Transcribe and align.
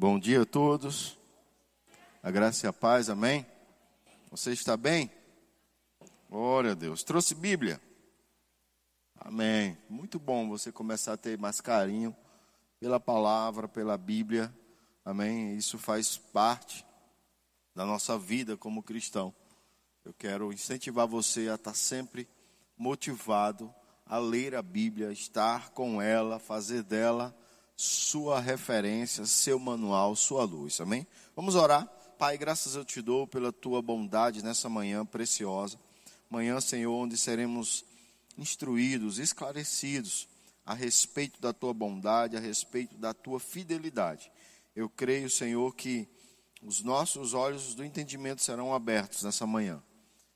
Bom 0.00 0.16
dia 0.16 0.42
a 0.42 0.46
todos. 0.46 1.18
A 2.22 2.30
graça 2.30 2.64
e 2.64 2.68
a 2.68 2.72
paz, 2.72 3.10
amém? 3.10 3.44
Você 4.30 4.52
está 4.52 4.76
bem? 4.76 5.10
Glória 6.30 6.70
a 6.70 6.74
Deus. 6.74 7.02
Trouxe 7.02 7.34
Bíblia? 7.34 7.80
Amém. 9.16 9.76
Muito 9.90 10.20
bom 10.20 10.48
você 10.48 10.70
começar 10.70 11.14
a 11.14 11.16
ter 11.16 11.36
mais 11.36 11.60
carinho 11.60 12.16
pela 12.78 13.00
palavra, 13.00 13.66
pela 13.66 13.98
Bíblia. 13.98 14.54
Amém? 15.04 15.56
Isso 15.56 15.76
faz 15.78 16.16
parte 16.16 16.86
da 17.74 17.84
nossa 17.84 18.16
vida 18.16 18.56
como 18.56 18.84
cristão. 18.84 19.34
Eu 20.04 20.14
quero 20.14 20.52
incentivar 20.52 21.08
você 21.08 21.48
a 21.48 21.56
estar 21.56 21.74
sempre 21.74 22.28
motivado 22.76 23.74
a 24.06 24.16
ler 24.16 24.54
a 24.54 24.62
Bíblia, 24.62 25.10
estar 25.10 25.70
com 25.70 26.00
ela, 26.00 26.38
fazer 26.38 26.84
dela 26.84 27.36
sua 27.80 28.40
referência, 28.40 29.24
seu 29.24 29.56
manual, 29.56 30.16
sua 30.16 30.42
luz. 30.42 30.80
Amém? 30.80 31.06
Vamos 31.36 31.54
orar. 31.54 31.86
Pai, 32.18 32.36
graças 32.36 32.74
eu 32.74 32.84
te 32.84 33.00
dou 33.00 33.24
pela 33.24 33.52
tua 33.52 33.80
bondade 33.80 34.42
nessa 34.42 34.68
manhã 34.68 35.06
preciosa. 35.06 35.78
Manhã, 36.28 36.60
Senhor, 36.60 36.92
onde 36.92 37.16
seremos 37.16 37.84
instruídos, 38.36 39.20
esclarecidos 39.20 40.26
a 40.66 40.74
respeito 40.74 41.40
da 41.40 41.52
tua 41.52 41.72
bondade, 41.72 42.36
a 42.36 42.40
respeito 42.40 42.96
da 42.96 43.14
tua 43.14 43.38
fidelidade. 43.38 44.32
Eu 44.74 44.90
creio, 44.90 45.30
Senhor, 45.30 45.72
que 45.76 46.08
os 46.60 46.82
nossos 46.82 47.32
olhos 47.32 47.76
do 47.76 47.84
entendimento 47.84 48.42
serão 48.42 48.74
abertos 48.74 49.22
nessa 49.22 49.46
manhã. 49.46 49.80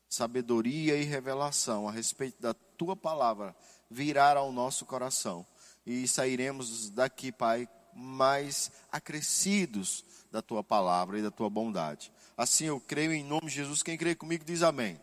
Sabedoria 0.09 0.97
e 0.97 1.03
revelação 1.03 1.89
a 1.89 1.91
respeito 1.91 2.41
da 2.41 2.55
tua 2.55 2.95
palavra 2.95 3.53
virá 3.91 4.31
ao 4.39 4.53
nosso 4.53 4.87
coração 4.87 5.45
e 5.87 6.07
sairemos 6.07 6.91
daqui, 6.91 7.33
Pai, 7.33 7.69
mais 7.95 8.71
acrescidos 8.91 10.05
da 10.31 10.41
tua 10.41 10.65
palavra 10.65 11.19
e 11.19 11.23
da 11.23 11.31
tua 11.31 11.51
bondade. 11.51 12.13
Assim 12.37 12.65
eu 12.65 12.81
creio 12.81 13.13
em 13.13 13.25
nome 13.25 13.47
de 13.47 13.57
Jesus. 13.57 13.83
Quem 13.83 13.99
crê 13.99 14.15
comigo 14.15 14.45
diz 14.45 14.63
amém. 14.63 15.01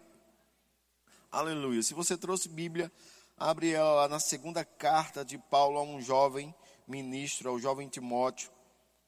Aleluia. 1.31 1.83
Se 1.83 1.93
você 1.93 2.17
trouxe 2.17 2.49
Bíblia, 2.49 2.91
abre 3.37 3.71
ela 3.71 3.93
lá 3.93 4.07
na 4.07 4.19
segunda 4.19 4.65
carta 4.65 5.23
de 5.23 5.37
Paulo 5.37 5.77
a 5.77 5.83
um 5.83 6.01
jovem 6.01 6.53
ministro, 6.87 7.49
ao 7.49 7.59
jovem 7.59 7.87
Timóteo. 7.87 8.51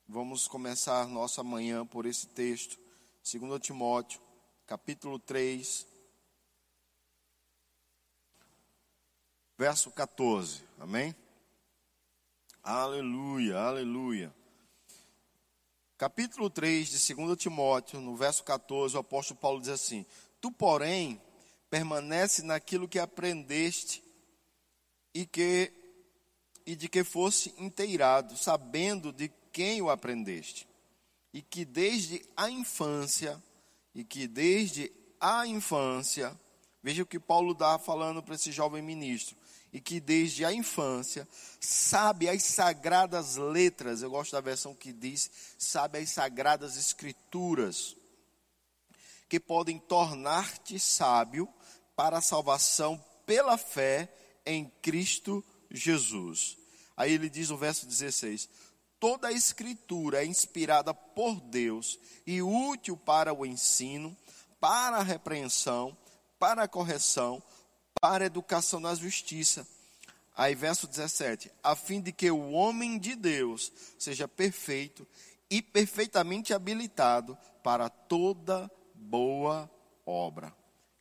Vamos 0.08 0.47
começar 0.47 1.08
nossa 1.08 1.44
manhã 1.44 1.85
por 1.85 2.06
esse 2.06 2.28
texto. 2.28 2.78
2 3.23 3.59
Timóteo, 3.59 4.22
capítulo 4.67 5.17
3, 5.17 5.88
verso 9.58 9.89
14. 9.91 10.63
Amém? 10.80 11.16
Aleluia, 12.64 13.58
aleluia. 13.58 14.31
Capítulo 15.98 16.48
3 16.48 16.90
de 16.90 17.16
2 17.16 17.36
Timóteo, 17.36 18.00
no 18.00 18.16
verso 18.16 18.44
14, 18.44 18.95
o 18.95 19.00
apóstolo 19.00 19.40
Paulo 19.40 19.59
diz 19.59 19.70
assim: 19.70 20.06
Tu, 20.40 20.52
porém, 20.52 21.20
permanece 21.72 22.44
naquilo 22.44 22.88
que 22.88 23.00
aprendeste 23.00 24.03
e 25.12 25.26
que 25.26 25.73
e 26.64 26.76
de 26.76 26.88
que 26.88 27.03
fosse 27.03 27.52
inteirado, 27.58 28.38
sabendo 28.38 29.12
de 29.12 29.31
quem 29.52 29.81
o 29.81 29.90
aprendeste, 29.90 30.68
e 31.34 31.42
que 31.42 31.66
desde 31.66 32.23
a 32.38 32.48
infância, 32.48 33.42
e 33.96 34.03
que 34.03 34.28
desde 34.28 34.92
a 35.20 35.48
infância, 35.48 36.40
veja 36.84 37.02
o 37.02 37.08
que 37.08 37.20
Paulo 37.20 37.56
dá 37.56 37.80
falando 37.80 38.22
para 38.22 38.36
esse 38.36 38.52
jovem 38.52 38.84
ministro, 38.84 39.36
e 39.73 39.80
que 39.80 40.00
desde 40.00 40.44
a 40.44 40.53
infância 40.53 41.27
sabe 41.59 42.27
as 42.27 42.44
sagradas 42.44 43.38
letras, 43.38 44.02
eu 44.02 44.09
gosto 44.09 44.33
da 44.33 44.41
versão 44.41 44.75
que 44.75 44.91
diz, 44.91 45.30
sabe 45.58 46.00
as 46.00 46.09
sagradas 46.09 46.75
escrituras, 46.75 47.95
que 49.30 49.39
podem 49.39 49.80
tornar-te 49.80 50.78
sábio 50.78 51.47
para 51.95 52.17
a 52.17 52.22
salvação 52.22 53.01
pela 53.25 53.57
fé 53.57 54.13
em 54.46 54.69
Cristo 54.81 55.44
Jesus. 55.69 56.57
Aí 56.97 57.13
ele 57.13 57.29
diz 57.29 57.50
no 57.50 57.57
verso 57.57 57.85
16: 57.85 58.50
Toda 59.00 59.29
a 59.29 59.31
escritura 59.31 60.22
é 60.22 60.25
inspirada 60.25 60.94
por 60.94 61.40
Deus 61.40 61.97
e 62.28 62.41
útil 62.41 62.97
para 62.97 63.34
o 63.34 63.46
ensino, 63.46 64.16
para 64.59 64.97
a 64.97 65.03
repreensão, 65.03 65.97
para 66.38 66.63
a 66.63 66.67
correção, 66.67 67.41
para 68.00 68.24
a 68.24 68.28
educação 68.28 68.79
na 68.79 68.94
justiça. 68.96 69.68
Aí, 70.35 70.56
verso 70.56 70.88
17: 70.88 71.52
a 71.63 71.75
fim 71.75 72.02
de 72.02 72.12
que 72.12 72.31
o 72.31 72.52
homem 72.52 72.97
de 72.97 73.16
Deus 73.16 73.72
seja 73.97 74.28
perfeito 74.28 75.07
e 75.50 75.62
perfeitamente 75.62 76.53
habilitado 76.53 77.38
para 77.62 77.90
toda 77.90 78.72
boa 78.96 79.69
obra. 80.06 80.56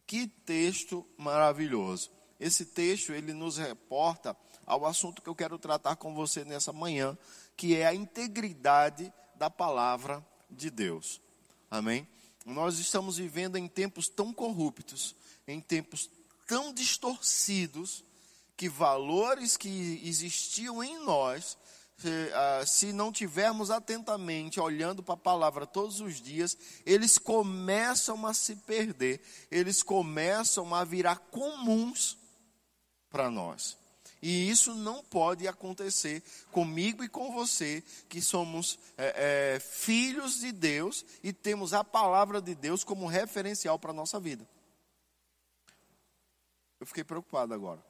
Que 0.06 0.26
texto 0.26 1.06
maravilhoso. 1.16 2.10
Esse 2.38 2.64
texto 2.64 3.12
ele 3.12 3.32
nos 3.32 3.58
reporta 3.58 4.36
ao 4.66 4.86
assunto 4.86 5.22
que 5.22 5.28
eu 5.28 5.34
quero 5.34 5.58
tratar 5.58 5.96
com 5.96 6.14
você 6.14 6.44
nessa 6.44 6.72
manhã, 6.72 7.16
que 7.56 7.76
é 7.76 7.86
a 7.86 7.94
integridade 7.94 9.12
da 9.36 9.48
palavra 9.48 10.24
de 10.50 10.70
Deus. 10.70 11.20
Amém? 11.70 12.08
Nós 12.44 12.78
estamos 12.78 13.18
vivendo 13.18 13.56
em 13.56 13.68
tempos 13.68 14.08
tão 14.08 14.32
corruptos, 14.32 15.14
em 15.46 15.60
tempos 15.60 16.10
tão 16.50 16.74
distorcidos 16.74 18.04
que 18.56 18.68
valores 18.68 19.56
que 19.56 20.02
existiam 20.04 20.82
em 20.82 20.98
nós, 21.04 21.56
se, 21.96 22.08
ah, 22.34 22.64
se 22.66 22.92
não 22.92 23.12
tivermos 23.12 23.70
atentamente 23.70 24.58
olhando 24.58 25.00
para 25.00 25.14
a 25.14 25.16
palavra 25.16 25.64
todos 25.64 26.00
os 26.00 26.20
dias, 26.20 26.58
eles 26.84 27.18
começam 27.18 28.26
a 28.26 28.34
se 28.34 28.56
perder, 28.56 29.22
eles 29.48 29.80
começam 29.80 30.74
a 30.74 30.82
virar 30.82 31.18
comuns 31.30 32.18
para 33.08 33.30
nós. 33.30 33.78
E 34.20 34.50
isso 34.50 34.74
não 34.74 35.04
pode 35.04 35.46
acontecer 35.46 36.20
comigo 36.50 37.04
e 37.04 37.08
com 37.08 37.30
você, 37.32 37.80
que 38.08 38.20
somos 38.20 38.76
é, 38.98 39.54
é, 39.54 39.60
filhos 39.60 40.40
de 40.40 40.50
Deus 40.50 41.04
e 41.22 41.32
temos 41.32 41.72
a 41.72 41.84
palavra 41.84 42.42
de 42.42 42.56
Deus 42.56 42.82
como 42.82 43.06
referencial 43.06 43.78
para 43.78 43.92
a 43.92 43.94
nossa 43.94 44.18
vida. 44.18 44.44
Eu 46.80 46.86
fiquei 46.86 47.04
preocupado 47.04 47.52
agora. 47.52 47.84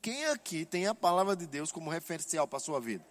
Quem 0.00 0.24
aqui 0.26 0.64
tem 0.64 0.86
a 0.86 0.94
palavra 0.94 1.34
de 1.34 1.46
Deus 1.46 1.72
como 1.72 1.90
referencial 1.90 2.46
para 2.46 2.58
a 2.58 2.60
sua 2.60 2.80
vida? 2.80 3.04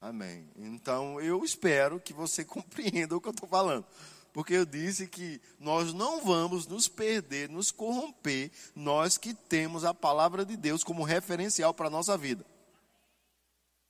Amém. 0.00 0.48
Então 0.56 1.20
eu 1.20 1.42
espero 1.42 1.98
que 1.98 2.12
você 2.12 2.44
compreenda 2.46 3.16
o 3.16 3.20
que 3.20 3.28
eu 3.28 3.32
estou 3.32 3.48
falando. 3.48 3.86
Porque 4.32 4.54
eu 4.54 4.64
disse 4.64 5.08
que 5.08 5.40
nós 5.58 5.92
não 5.92 6.24
vamos 6.24 6.66
nos 6.66 6.86
perder, 6.86 7.48
nos 7.48 7.72
corromper, 7.72 8.52
nós 8.76 9.18
que 9.18 9.34
temos 9.34 9.84
a 9.84 9.92
palavra 9.92 10.44
de 10.44 10.56
Deus 10.56 10.84
como 10.84 11.02
referencial 11.02 11.74
para 11.74 11.88
a 11.88 11.90
nossa 11.90 12.16
vida. 12.16 12.46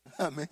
Amém? 0.19 0.49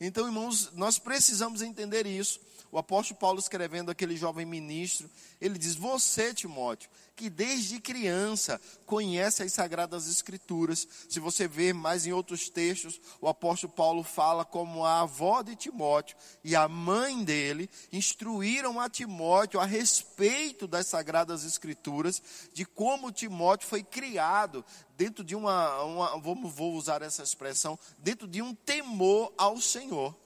Então, 0.00 0.26
irmãos, 0.26 0.72
nós 0.72 0.98
precisamos 0.98 1.60
entender 1.60 2.06
isso. 2.06 2.40
O 2.72 2.78
apóstolo 2.78 3.20
Paulo 3.20 3.38
escrevendo 3.38 3.90
aquele 3.90 4.16
jovem 4.16 4.46
ministro, 4.46 5.10
ele 5.38 5.58
diz: 5.58 5.74
Você, 5.74 6.32
Timóteo, 6.32 6.88
que 7.14 7.28
desde 7.28 7.78
criança 7.78 8.58
conhece 8.86 9.42
as 9.42 9.52
sagradas 9.52 10.08
escrituras. 10.08 10.88
Se 11.06 11.20
você 11.20 11.46
ver 11.46 11.74
mais 11.74 12.06
em 12.06 12.12
outros 12.12 12.48
textos, 12.48 12.98
o 13.20 13.28
apóstolo 13.28 13.74
Paulo 13.74 14.02
fala 14.02 14.42
como 14.42 14.86
a 14.86 15.02
avó 15.02 15.42
de 15.42 15.54
Timóteo 15.54 16.16
e 16.42 16.56
a 16.56 16.66
mãe 16.66 17.22
dele 17.22 17.68
instruíram 17.92 18.80
a 18.80 18.88
Timóteo 18.88 19.60
a 19.60 19.66
respeito 19.66 20.66
das 20.66 20.86
sagradas 20.86 21.44
escrituras, 21.44 22.22
de 22.54 22.64
como 22.64 23.12
Timóteo 23.12 23.68
foi 23.68 23.82
criado 23.82 24.64
dentro 24.96 25.22
de 25.22 25.36
uma, 25.36 25.82
uma 25.82 26.18
vamos, 26.18 26.50
vou 26.54 26.72
usar 26.72 27.02
essa 27.02 27.22
expressão, 27.22 27.78
dentro 27.98 28.26
de 28.26 28.40
um 28.40 28.54
temor 28.54 29.30
ao 29.36 29.60
Senhor. 29.60 30.21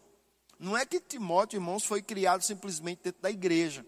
Não 0.58 0.76
é 0.76 0.86
que 0.86 1.00
Timóteo, 1.00 1.58
irmãos, 1.58 1.84
foi 1.84 2.02
criado 2.02 2.42
simplesmente 2.42 3.02
dentro 3.04 3.20
da 3.22 3.30
igreja. 3.30 3.84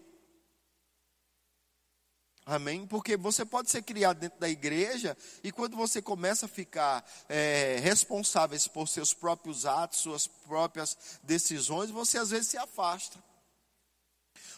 Amém? 2.45 2.87
Porque 2.87 3.15
você 3.15 3.45
pode 3.45 3.69
ser 3.69 3.83
criado 3.83 4.19
dentro 4.19 4.39
da 4.39 4.49
igreja 4.49 5.15
e 5.43 5.51
quando 5.51 5.77
você 5.77 6.01
começa 6.01 6.47
a 6.47 6.49
ficar 6.49 7.07
é, 7.27 7.77
responsável 7.79 8.59
por 8.73 8.87
seus 8.87 9.13
próprios 9.13 9.67
atos, 9.67 9.99
suas 9.99 10.25
próprias 10.25 10.97
decisões, 11.21 11.91
você 11.91 12.17
às 12.17 12.31
vezes 12.31 12.47
se 12.47 12.57
afasta 12.57 13.23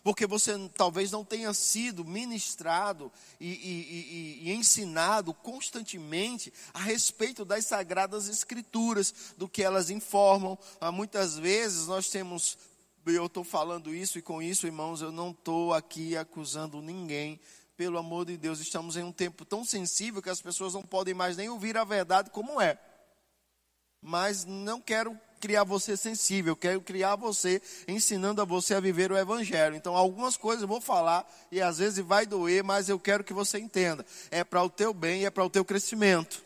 porque 0.04 0.26
você 0.26 0.54
talvez 0.76 1.12
não 1.12 1.24
tenha 1.24 1.54
sido 1.54 2.04
ministrado 2.04 3.12
e, 3.40 3.48
e, 3.48 4.46
e, 4.46 4.50
e, 4.50 4.54
ensinado 4.54 5.34
constantemente 5.34 6.52
a 6.74 6.80
respeito 6.80 7.46
das 7.46 7.66
sagradas 7.66 8.28
escrituras, 8.28 9.14
do 9.38 9.48
que 9.48 9.62
elas 9.62 9.90
informam. 9.90 10.58
Ah, 10.80 10.92
muitas 10.92 11.38
vezes 11.38 11.88
nós 11.88 12.10
temos, 12.10 12.58
eu 13.06 13.28
estou 13.28 13.44
falando 13.44 13.94
isso 13.94 14.18
e 14.18 14.22
com 14.22 14.42
isso, 14.42 14.66
irmãos, 14.66 15.02
eu 15.02 15.12
não 15.12 15.32
estou 15.32 15.74
aqui 15.74 16.18
acusando 16.18 16.82
ninguém. 16.82 17.40
Pelo 17.78 17.98
amor 17.98 18.26
de 18.26 18.38
Deus, 18.38 18.60
estamos 18.60 18.96
em 18.96 19.04
um 19.04 19.12
tempo 19.12 19.44
tão 19.46 19.64
sensível 19.66 20.22
que 20.22 20.30
as 20.30 20.42
pessoas 20.42 20.74
não 20.74 20.84
podem 20.84 21.14
mais 21.14 21.38
nem 21.38 21.50
ouvir 21.50 21.78
a 21.78 21.84
verdade 21.84 22.30
como 22.30 22.60
é. 22.60 22.80
Mas 24.02 24.46
não 24.46 24.82
quero 24.82 25.20
criar 25.42 25.64
você 25.64 25.98
sensível, 25.98 26.56
quero 26.56 26.80
criar 26.80 27.16
você 27.16 27.62
ensinando 27.88 28.42
a 28.42 28.46
você 28.46 28.76
a 28.76 28.80
viver 28.80 29.12
o 29.12 29.18
evangelho. 29.18 29.76
Então, 29.76 29.96
algumas 29.96 30.38
coisas 30.38 30.62
eu 30.62 30.68
vou 30.68 30.80
falar 30.80 31.28
e 31.52 31.60
às 31.60 31.80
vezes 31.80 32.06
vai 32.06 32.26
doer, 32.26 32.64
mas 32.64 32.88
eu 32.88 33.00
quero 33.00 33.24
que 33.24 33.34
você 33.34 33.58
entenda. 33.58 34.06
É 34.30 34.44
para 34.44 34.64
o 34.64 34.70
teu 34.70 34.94
bem, 34.94 35.26
é 35.26 35.30
para 35.30 35.44
o 35.44 35.50
teu 35.50 35.66
crescimento. 35.66 36.44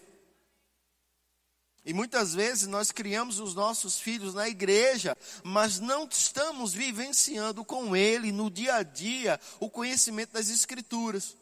E 1.85 1.93
muitas 1.93 2.33
vezes 2.33 2.67
nós 2.67 2.91
criamos 2.91 3.39
os 3.39 3.53
nossos 3.53 3.99
filhos 3.99 4.33
na 4.33 4.49
igreja, 4.49 5.15
mas 5.43 5.79
não 5.79 6.07
estamos 6.09 6.73
vivenciando 6.73 7.63
com 7.63 7.95
ele 7.95 8.31
no 8.31 8.49
dia 8.49 8.75
a 8.75 8.83
dia 8.83 9.39
o 9.59 9.69
conhecimento 9.69 10.31
das 10.31 10.49
escrituras. 10.49 11.35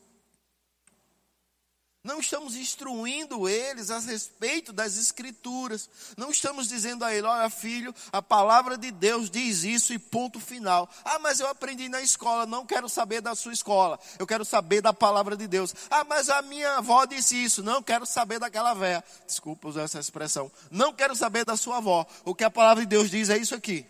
Não 2.03 2.19
estamos 2.19 2.57
instruindo 2.57 3.47
eles 3.47 3.89
a 3.89 3.97
respeito 3.97 4.73
das 4.73 4.97
escrituras. 4.97 5.89
Não 6.17 6.31
estamos 6.31 6.67
dizendo 6.67 7.05
a 7.05 7.15
ele, 7.15 7.25
olha 7.25 7.49
filho, 7.49 7.95
a 8.11 8.21
palavra 8.21 8.77
de 8.77 8.91
Deus 8.91 9.29
diz 9.29 9.63
isso 9.63 9.93
e 9.93 9.97
ponto 9.97 10.37
final. 10.37 10.89
Ah, 11.05 11.17
mas 11.19 11.39
eu 11.39 11.47
aprendi 11.47 11.87
na 11.87 12.01
escola, 12.01 12.45
não 12.45 12.65
quero 12.65 12.89
saber 12.89 13.21
da 13.21 13.33
sua 13.35 13.53
escola. 13.53 13.97
Eu 14.19 14.27
quero 14.27 14.43
saber 14.43 14.81
da 14.81 14.91
palavra 14.91 15.37
de 15.37 15.47
Deus. 15.47 15.73
Ah, 15.89 16.03
mas 16.03 16.29
a 16.29 16.41
minha 16.41 16.75
avó 16.75 17.05
disse 17.05 17.41
isso, 17.41 17.63
não 17.63 17.81
quero 17.81 18.05
saber 18.05 18.37
daquela 18.37 18.73
véia. 18.73 19.01
Desculpa 19.25 19.69
usar 19.69 19.83
essa 19.83 19.99
expressão. 19.99 20.51
Não 20.69 20.91
quero 20.91 21.15
saber 21.15 21.45
da 21.45 21.55
sua 21.55 21.77
avó. 21.77 22.05
O 22.25 22.35
que 22.35 22.43
a 22.43 22.51
palavra 22.51 22.83
de 22.83 22.89
Deus 22.89 23.09
diz 23.09 23.29
é 23.29 23.37
isso 23.37 23.55
aqui. 23.55 23.87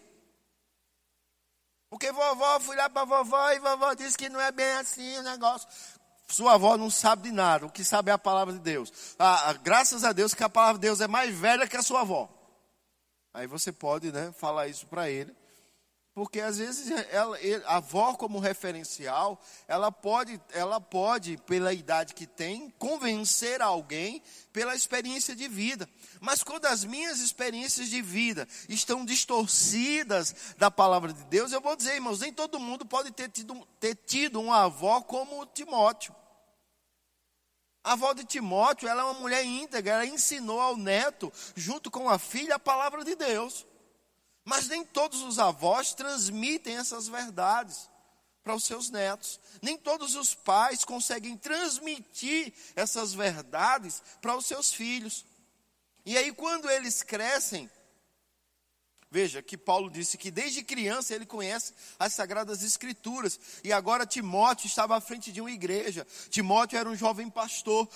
Porque 1.89 2.11
vovó, 2.11 2.59
fui 2.59 2.75
lá 2.75 2.89
para 2.89 3.05
vovó 3.05 3.51
e 3.51 3.59
vovó 3.59 3.93
disse 3.95 4.17
que 4.17 4.29
não 4.29 4.41
é 4.41 4.51
bem 4.51 4.71
assim 4.73 5.17
o 5.17 5.23
negócio. 5.23 5.67
Sua 6.33 6.55
avó 6.55 6.75
não 6.77 6.89
sabe 6.89 7.29
de 7.29 7.31
nada, 7.31 7.67
o 7.67 7.69
que 7.69 7.83
sabe 7.83 8.09
é 8.09 8.13
a 8.13 8.17
palavra 8.17 8.55
de 8.55 8.59
Deus. 8.59 8.91
Ah, 9.19 9.51
ah, 9.51 9.53
graças 9.53 10.03
a 10.03 10.11
Deus 10.11 10.33
que 10.33 10.43
a 10.43 10.49
palavra 10.49 10.79
de 10.79 10.87
Deus 10.87 10.99
é 10.99 11.07
mais 11.07 11.31
velha 11.35 11.67
que 11.67 11.77
a 11.77 11.83
sua 11.83 12.01
avó. 12.01 12.27
Aí 13.31 13.45
você 13.45 13.71
pode 13.71 14.11
né, 14.11 14.33
falar 14.35 14.67
isso 14.67 14.87
para 14.87 15.07
ele. 15.11 15.31
Porque 16.15 16.39
às 16.39 16.57
vezes 16.57 16.89
ela, 17.11 17.37
a 17.65 17.75
avó 17.75 18.15
como 18.15 18.39
referencial, 18.39 19.39
ela 19.67 19.91
pode, 19.91 20.41
ela 20.51 20.81
pode, 20.81 21.37
pela 21.37 21.71
idade 21.71 22.15
que 22.15 22.25
tem, 22.25 22.71
convencer 22.79 23.61
alguém 23.61 24.19
pela 24.51 24.73
experiência 24.73 25.35
de 25.35 25.47
vida. 25.47 25.87
Mas 26.19 26.41
quando 26.41 26.65
as 26.65 26.83
minhas 26.83 27.19
experiências 27.19 27.89
de 27.89 28.01
vida 28.01 28.47
estão 28.67 29.05
distorcidas 29.05 30.55
da 30.57 30.71
palavra 30.71 31.13
de 31.13 31.23
Deus, 31.25 31.51
eu 31.51 31.61
vou 31.61 31.75
dizer, 31.75 31.93
irmãos, 31.93 32.21
nem 32.21 32.33
todo 32.33 32.59
mundo 32.59 32.87
pode 32.87 33.11
ter 33.11 33.29
tido, 33.29 33.67
ter 33.79 33.93
tido 33.93 34.41
uma 34.41 34.63
avó 34.63 34.99
como 35.01 35.45
Timóteo. 35.45 36.22
A 37.83 37.93
avó 37.93 38.13
de 38.13 38.23
Timóteo, 38.23 38.87
ela 38.87 39.01
é 39.01 39.05
uma 39.05 39.19
mulher 39.19 39.43
íntegra, 39.43 39.93
ela 39.95 40.05
ensinou 40.05 40.61
ao 40.61 40.77
neto, 40.77 41.31
junto 41.55 41.91
com 41.91 42.09
a 42.09 42.17
filha, 42.17 42.55
a 42.55 42.59
palavra 42.59 43.03
de 43.03 43.15
Deus. 43.15 43.65
Mas 44.45 44.67
nem 44.67 44.85
todos 44.85 45.21
os 45.21 45.37
avós 45.37 45.93
transmitem 45.93 46.77
essas 46.77 47.07
verdades 47.07 47.89
para 48.41 48.55
os 48.55 48.63
seus 48.63 48.89
netos. 48.89 49.39
Nem 49.61 49.77
todos 49.77 50.15
os 50.15 50.33
pais 50.33 50.83
conseguem 50.83 51.37
transmitir 51.37 52.53
essas 52.75 53.13
verdades 53.13 54.01
para 54.21 54.35
os 54.35 54.45
seus 54.45 54.71
filhos. 54.71 55.25
E 56.05 56.17
aí, 56.17 56.31
quando 56.33 56.69
eles 56.69 57.01
crescem, 57.01 57.69
Veja 59.13 59.43
que 59.43 59.55
Paulo 59.55 59.91
disse 59.91 60.17
que 60.17 60.31
desde 60.31 60.63
criança 60.63 61.13
ele 61.13 61.27
conhece 61.27 61.71
as 61.99 62.15
Sagradas 62.15 62.63
Escrituras. 62.63 63.39
E 63.63 63.71
agora 63.71 64.07
Timóteo 64.07 64.65
estava 64.65 64.97
à 64.97 64.99
frente 64.99 65.31
de 65.31 65.39
uma 65.39 65.51
igreja. 65.51 66.07
Timóteo 66.31 66.79
era 66.79 66.89
um 66.89 66.95
jovem 66.95 67.29
pastor. 67.29 67.87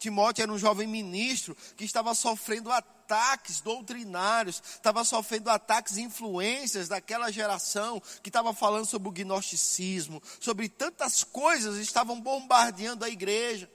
Timóteo 0.00 0.42
era 0.42 0.52
um 0.52 0.58
jovem 0.58 0.88
ministro 0.88 1.56
que 1.76 1.84
estava 1.84 2.12
sofrendo 2.12 2.72
ataques 2.72 3.60
doutrinários, 3.60 4.60
estava 4.66 5.04
sofrendo 5.04 5.48
ataques 5.48 5.96
e 5.96 6.02
influências 6.02 6.88
daquela 6.88 7.30
geração 7.30 8.02
que 8.20 8.28
estava 8.28 8.52
falando 8.52 8.86
sobre 8.86 9.08
o 9.08 9.12
gnosticismo, 9.12 10.20
sobre 10.40 10.68
tantas 10.68 11.22
coisas, 11.22 11.76
estavam 11.76 12.20
bombardeando 12.20 13.04
a 13.04 13.08
igreja. 13.08 13.70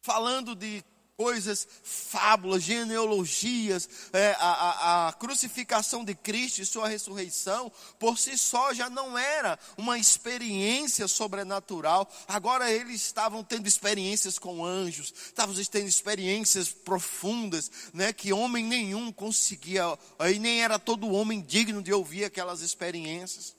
Falando 0.00 0.54
de 0.54 0.82
coisas, 1.16 1.66
fábulas, 1.82 2.62
genealogias, 2.62 3.88
é, 4.12 4.32
a, 4.38 4.48
a, 4.48 5.08
a, 5.08 5.12
crucificação 5.12 6.04
de 6.04 6.14
Cristo 6.14 6.60
e 6.60 6.66
sua 6.66 6.88
ressurreição, 6.88 7.70
por 7.98 8.18
si 8.18 8.36
só 8.36 8.74
já 8.74 8.90
não 8.90 9.16
era 9.16 9.58
uma 9.76 9.98
experiência 9.98 11.06
sobrenatural. 11.06 12.10
Agora 12.26 12.70
eles 12.70 13.02
estavam 13.02 13.44
tendo 13.44 13.68
experiências 13.68 14.38
com 14.38 14.64
anjos, 14.64 15.14
estavam 15.26 15.54
tendo 15.64 15.86
experiências 15.86 16.68
profundas, 16.70 17.70
né, 17.92 18.12
que 18.12 18.32
homem 18.32 18.64
nenhum 18.64 19.12
conseguia, 19.12 19.84
e 20.20 20.38
nem 20.38 20.62
era 20.62 20.78
todo 20.78 21.12
homem 21.12 21.40
digno 21.40 21.82
de 21.82 21.92
ouvir 21.92 22.24
aquelas 22.24 22.60
experiências. 22.60 23.54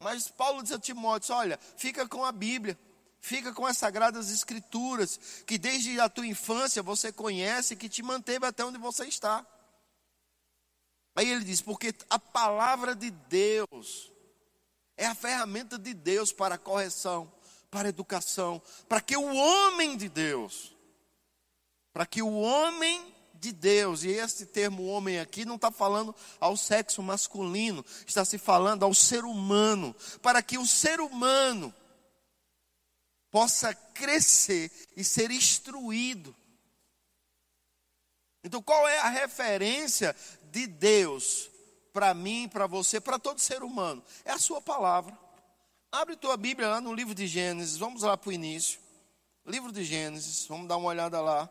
Mas 0.00 0.28
Paulo 0.28 0.62
diz 0.62 0.72
a 0.72 0.78
Timóteo: 0.78 1.34
olha, 1.34 1.58
fica 1.76 2.06
com 2.06 2.24
a 2.24 2.30
Bíblia. 2.30 2.78
Fica 3.20 3.52
com 3.52 3.66
as 3.66 3.76
sagradas 3.76 4.30
escrituras, 4.30 5.18
que 5.46 5.58
desde 5.58 5.98
a 5.98 6.08
tua 6.08 6.26
infância 6.26 6.82
você 6.82 7.12
conhece, 7.12 7.76
que 7.76 7.88
te 7.88 8.02
manteve 8.02 8.46
até 8.46 8.64
onde 8.64 8.78
você 8.78 9.06
está. 9.06 9.44
Aí 11.14 11.30
ele 11.30 11.44
diz: 11.44 11.60
porque 11.60 11.94
a 12.10 12.18
palavra 12.18 12.94
de 12.94 13.10
Deus 13.10 14.12
é 14.96 15.06
a 15.06 15.14
ferramenta 15.14 15.78
de 15.78 15.92
Deus 15.92 16.32
para 16.32 16.58
correção, 16.58 17.32
para 17.70 17.88
educação, 17.88 18.62
para 18.88 19.00
que 19.00 19.16
o 19.16 19.34
homem 19.34 19.96
de 19.96 20.08
Deus, 20.08 20.74
para 21.92 22.06
que 22.06 22.22
o 22.22 22.38
homem 22.40 23.14
de 23.34 23.52
Deus, 23.52 24.02
e 24.04 24.10
esse 24.10 24.46
termo 24.46 24.86
homem 24.86 25.18
aqui 25.18 25.44
não 25.44 25.56
está 25.56 25.70
falando 25.70 26.14
ao 26.40 26.56
sexo 26.56 27.02
masculino, 27.02 27.84
está 28.06 28.24
se 28.24 28.38
falando 28.38 28.84
ao 28.84 28.94
ser 28.94 29.24
humano, 29.24 29.94
para 30.22 30.42
que 30.42 30.58
o 30.58 30.66
ser 30.66 31.00
humano 31.00 31.74
possa 33.36 33.74
crescer 33.74 34.72
e 34.96 35.04
ser 35.04 35.30
instruído. 35.30 36.34
Então, 38.42 38.62
qual 38.62 38.88
é 38.88 38.98
a 39.00 39.10
referência 39.10 40.16
de 40.44 40.66
Deus 40.66 41.50
para 41.92 42.14
mim, 42.14 42.48
para 42.48 42.66
você, 42.66 42.98
para 42.98 43.18
todo 43.18 43.38
ser 43.38 43.62
humano? 43.62 44.02
É 44.24 44.32
a 44.32 44.38
sua 44.38 44.62
palavra. 44.62 45.14
Abre 45.92 46.16
tua 46.16 46.34
Bíblia 46.38 46.66
lá 46.66 46.80
no 46.80 46.94
livro 46.94 47.14
de 47.14 47.26
Gênesis, 47.26 47.76
vamos 47.76 48.00
lá 48.00 48.16
para 48.16 48.30
o 48.30 48.32
início. 48.32 48.80
Livro 49.44 49.70
de 49.70 49.84
Gênesis, 49.84 50.46
vamos 50.46 50.66
dar 50.66 50.78
uma 50.78 50.88
olhada 50.88 51.20
lá. 51.20 51.46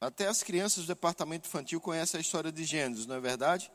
Até 0.00 0.26
as 0.26 0.42
crianças 0.42 0.82
do 0.82 0.88
departamento 0.88 1.46
infantil 1.46 1.80
conhecem 1.80 2.18
a 2.18 2.20
história 2.20 2.50
de 2.50 2.64
Gênesis, 2.64 3.06
não 3.06 3.14
é 3.14 3.20
verdade? 3.20 3.70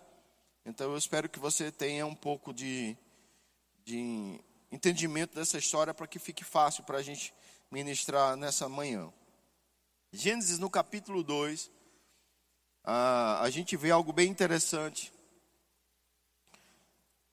Então 0.65 0.91
eu 0.91 0.97
espero 0.97 1.29
que 1.29 1.37
você 1.37 1.71
tenha 1.71 2.07
um 2.07 2.15
pouco 2.15 2.51
de, 2.51 2.97
de 3.83 4.39
entendimento 4.71 5.35
dessa 5.35 5.59
história 5.59 5.93
para 5.93 6.07
que 6.07 6.17
fique 6.17 6.43
fácil 6.43 6.83
para 6.83 6.97
a 6.97 7.03
gente 7.03 7.31
ministrar 7.69 8.35
nessa 8.35 8.67
manhã. 8.67 9.13
Gênesis 10.11 10.57
no 10.57 10.69
capítulo 10.69 11.21
2, 11.21 11.69
a, 12.83 13.41
a 13.43 13.49
gente 13.51 13.77
vê 13.77 13.91
algo 13.91 14.11
bem 14.11 14.27
interessante. 14.27 15.13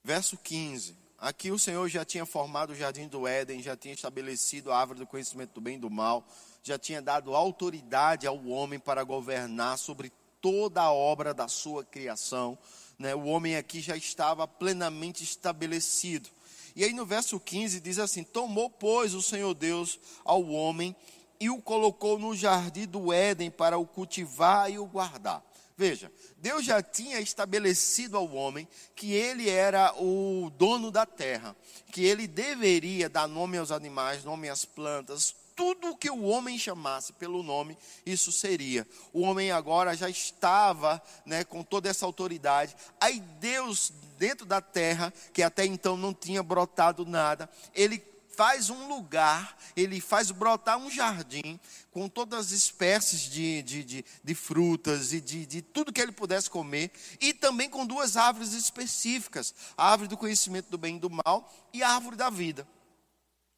Verso 0.03 0.37
15. 0.37 0.95
Aqui 1.17 1.49
o 1.49 1.57
Senhor 1.57 1.87
já 1.87 2.05
tinha 2.05 2.27
formado 2.27 2.71
o 2.71 2.75
jardim 2.75 3.07
do 3.07 3.25
Éden, 3.25 3.63
já 3.63 3.75
tinha 3.75 3.93
estabelecido 3.95 4.71
a 4.71 4.77
árvore 4.77 4.99
do 4.99 5.07
conhecimento 5.07 5.53
do 5.53 5.61
bem 5.61 5.77
e 5.77 5.79
do 5.79 5.89
mal, 5.89 6.27
já 6.61 6.77
tinha 6.77 7.01
dado 7.01 7.33
autoridade 7.33 8.27
ao 8.27 8.45
homem 8.45 8.77
para 8.77 9.03
governar 9.03 9.79
sobre 9.79 10.11
toda 10.41 10.81
a 10.81 10.91
obra 10.91 11.33
da 11.33 11.47
sua 11.47 11.83
criação 11.85 12.59
né, 13.03 13.13
o 13.13 13.25
homem 13.25 13.57
aqui 13.57 13.81
já 13.81 13.97
estava 13.97 14.47
plenamente 14.47 15.25
estabelecido. 15.25 16.29
E 16.73 16.85
aí 16.85 16.93
no 16.93 17.05
verso 17.05 17.37
15 17.37 17.81
diz 17.81 17.99
assim: 17.99 18.23
Tomou, 18.23 18.69
pois, 18.69 19.13
o 19.13 19.21
Senhor 19.21 19.53
Deus 19.53 19.99
ao 20.23 20.47
homem 20.47 20.95
e 21.37 21.49
o 21.49 21.61
colocou 21.61 22.17
no 22.17 22.33
jardim 22.33 22.87
do 22.87 23.11
Éden 23.11 23.51
para 23.51 23.77
o 23.77 23.85
cultivar 23.85 24.71
e 24.71 24.79
o 24.79 24.85
guardar. 24.85 25.43
Veja, 25.75 26.09
Deus 26.37 26.63
já 26.63 26.81
tinha 26.81 27.19
estabelecido 27.19 28.15
ao 28.15 28.31
homem 28.31 28.65
que 28.95 29.11
ele 29.11 29.49
era 29.49 29.93
o 30.01 30.49
dono 30.57 30.89
da 30.89 31.05
terra, 31.05 31.53
que 31.91 32.05
ele 32.05 32.25
deveria 32.25 33.09
dar 33.09 33.27
nome 33.27 33.57
aos 33.57 33.71
animais, 33.71 34.23
nome 34.23 34.47
às 34.47 34.63
plantas, 34.63 35.35
tudo 35.55 35.95
que 35.95 36.09
o 36.09 36.23
homem 36.23 36.57
chamasse 36.57 37.13
pelo 37.13 37.43
nome, 37.43 37.77
isso 38.05 38.31
seria. 38.31 38.87
O 39.11 39.21
homem 39.21 39.51
agora 39.51 39.95
já 39.95 40.09
estava 40.09 41.01
né, 41.25 41.43
com 41.43 41.63
toda 41.63 41.89
essa 41.89 42.05
autoridade. 42.05 42.75
Aí 42.99 43.19
Deus, 43.39 43.91
dentro 44.17 44.45
da 44.45 44.61
terra, 44.61 45.13
que 45.33 45.43
até 45.43 45.65
então 45.65 45.95
não 45.97 46.13
tinha 46.13 46.43
brotado 46.43 47.05
nada, 47.05 47.49
ele 47.73 48.03
faz 48.35 48.69
um 48.69 48.87
lugar, 48.87 49.57
ele 49.75 50.01
faz 50.01 50.31
brotar 50.31 50.77
um 50.77 50.89
jardim 50.89 51.59
com 51.91 52.09
todas 52.09 52.47
as 52.47 52.51
espécies 52.51 53.21
de, 53.21 53.61
de, 53.61 53.83
de, 53.83 54.05
de 54.23 54.35
frutas 54.35 55.13
e 55.13 55.21
de, 55.21 55.45
de 55.45 55.61
tudo 55.61 55.93
que 55.93 56.01
ele 56.01 56.11
pudesse 56.11 56.49
comer, 56.49 56.91
e 57.21 57.33
também 57.33 57.69
com 57.69 57.85
duas 57.85 58.17
árvores 58.17 58.53
específicas: 58.53 59.53
a 59.77 59.91
árvore 59.91 60.09
do 60.09 60.17
conhecimento 60.17 60.69
do 60.69 60.77
bem 60.77 60.97
e 60.97 60.99
do 60.99 61.09
mal 61.09 61.51
e 61.71 61.83
a 61.83 61.89
árvore 61.89 62.15
da 62.15 62.29
vida. 62.29 62.67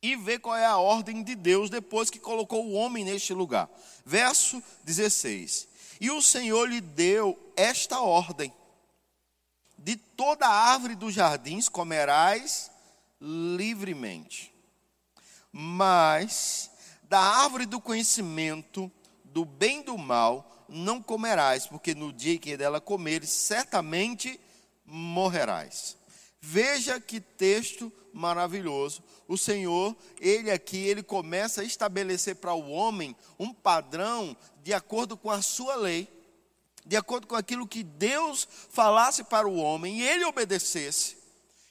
E 0.01 0.15
ver 0.15 0.39
qual 0.39 0.55
é 0.55 0.65
a 0.65 0.77
ordem 0.77 1.23
de 1.23 1.35
Deus 1.35 1.69
depois 1.69 2.09
que 2.09 2.19
colocou 2.19 2.65
o 2.65 2.73
homem 2.73 3.03
neste 3.03 3.33
lugar. 3.33 3.69
Verso 4.05 4.61
16: 4.83 5.67
E 5.99 6.11
o 6.11 6.21
Senhor 6.21 6.69
lhe 6.69 6.81
deu 6.81 7.37
esta 7.55 7.99
ordem: 7.99 8.53
De 9.77 9.95
toda 9.95 10.47
árvore 10.47 10.95
dos 10.95 11.13
jardins 11.13 11.67
comerás 11.69 12.69
livremente, 13.19 14.53
mas 15.51 16.69
da 17.03 17.19
árvore 17.19 17.65
do 17.65 17.79
conhecimento 17.79 18.91
do 19.23 19.45
bem 19.45 19.81
e 19.81 19.83
do 19.83 19.97
mal 19.97 20.65
não 20.67 21.01
comerás, 21.01 21.67
porque 21.67 21.93
no 21.93 22.11
dia 22.11 22.37
que 22.37 22.57
dela 22.57 22.81
comeres, 22.81 23.29
certamente 23.29 24.39
morrerás. 24.85 25.97
Veja 26.41 26.99
que 26.99 27.19
texto 27.19 27.91
maravilhoso. 28.13 29.03
O 29.27 29.37
Senhor, 29.37 29.95
ele 30.19 30.51
aqui, 30.51 30.77
ele 30.77 31.01
começa 31.01 31.61
a 31.61 31.63
estabelecer 31.63 32.35
para 32.35 32.53
o 32.53 32.69
homem 32.69 33.15
um 33.39 33.53
padrão 33.53 34.37
de 34.63 34.73
acordo 34.73 35.17
com 35.17 35.31
a 35.31 35.41
sua 35.41 35.75
lei, 35.75 36.07
de 36.85 36.95
acordo 36.95 37.25
com 37.25 37.35
aquilo 37.35 37.67
que 37.67 37.83
Deus 37.83 38.47
falasse 38.69 39.23
para 39.23 39.47
o 39.47 39.57
homem 39.57 39.99
e 39.99 40.07
ele 40.07 40.25
obedecesse. 40.25 41.24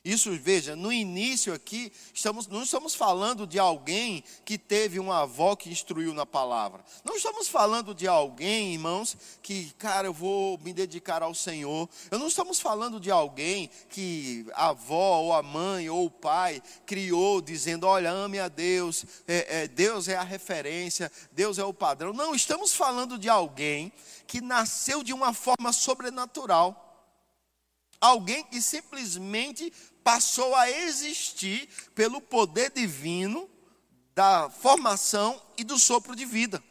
Isso, 0.04 0.30
veja, 0.38 0.76
no 0.76 0.92
início 0.92 1.54
aqui, 1.54 1.90
estamos, 2.12 2.46
não 2.46 2.62
estamos 2.62 2.94
falando 2.94 3.46
de 3.46 3.58
alguém 3.58 4.22
que 4.44 4.58
teve 4.58 5.00
uma 5.00 5.22
avó 5.22 5.56
que 5.56 5.70
instruiu 5.70 6.12
na 6.12 6.26
palavra. 6.26 6.84
Não 7.02 7.16
estamos 7.16 7.48
falando 7.48 7.94
de 7.94 8.06
alguém, 8.06 8.74
irmãos, 8.74 9.16
que, 9.40 9.72
cara, 9.78 10.06
eu 10.06 10.12
vou 10.12 10.58
me 10.58 10.74
dedicar 10.74 11.22
ao 11.22 11.34
Senhor. 11.34 11.88
Eu 12.10 12.18
não 12.18 12.26
estamos 12.26 12.60
falando 12.60 13.00
de 13.00 13.10
alguém 13.10 13.70
que 13.88 14.44
a 14.52 14.68
avó, 14.68 15.20
ou 15.22 15.32
a 15.32 15.42
mãe, 15.42 15.88
ou 15.88 16.04
o 16.04 16.10
pai 16.10 16.62
criou 16.84 17.40
dizendo: 17.40 17.86
olha, 17.86 18.10
ame 18.10 18.38
a 18.38 18.48
Deus, 18.48 19.06
é, 19.26 19.62
é, 19.62 19.68
Deus 19.68 20.06
é 20.06 20.16
a 20.16 20.22
referência, 20.22 21.10
Deus 21.32 21.58
é 21.58 21.64
o 21.64 21.72
padrão. 21.72 22.12
Não, 22.12 22.34
estamos 22.34 22.74
falando 22.74 23.18
de 23.18 23.30
alguém 23.30 23.90
que 24.26 24.42
nasceu 24.42 25.02
de 25.02 25.14
uma 25.14 25.32
forma 25.32 25.72
sobrenatural 25.72 26.84
alguém 28.04 28.44
que 28.44 28.60
simplesmente 28.60 29.72
passou 30.02 30.54
a 30.54 30.70
existir 30.70 31.68
pelo 31.94 32.20
poder 32.20 32.70
divino 32.70 33.48
da 34.14 34.50
formação 34.50 35.40
e 35.56 35.64
do 35.64 35.78
sopro 35.78 36.14
de 36.14 36.24
vida. 36.24 36.62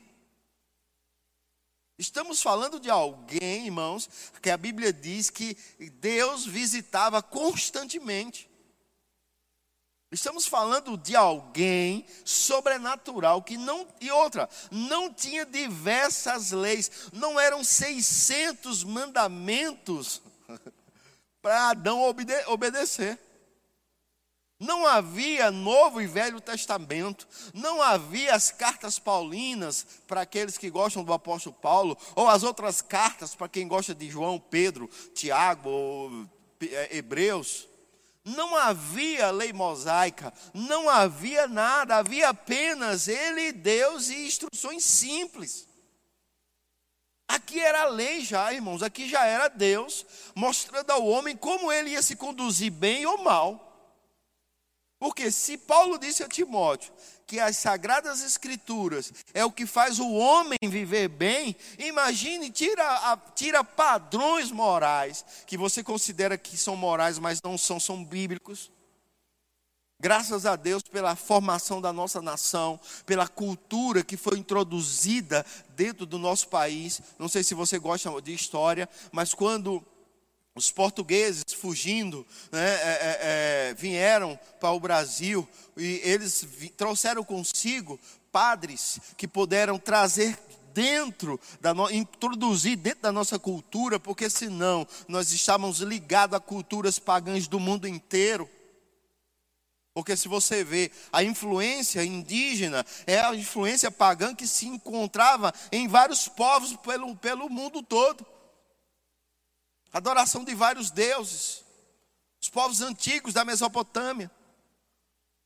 Estamos 1.97 2.41
falando 2.41 2.79
de 2.79 2.89
alguém, 2.89 3.65
irmãos, 3.65 4.09
que 4.41 4.49
a 4.49 4.57
Bíblia 4.57 4.93
diz 4.93 5.29
que 5.29 5.57
Deus 5.99 6.45
visitava 6.45 7.21
constantemente. 7.21 8.49
Estamos 10.11 10.45
falando 10.45 10.95
de 10.95 11.15
alguém 11.15 12.05
sobrenatural 12.23 13.41
que 13.41 13.57
não 13.57 13.87
e 13.99 14.11
outra, 14.11 14.47
não 14.69 15.11
tinha 15.11 15.43
diversas 15.43 16.51
leis, 16.51 17.09
não 17.11 17.39
eram 17.39 17.63
600 17.63 18.83
mandamentos 18.83 20.21
para 21.43 21.71
Adão 21.71 22.01
obede 22.01 22.33
obedecer. 22.47 23.19
Não 24.57 24.87
havia 24.87 25.51
Novo 25.51 26.01
e 26.01 26.07
Velho 26.07 26.39
Testamento, 26.39 27.27
não 27.53 27.81
havia 27.81 28.33
as 28.33 28.49
cartas 28.49 28.97
paulinas 28.97 29.85
para 30.07 30.21
aqueles 30.21 30.57
que 30.57 30.69
gostam 30.69 31.03
do 31.03 31.11
apóstolo 31.11 31.53
Paulo, 31.53 31.97
ou 32.15 32.29
as 32.29 32.43
outras 32.43 32.81
cartas 32.81 33.35
para 33.35 33.49
quem 33.49 33.67
gosta 33.67 33.93
de 33.93 34.09
João, 34.09 34.39
Pedro, 34.39 34.89
Tiago, 35.13 35.69
ou 35.69 36.29
é, 36.61 36.95
Hebreus. 36.95 37.67
Não 38.23 38.55
havia 38.55 39.29
lei 39.31 39.51
mosaica, 39.51 40.33
não 40.53 40.89
havia 40.89 41.45
nada, 41.45 41.97
havia 41.97 42.29
apenas 42.29 43.09
ele, 43.09 43.51
Deus 43.51 44.07
e 44.07 44.25
instruções 44.25 44.85
simples. 44.85 45.67
Aqui 47.27 47.59
era 47.59 47.83
a 47.83 47.87
lei 47.87 48.21
já, 48.21 48.53
irmãos, 48.53 48.83
aqui 48.83 49.07
já 49.07 49.25
era 49.25 49.47
Deus 49.47 50.05
mostrando 50.35 50.91
ao 50.91 51.05
homem 51.05 51.35
como 51.35 51.71
ele 51.71 51.91
ia 51.91 52.01
se 52.01 52.15
conduzir 52.15 52.71
bem 52.71 53.05
ou 53.05 53.23
mal. 53.23 53.69
Porque 54.99 55.31
se 55.31 55.57
Paulo 55.57 55.97
disse 55.97 56.23
a 56.23 56.29
Timóteo 56.29 56.93
que 57.27 57.39
as 57.39 57.57
sagradas 57.57 58.21
escrituras 58.21 59.11
é 59.33 59.43
o 59.43 59.51
que 59.51 59.65
faz 59.65 59.99
o 59.99 60.09
homem 60.11 60.57
viver 60.63 61.07
bem, 61.07 61.55
imagine, 61.77 62.49
tira, 62.49 63.17
tira 63.35 63.63
padrões 63.63 64.51
morais 64.51 65.25
que 65.45 65.57
você 65.57 65.83
considera 65.83 66.37
que 66.37 66.57
são 66.57 66.75
morais, 66.75 67.19
mas 67.19 67.41
não 67.41 67.57
são, 67.57 67.79
são 67.79 68.03
bíblicos. 68.03 68.71
Graças 70.03 70.45
a 70.45 70.57
Deus 70.57 70.83
pela 70.83 71.15
formação 71.15 71.79
da 71.79 71.93
nossa 71.93 72.21
nação, 72.21 72.77
pela 73.05 73.25
cultura 73.25 74.03
que 74.03 74.17
foi 74.17 74.37
introduzida 74.37 75.45
dentro 75.77 76.05
do 76.05 76.19
nosso 76.19 76.49
país. 76.49 77.01
Não 77.17 77.29
sei 77.29 77.41
se 77.41 77.55
você 77.55 77.79
gosta 77.79 78.21
de 78.21 78.33
história, 78.33 78.89
mas 79.13 79.33
quando 79.33 79.81
os 80.53 80.69
portugueses 80.69 81.45
fugindo 81.55 82.27
né, 82.51 82.59
é, 82.59 82.81
é, 82.81 83.19
é, 83.69 83.73
vieram 83.75 84.37
para 84.59 84.71
o 84.71 84.79
Brasil 84.81 85.47
e 85.77 86.01
eles 86.03 86.45
trouxeram 86.75 87.23
consigo 87.23 87.97
padres 88.29 88.99
que 89.15 89.25
puderam 89.25 89.79
trazer 89.79 90.37
dentro 90.73 91.39
da 91.61 91.73
introduzir 91.93 92.75
dentro 92.75 93.03
da 93.03 93.11
nossa 93.13 93.39
cultura, 93.39 93.97
porque 93.97 94.29
senão 94.29 94.85
nós 95.07 95.31
estávamos 95.31 95.79
ligados 95.79 96.35
a 96.35 96.41
culturas 96.41 96.99
pagãs 96.99 97.47
do 97.47 97.57
mundo 97.57 97.87
inteiro. 97.87 98.49
Porque 99.93 100.17
se 100.17 100.27
você 100.27 100.63
vê 100.63 100.91
a 101.11 101.23
influência 101.23 102.03
indígena, 102.03 102.85
é 103.05 103.19
a 103.19 103.35
influência 103.35 103.91
pagã 103.91 104.33
que 104.33 104.47
se 104.47 104.65
encontrava 104.67 105.53
em 105.71 105.87
vários 105.87 106.27
povos 106.27 106.75
pelo, 106.77 107.15
pelo 107.15 107.49
mundo 107.49 107.83
todo 107.83 108.25
adoração 109.93 110.43
de 110.43 110.55
vários 110.55 110.89
deuses. 110.89 111.63
Os 112.41 112.49
povos 112.49 112.81
antigos 112.81 113.33
da 113.33 113.45
Mesopotâmia, 113.45 114.29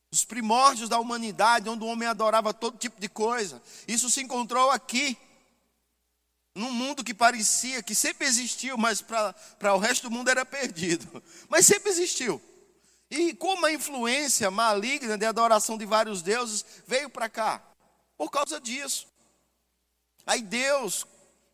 os 0.10 0.24
primórdios 0.24 0.90
da 0.90 0.98
humanidade, 0.98 1.70
onde 1.70 1.84
o 1.84 1.88
homem 1.88 2.08
adorava 2.08 2.54
todo 2.54 2.78
tipo 2.78 3.00
de 3.00 3.10
coisa. 3.10 3.62
Isso 3.88 4.10
se 4.10 4.22
encontrou 4.22 4.72
aqui, 4.72 5.18
num 6.56 6.72
mundo 6.72 7.04
que 7.04 7.14
parecia 7.14 7.84
que 7.84 7.94
sempre 7.94 8.26
existiu, 8.26 8.78
mas 8.78 9.00
para 9.02 9.76
o 9.76 9.78
resto 9.78 10.10
do 10.10 10.12
mundo 10.12 10.30
era 10.30 10.44
perdido. 10.44 11.22
Mas 11.50 11.68
sempre 11.68 11.92
existiu. 11.92 12.42
E 13.10 13.34
como 13.34 13.66
a 13.66 13.72
influência 13.72 14.52
maligna 14.52 15.18
de 15.18 15.26
adoração 15.26 15.78
de 15.78 15.86
vários 15.86 16.22
deuses 16.22 16.66
veio 16.86 17.10
para 17.10 17.30
cá? 17.30 17.62
Por 18.18 18.30
causa 18.30 18.60
disso. 18.60 19.08
Aí 20.26 20.42
Deus 20.42 21.06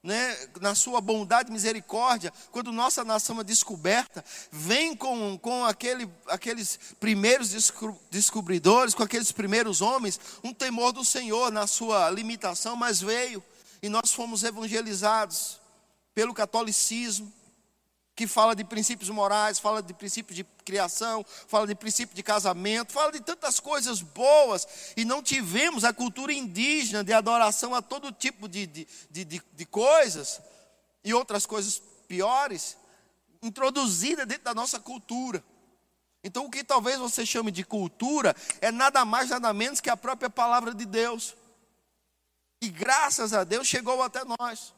né, 0.03 0.37
na 0.59 0.75
sua 0.75 0.99
bondade 0.99 1.49
e 1.49 1.53
misericórdia, 1.53 2.33
quando 2.51 2.73
nossa 2.73 3.05
nação 3.05 3.39
é 3.39 3.43
descoberta, 3.43 4.23
vem 4.51 4.95
com, 4.95 5.37
com 5.37 5.63
aquele, 5.63 6.09
aqueles 6.27 6.77
primeiros 6.99 7.49
descobridores, 8.11 8.93
com 8.93 9.03
aqueles 9.03 9.31
primeiros 9.31 9.81
homens, 9.81 10.19
um 10.43 10.53
temor 10.53 10.91
do 10.91 11.05
Senhor 11.05 11.51
na 11.51 11.67
sua 11.67 12.09
limitação, 12.09 12.75
mas 12.75 12.99
veio 12.99 13.41
e 13.81 13.87
nós 13.87 14.11
fomos 14.11 14.43
evangelizados 14.43 15.61
pelo 16.13 16.33
catolicismo, 16.33 17.31
que 18.15 18.27
fala 18.27 18.55
de 18.55 18.63
princípios 18.63 19.09
morais, 19.09 19.59
fala 19.59 19.81
de 19.81 19.93
princípios 19.93 20.35
de 20.35 20.43
criação, 20.63 21.25
fala 21.47 21.65
de 21.65 21.73
princípio 21.73 22.15
de 22.15 22.21
casamento, 22.21 22.93
fala 22.93 23.11
de 23.11 23.19
tantas 23.19 23.59
coisas 23.59 24.01
boas, 24.01 24.67
e 24.95 25.03
não 25.03 25.23
tivemos 25.23 25.83
a 25.83 25.93
cultura 25.93 26.31
indígena 26.31 27.03
de 27.03 27.11
adoração 27.11 27.73
a 27.73 27.81
todo 27.81 28.11
tipo 28.11 28.47
de, 28.47 28.67
de, 28.67 28.87
de, 29.09 29.25
de 29.25 29.65
coisas, 29.65 30.41
e 31.03 31.13
outras 31.13 31.45
coisas 31.45 31.81
piores, 32.07 32.77
introduzida 33.41 34.25
dentro 34.25 34.45
da 34.45 34.53
nossa 34.53 34.79
cultura. 34.79 35.43
Então, 36.23 36.45
o 36.45 36.49
que 36.49 36.63
talvez 36.63 36.99
você 36.99 37.25
chame 37.25 37.51
de 37.51 37.65
cultura 37.65 38.33
é 38.61 38.71
nada 38.71 39.03
mais, 39.03 39.29
nada 39.29 39.51
menos 39.51 39.81
que 39.81 39.89
a 39.89 39.97
própria 39.97 40.29
palavra 40.29 40.73
de 40.73 40.85
Deus. 40.85 41.35
E 42.61 42.69
graças 42.69 43.33
a 43.33 43.43
Deus 43.43 43.67
chegou 43.67 44.01
até 44.01 44.21
nós. 44.23 44.73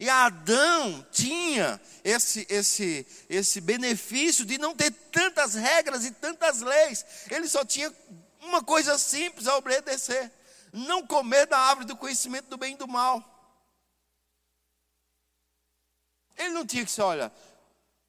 E 0.00 0.08
Adão 0.08 1.04
tinha 1.10 1.80
esse, 2.04 2.46
esse, 2.48 3.06
esse 3.28 3.60
benefício 3.60 4.44
de 4.44 4.56
não 4.56 4.74
ter 4.74 4.92
tantas 4.92 5.54
regras 5.54 6.04
e 6.04 6.12
tantas 6.12 6.60
leis. 6.60 7.04
Ele 7.28 7.48
só 7.48 7.64
tinha 7.64 7.92
uma 8.40 8.62
coisa 8.62 8.96
simples 8.96 9.48
a 9.48 9.56
obedecer: 9.56 10.30
não 10.72 11.04
comer 11.04 11.46
da 11.46 11.58
árvore 11.58 11.86
do 11.86 11.96
conhecimento 11.96 12.48
do 12.48 12.56
bem 12.56 12.74
e 12.74 12.78
do 12.78 12.86
mal. 12.86 13.34
Ele 16.36 16.50
não 16.50 16.64
tinha 16.64 16.84
que 16.84 16.90
ser, 16.92 17.02
olha, 17.02 17.32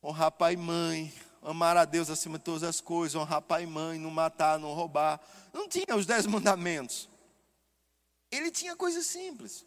honrar 0.03 0.31
pai 0.31 0.53
e 0.53 0.57
mãe, 0.57 1.11
amar 1.41 1.75
a 1.75 1.85
Deus 1.85 2.11
acima 2.11 2.37
de 2.37 2.43
todas 2.43 2.61
as 2.61 2.79
coisas, 2.79 3.15
honrar 3.15 3.41
pai 3.41 3.63
e 3.63 3.67
mãe, 3.67 3.97
não 3.97 4.11
matar, 4.11 4.59
não 4.59 4.73
roubar. 4.73 5.19
Não 5.51 5.67
tinha 5.67 5.95
os 5.95 6.05
dez 6.05 6.27
mandamentos. 6.27 7.09
Ele 8.31 8.51
tinha 8.51 8.75
coisas 8.75 9.07
simples. 9.07 9.65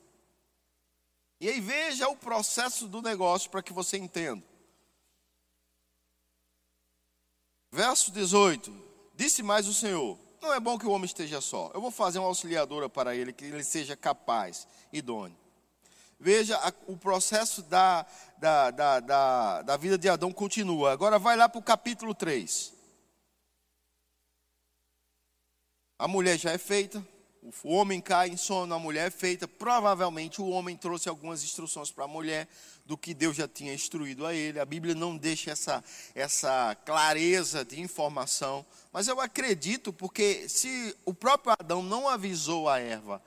E 1.42 1.48
aí 1.48 1.60
veja 1.60 2.08
o 2.08 2.16
processo 2.16 2.86
do 2.86 3.02
negócio 3.02 3.50
para 3.50 3.64
que 3.64 3.72
você 3.72 3.96
entenda. 3.96 4.44
Verso 7.72 8.12
18: 8.12 8.72
Disse 9.16 9.42
mais 9.42 9.66
o 9.66 9.74
Senhor: 9.74 10.16
Não 10.40 10.54
é 10.54 10.60
bom 10.60 10.78
que 10.78 10.86
o 10.86 10.90
homem 10.92 11.04
esteja 11.04 11.40
só. 11.40 11.72
Eu 11.74 11.80
vou 11.80 11.90
fazer 11.90 12.20
uma 12.20 12.28
auxiliadora 12.28 12.88
para 12.88 13.16
ele, 13.16 13.32
que 13.32 13.44
ele 13.44 13.64
seja 13.64 13.96
capaz, 13.96 14.68
idôneo. 14.92 15.36
Veja, 16.16 16.56
a, 16.58 16.72
o 16.86 16.96
processo 16.96 17.60
da, 17.62 18.06
da, 18.38 18.70
da, 18.70 19.00
da, 19.00 19.62
da 19.62 19.76
vida 19.76 19.98
de 19.98 20.08
Adão 20.08 20.32
continua. 20.32 20.92
Agora 20.92 21.18
vai 21.18 21.36
lá 21.36 21.48
para 21.48 21.58
o 21.58 21.64
capítulo 21.64 22.14
3. 22.14 22.72
A 25.98 26.06
mulher 26.06 26.38
já 26.38 26.52
é 26.52 26.58
feita, 26.58 27.04
o 27.64 27.74
homem 27.74 28.00
cai 28.00 28.28
em 28.28 28.36
sono, 28.36 28.72
a 28.72 28.78
mulher 28.78 29.08
é 29.08 29.10
feita. 29.10 29.48
Provavelmente 29.48 30.40
o 30.40 30.48
homem 30.48 30.76
trouxe 30.76 31.08
algumas 31.08 31.42
instruções 31.42 31.90
para 31.90 32.04
a 32.04 32.08
mulher 32.08 32.48
do 32.86 32.96
que 32.96 33.12
Deus 33.12 33.36
já 33.36 33.48
tinha 33.48 33.74
instruído 33.74 34.24
a 34.24 34.32
ele. 34.32 34.60
A 34.60 34.64
Bíblia 34.64 34.94
não 34.94 35.16
deixa 35.16 35.50
essa, 35.50 35.82
essa 36.14 36.76
clareza 36.84 37.64
de 37.64 37.80
informação. 37.80 38.64
Mas 38.92 39.08
eu 39.08 39.20
acredito, 39.20 39.92
porque 39.92 40.48
se 40.48 40.96
o 41.04 41.12
próprio 41.12 41.54
Adão 41.58 41.82
não 41.82 42.08
avisou 42.08 42.68
a 42.68 42.78
Eva 42.78 43.20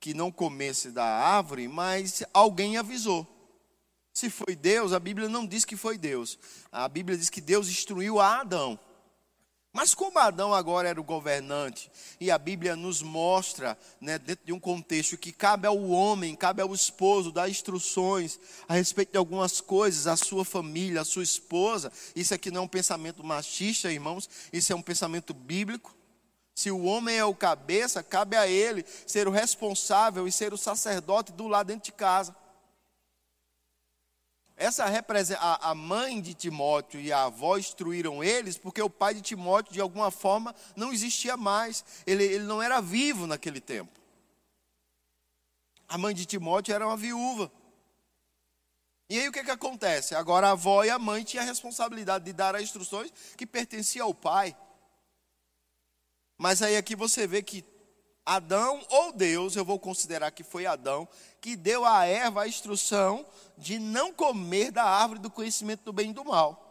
que 0.00 0.12
não 0.12 0.32
comesse 0.32 0.90
da 0.90 1.04
árvore, 1.04 1.68
mas 1.68 2.24
alguém 2.34 2.76
avisou. 2.76 3.24
Se 4.12 4.28
foi 4.28 4.56
Deus, 4.56 4.92
a 4.92 4.98
Bíblia 4.98 5.28
não 5.28 5.46
diz 5.46 5.64
que 5.64 5.76
foi 5.76 5.96
Deus. 5.96 6.36
A 6.72 6.88
Bíblia 6.88 7.16
diz 7.16 7.30
que 7.30 7.40
Deus 7.40 7.68
instruiu 7.68 8.18
a 8.18 8.40
Adão. 8.40 8.78
Mas 9.72 9.94
como 9.94 10.18
Adão 10.18 10.52
agora 10.52 10.86
era 10.86 11.00
o 11.00 11.04
governante, 11.04 11.90
e 12.20 12.30
a 12.30 12.36
Bíblia 12.36 12.76
nos 12.76 13.00
mostra, 13.00 13.78
né, 13.98 14.18
dentro 14.18 14.44
de 14.44 14.52
um 14.52 14.60
contexto 14.60 15.16
que 15.16 15.32
cabe 15.32 15.66
ao 15.66 15.82
homem, 15.88 16.36
cabe 16.36 16.60
ao 16.60 16.74
esposo 16.74 17.32
dar 17.32 17.48
instruções 17.48 18.38
a 18.68 18.74
respeito 18.74 19.12
de 19.12 19.16
algumas 19.16 19.62
coisas, 19.62 20.06
a 20.06 20.14
sua 20.14 20.44
família, 20.44 21.00
a 21.00 21.06
sua 21.06 21.22
esposa, 21.22 21.90
isso 22.14 22.34
aqui 22.34 22.50
não 22.50 22.60
é 22.60 22.64
um 22.64 22.68
pensamento 22.68 23.24
machista, 23.24 23.90
irmãos, 23.90 24.28
isso 24.52 24.74
é 24.74 24.76
um 24.76 24.82
pensamento 24.82 25.32
bíblico. 25.32 25.96
Se 26.54 26.70
o 26.70 26.84
homem 26.84 27.16
é 27.16 27.24
o 27.24 27.34
cabeça, 27.34 28.02
cabe 28.02 28.36
a 28.36 28.46
ele 28.46 28.84
ser 29.06 29.26
o 29.26 29.30
responsável 29.30 30.28
e 30.28 30.32
ser 30.32 30.52
o 30.52 30.58
sacerdote 30.58 31.32
do 31.32 31.48
lado 31.48 31.68
dentro 31.68 31.86
de 31.86 31.92
casa. 31.92 32.36
Essa 34.62 34.84
a, 35.40 35.70
a 35.70 35.74
mãe 35.74 36.20
de 36.20 36.34
Timóteo 36.34 37.00
e 37.00 37.10
a 37.10 37.24
avó 37.24 37.58
instruíram 37.58 38.22
eles, 38.22 38.56
porque 38.56 38.80
o 38.80 38.88
pai 38.88 39.12
de 39.12 39.20
Timóteo, 39.20 39.72
de 39.72 39.80
alguma 39.80 40.08
forma, 40.12 40.54
não 40.76 40.92
existia 40.92 41.36
mais. 41.36 41.84
Ele, 42.06 42.22
ele 42.22 42.44
não 42.44 42.62
era 42.62 42.80
vivo 42.80 43.26
naquele 43.26 43.60
tempo. 43.60 44.00
A 45.88 45.98
mãe 45.98 46.14
de 46.14 46.24
Timóteo 46.24 46.72
era 46.72 46.86
uma 46.86 46.96
viúva. 46.96 47.50
E 49.10 49.18
aí 49.18 49.28
o 49.28 49.32
que, 49.32 49.42
que 49.42 49.50
acontece? 49.50 50.14
Agora 50.14 50.46
a 50.46 50.52
avó 50.52 50.84
e 50.84 50.90
a 50.90 50.98
mãe 50.98 51.24
tinham 51.24 51.42
a 51.42 51.48
responsabilidade 51.48 52.24
de 52.24 52.32
dar 52.32 52.54
as 52.54 52.62
instruções 52.62 53.12
que 53.36 53.44
pertenciam 53.44 54.06
ao 54.06 54.14
pai. 54.14 54.56
Mas 56.38 56.62
aí 56.62 56.76
aqui 56.76 56.94
você 56.94 57.26
vê 57.26 57.42
que 57.42 57.64
Adão 58.24 58.80
ou 58.88 59.12
Deus, 59.12 59.56
eu 59.56 59.64
vou 59.64 59.80
considerar 59.80 60.30
que 60.30 60.44
foi 60.44 60.66
Adão, 60.66 61.08
que 61.42 61.56
deu 61.56 61.84
a 61.84 62.06
Eva 62.06 62.42
a 62.42 62.48
instrução 62.48 63.26
de 63.58 63.76
não 63.80 64.14
comer 64.14 64.70
da 64.70 64.84
árvore 64.84 65.18
do 65.18 65.28
conhecimento 65.28 65.82
do 65.82 65.92
bem 65.92 66.10
e 66.10 66.14
do 66.14 66.24
mal. 66.24 66.62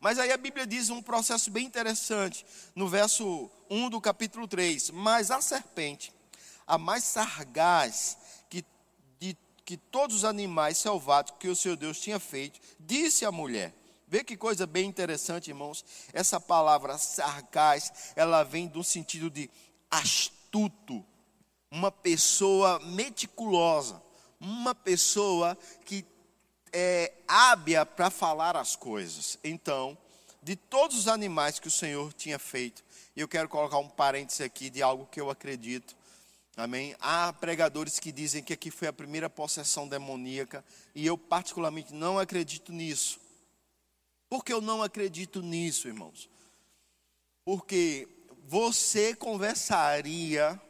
Mas 0.00 0.18
aí 0.18 0.30
a 0.30 0.36
Bíblia 0.36 0.64
diz 0.64 0.90
um 0.90 1.02
processo 1.02 1.50
bem 1.50 1.66
interessante, 1.66 2.46
no 2.74 2.88
verso 2.88 3.50
1 3.68 3.90
do 3.90 4.00
capítulo 4.00 4.46
3. 4.46 4.90
Mas 4.90 5.32
a 5.32 5.40
serpente, 5.40 6.12
a 6.66 6.78
mais 6.78 7.02
sargaz 7.02 8.16
que, 8.48 8.64
de, 9.18 9.36
que 9.64 9.76
todos 9.76 10.16
os 10.16 10.24
animais 10.24 10.78
selváticos 10.78 11.40
que 11.40 11.48
o 11.48 11.56
seu 11.56 11.76
Deus 11.76 12.00
tinha 12.00 12.20
feito, 12.20 12.60
disse 12.78 13.24
à 13.24 13.32
mulher: 13.32 13.74
Vê 14.06 14.22
que 14.22 14.36
coisa 14.36 14.68
bem 14.68 14.86
interessante, 14.86 15.48
irmãos. 15.48 15.84
Essa 16.12 16.40
palavra 16.40 16.96
sargaz, 16.96 18.12
ela 18.14 18.44
vem 18.44 18.68
do 18.68 18.84
sentido 18.84 19.28
de 19.28 19.50
astuto, 19.90 21.04
uma 21.72 21.90
pessoa 21.90 22.78
meticulosa, 22.80 24.00
uma 24.38 24.74
pessoa 24.74 25.56
que 25.86 26.04
é 26.70 27.14
hábia 27.26 27.86
para 27.86 28.10
falar 28.10 28.58
as 28.58 28.76
coisas. 28.76 29.38
Então, 29.42 29.96
de 30.42 30.54
todos 30.54 30.98
os 30.98 31.08
animais 31.08 31.58
que 31.58 31.68
o 31.68 31.70
Senhor 31.70 32.12
tinha 32.12 32.38
feito, 32.38 32.84
e 33.16 33.20
eu 33.22 33.28
quero 33.28 33.48
colocar 33.48 33.78
um 33.78 33.88
parêntese 33.88 34.42
aqui 34.42 34.68
de 34.68 34.82
algo 34.82 35.06
que 35.06 35.18
eu 35.18 35.30
acredito. 35.30 35.96
Amém? 36.58 36.94
Há 37.00 37.32
pregadores 37.32 37.98
que 37.98 38.12
dizem 38.12 38.44
que 38.44 38.52
aqui 38.52 38.70
foi 38.70 38.88
a 38.88 38.92
primeira 38.92 39.30
possessão 39.30 39.88
demoníaca, 39.88 40.62
e 40.94 41.06
eu 41.06 41.16
particularmente 41.16 41.94
não 41.94 42.18
acredito 42.18 42.70
nisso. 42.70 43.18
Por 44.28 44.44
que 44.44 44.52
eu 44.52 44.60
não 44.60 44.82
acredito 44.82 45.40
nisso, 45.40 45.88
irmãos? 45.88 46.28
Porque 47.46 48.06
você 48.46 49.14
conversaria 49.14 50.60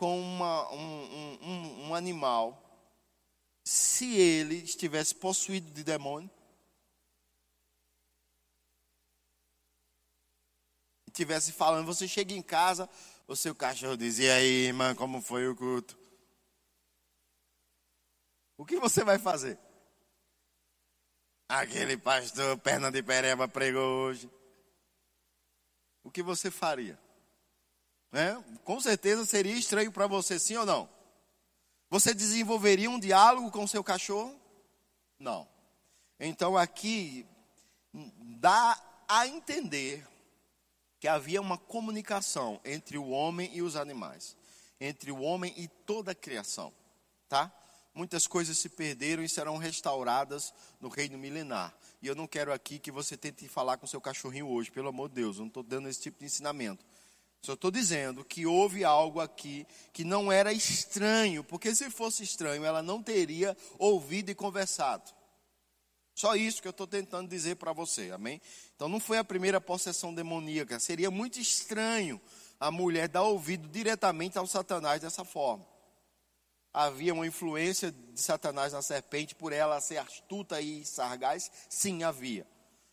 com 0.00 0.18
uma, 0.18 0.72
um, 0.72 1.38
um, 1.42 1.88
um 1.88 1.94
animal 1.94 2.58
se 3.62 4.16
ele 4.16 4.54
estivesse 4.54 5.14
possuído 5.14 5.70
de 5.70 5.84
demônio? 5.84 6.30
Estivesse 11.06 11.52
falando, 11.52 11.84
você 11.84 12.08
chega 12.08 12.32
em 12.32 12.40
casa, 12.40 12.88
o 13.28 13.36
seu 13.36 13.54
cachorro 13.54 13.94
dizia, 13.94 14.36
aí, 14.36 14.68
irmã, 14.68 14.94
como 14.94 15.20
foi 15.20 15.46
o 15.46 15.54
culto? 15.54 15.98
O 18.56 18.64
que 18.64 18.78
você 18.78 19.04
vai 19.04 19.18
fazer? 19.18 19.58
Aquele 21.46 21.98
pastor, 21.98 22.56
perna 22.56 22.90
de 22.90 23.02
pereba, 23.02 23.46
pregou 23.46 24.06
hoje. 24.06 24.30
O 26.02 26.10
que 26.10 26.22
você 26.22 26.50
faria? 26.50 26.98
Né? 28.12 28.42
Com 28.64 28.80
certeza 28.80 29.24
seria 29.24 29.56
estranho 29.56 29.92
para 29.92 30.06
você, 30.06 30.38
sim 30.38 30.56
ou 30.56 30.66
não? 30.66 30.88
Você 31.88 32.14
desenvolveria 32.14 32.90
um 32.90 32.98
diálogo 32.98 33.50
com 33.50 33.66
seu 33.66 33.82
cachorro? 33.82 34.38
Não. 35.18 35.48
Então 36.18 36.56
aqui 36.56 37.26
dá 37.92 38.80
a 39.08 39.26
entender 39.26 40.06
que 41.00 41.08
havia 41.08 41.40
uma 41.40 41.56
comunicação 41.56 42.60
entre 42.64 42.98
o 42.98 43.08
homem 43.08 43.50
e 43.54 43.62
os 43.62 43.74
animais, 43.74 44.36
entre 44.78 45.10
o 45.10 45.20
homem 45.20 45.52
e 45.56 45.66
toda 45.66 46.12
a 46.12 46.14
criação, 46.14 46.72
tá? 47.28 47.50
Muitas 47.94 48.26
coisas 48.26 48.56
se 48.58 48.68
perderam 48.68 49.22
e 49.22 49.28
serão 49.28 49.56
restauradas 49.56 50.54
no 50.80 50.88
reino 50.88 51.18
milenar. 51.18 51.74
E 52.00 52.06
eu 52.06 52.14
não 52.14 52.26
quero 52.26 52.52
aqui 52.52 52.78
que 52.78 52.90
você 52.90 53.16
tente 53.16 53.48
falar 53.48 53.78
com 53.78 53.86
seu 53.86 54.00
cachorrinho 54.00 54.48
hoje, 54.48 54.70
pelo 54.70 54.88
amor 54.88 55.08
de 55.08 55.16
Deus, 55.16 55.36
eu 55.36 55.40
não 55.40 55.48
estou 55.48 55.62
dando 55.62 55.88
esse 55.88 56.00
tipo 56.00 56.20
de 56.20 56.26
ensinamento. 56.26 56.84
Só 57.42 57.54
estou 57.54 57.70
dizendo 57.70 58.24
que 58.24 58.46
houve 58.46 58.84
algo 58.84 59.18
aqui 59.18 59.66
que 59.92 60.04
não 60.04 60.30
era 60.30 60.52
estranho, 60.52 61.42
porque 61.42 61.74
se 61.74 61.90
fosse 61.90 62.22
estranho, 62.22 62.64
ela 62.64 62.82
não 62.82 63.02
teria 63.02 63.56
ouvido 63.78 64.30
e 64.30 64.34
conversado. 64.34 65.10
Só 66.14 66.36
isso 66.36 66.60
que 66.60 66.68
eu 66.68 66.70
estou 66.70 66.86
tentando 66.86 67.30
dizer 67.30 67.56
para 67.56 67.72
você, 67.72 68.10
amém? 68.10 68.42
Então 68.76 68.90
não 68.90 69.00
foi 69.00 69.16
a 69.16 69.24
primeira 69.24 69.58
possessão 69.58 70.14
demoníaca. 70.14 70.78
Seria 70.78 71.10
muito 71.10 71.40
estranho 71.40 72.20
a 72.58 72.70
mulher 72.70 73.08
dar 73.08 73.22
ouvido 73.22 73.66
diretamente 73.68 74.36
ao 74.36 74.46
Satanás 74.46 75.00
dessa 75.00 75.24
forma. 75.24 75.66
Havia 76.74 77.14
uma 77.14 77.26
influência 77.26 77.90
de 77.90 78.20
Satanás 78.20 78.74
na 78.74 78.82
serpente 78.82 79.34
por 79.34 79.50
ela 79.50 79.80
ser 79.80 79.96
astuta 79.96 80.60
e 80.60 80.84
sargaz? 80.84 81.50
Sim, 81.70 82.02
havia. 82.02 82.46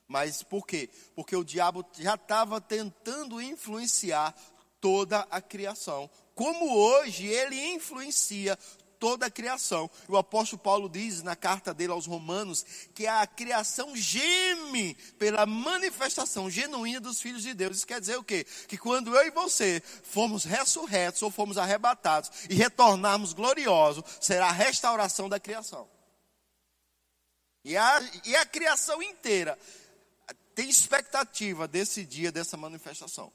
Mas 0.07 0.41
por 0.41 0.65
quê? 0.65 0.89
Porque 1.15 1.35
o 1.35 1.43
diabo 1.43 1.85
já 1.99 2.15
estava 2.15 2.61
tentando 2.61 3.41
influenciar 3.41 4.33
toda 4.79 5.27
a 5.29 5.41
criação. 5.41 6.09
Como 6.33 6.73
hoje 6.75 7.25
ele 7.25 7.73
influencia 7.73 8.57
toda 8.99 9.27
a 9.27 9.31
criação. 9.31 9.89
O 10.07 10.17
apóstolo 10.17 10.61
Paulo 10.61 10.89
diz 10.89 11.21
na 11.23 11.35
carta 11.35 11.73
dele 11.73 11.91
aos 11.91 12.05
Romanos 12.05 12.65
que 12.93 13.07
a 13.07 13.25
criação 13.25 13.95
geme 13.95 14.95
pela 15.17 15.45
manifestação 15.45 16.49
genuína 16.49 16.99
dos 16.99 17.21
filhos 17.21 17.43
de 17.43 17.53
Deus. 17.53 17.77
Isso 17.77 17.87
quer 17.87 17.99
dizer 17.99 18.17
o 18.17 18.23
quê? 18.23 18.45
Que 18.67 18.77
quando 18.77 19.15
eu 19.15 19.27
e 19.27 19.31
você 19.31 19.81
formos 20.03 20.43
ressurretos 20.43 21.21
ou 21.21 21.31
formos 21.31 21.57
arrebatados 21.57 22.31
e 22.49 22.55
retornarmos 22.55 23.33
gloriosos, 23.33 24.03
será 24.19 24.47
a 24.47 24.53
restauração 24.53 25.29
da 25.29 25.39
criação. 25.39 25.87
E 27.63 27.75
a, 27.75 27.99
e 28.25 28.35
a 28.35 28.45
criação 28.45 29.03
inteira 29.03 29.57
tem 30.57 30.67
expectativa 30.67 31.67
desse 31.67 32.03
dia, 32.03 32.31
dessa 32.31 32.57
manifestação. 32.57 33.31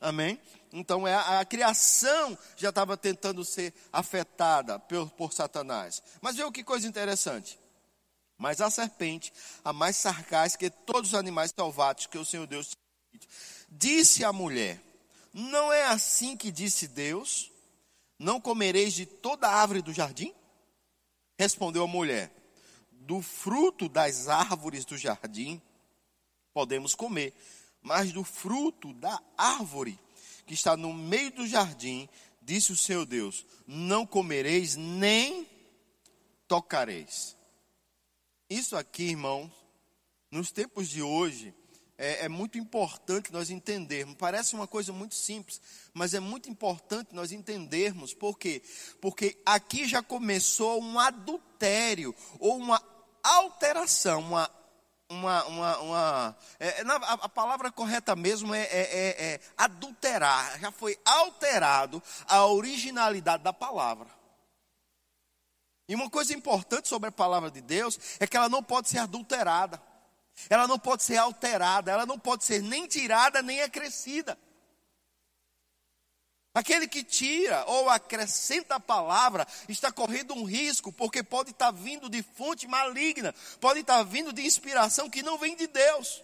Amém? 0.00 0.40
Então 0.72 1.04
é 1.04 1.12
a, 1.12 1.40
a 1.40 1.44
criação 1.44 2.38
já 2.56 2.68
estava 2.68 2.96
tentando 2.96 3.44
ser 3.44 3.74
afetada 3.92 4.78
por, 4.78 5.10
por 5.10 5.32
Satanás. 5.32 6.00
Mas 6.20 6.36
viu 6.36 6.52
que 6.52 6.62
coisa 6.62 6.86
interessante. 6.86 7.58
Mas 8.38 8.60
a 8.60 8.70
serpente, 8.70 9.32
a 9.64 9.72
mais 9.72 9.96
sarcástica 9.96 10.70
que 10.70 10.76
todos 10.86 11.10
os 11.10 11.18
animais 11.18 11.52
selváticos 11.52 12.06
que 12.06 12.18
o 12.18 12.24
Senhor 12.24 12.46
Deus 12.46 12.76
disse 13.68 14.24
à 14.24 14.32
mulher: 14.32 14.80
Não 15.32 15.72
é 15.72 15.86
assim 15.86 16.36
que 16.36 16.52
disse 16.52 16.86
Deus? 16.86 17.50
Não 18.16 18.40
comereis 18.40 18.94
de 18.94 19.06
toda 19.06 19.48
a 19.48 19.56
árvore 19.56 19.82
do 19.82 19.92
jardim? 19.92 20.32
Respondeu 21.36 21.82
a 21.82 21.88
mulher: 21.88 22.32
Do 22.92 23.20
fruto 23.20 23.88
das 23.88 24.28
árvores 24.28 24.84
do 24.84 24.96
jardim 24.96 25.60
podemos 26.54 26.94
comer, 26.94 27.34
Mas 27.82 28.12
do 28.12 28.24
fruto 28.24 28.94
da 28.94 29.20
árvore 29.36 29.98
que 30.46 30.54
está 30.54 30.74
no 30.76 30.94
meio 30.94 31.30
do 31.32 31.46
jardim, 31.46 32.08
disse 32.40 32.72
o 32.72 32.76
seu 32.76 33.04
Deus: 33.04 33.44
Não 33.66 34.06
comereis 34.06 34.76
nem 34.76 35.46
tocareis. 36.48 37.36
Isso 38.48 38.76
aqui, 38.76 39.04
irmãos, 39.04 39.50
nos 40.30 40.50
tempos 40.50 40.88
de 40.88 41.02
hoje, 41.02 41.54
é, 41.96 42.24
é, 42.24 42.28
muito 42.28 42.58
importante 42.58 43.32
nós 43.32 43.50
entendermos. 43.50 44.16
Parece 44.16 44.54
uma 44.54 44.66
coisa 44.66 44.92
muito 44.92 45.14
simples, 45.14 45.60
mas 45.92 46.12
é 46.12 46.20
muito 46.20 46.50
importante 46.50 47.14
nós 47.14 47.32
entendermos. 47.32 48.12
Por 48.12 48.38
quê? 48.38 48.62
Porque 49.00 49.38
aqui 49.46 49.86
já 49.86 50.02
começou 50.02 50.82
um 50.82 50.98
adultério, 50.98 52.14
ou 52.38 52.56
uma 52.56 52.82
alteração, 53.22 54.20
uma. 54.20 54.50
Uma, 55.14 55.44
uma, 55.44 55.78
uma 55.78 56.36
é, 56.58 56.82
a, 56.82 57.12
a, 57.12 57.28
palavra 57.28 57.70
correta 57.70 58.16
mesmo 58.16 58.52
é, 58.52 58.62
é, 58.62 58.66
é, 58.70 59.24
é 59.24 59.40
adulterar, 59.56 60.58
já 60.58 60.72
foi 60.72 60.98
alterado 61.04 62.02
a 62.26 62.44
originalidade 62.46 63.42
da 63.44 63.52
palavra. 63.52 64.08
E 65.88 65.94
uma 65.94 66.10
coisa 66.10 66.34
importante 66.34 66.88
sobre 66.88 67.10
a 67.10 67.12
palavra 67.12 67.50
de 67.50 67.60
Deus 67.60 67.98
é 68.18 68.26
que 68.26 68.36
ela 68.36 68.48
não 68.48 68.62
pode 68.62 68.88
ser 68.88 68.98
adulterada, 68.98 69.80
ela 70.50 70.66
não 70.66 70.78
pode 70.78 71.04
ser 71.04 71.16
alterada, 71.16 71.92
ela 71.92 72.04
não 72.04 72.18
pode 72.18 72.44
ser 72.44 72.60
nem 72.60 72.86
tirada 72.88 73.40
nem 73.40 73.62
acrescida. 73.62 74.36
Aquele 76.54 76.86
que 76.86 77.02
tira 77.02 77.64
ou 77.66 77.90
acrescenta 77.90 78.76
a 78.76 78.80
palavra 78.80 79.44
está 79.68 79.90
correndo 79.90 80.34
um 80.34 80.44
risco, 80.44 80.92
porque 80.92 81.20
pode 81.20 81.50
estar 81.50 81.72
vindo 81.72 82.08
de 82.08 82.22
fonte 82.22 82.68
maligna, 82.68 83.34
pode 83.60 83.80
estar 83.80 84.00
vindo 84.04 84.32
de 84.32 84.46
inspiração 84.46 85.10
que 85.10 85.20
não 85.20 85.36
vem 85.36 85.56
de 85.56 85.66
Deus. 85.66 86.22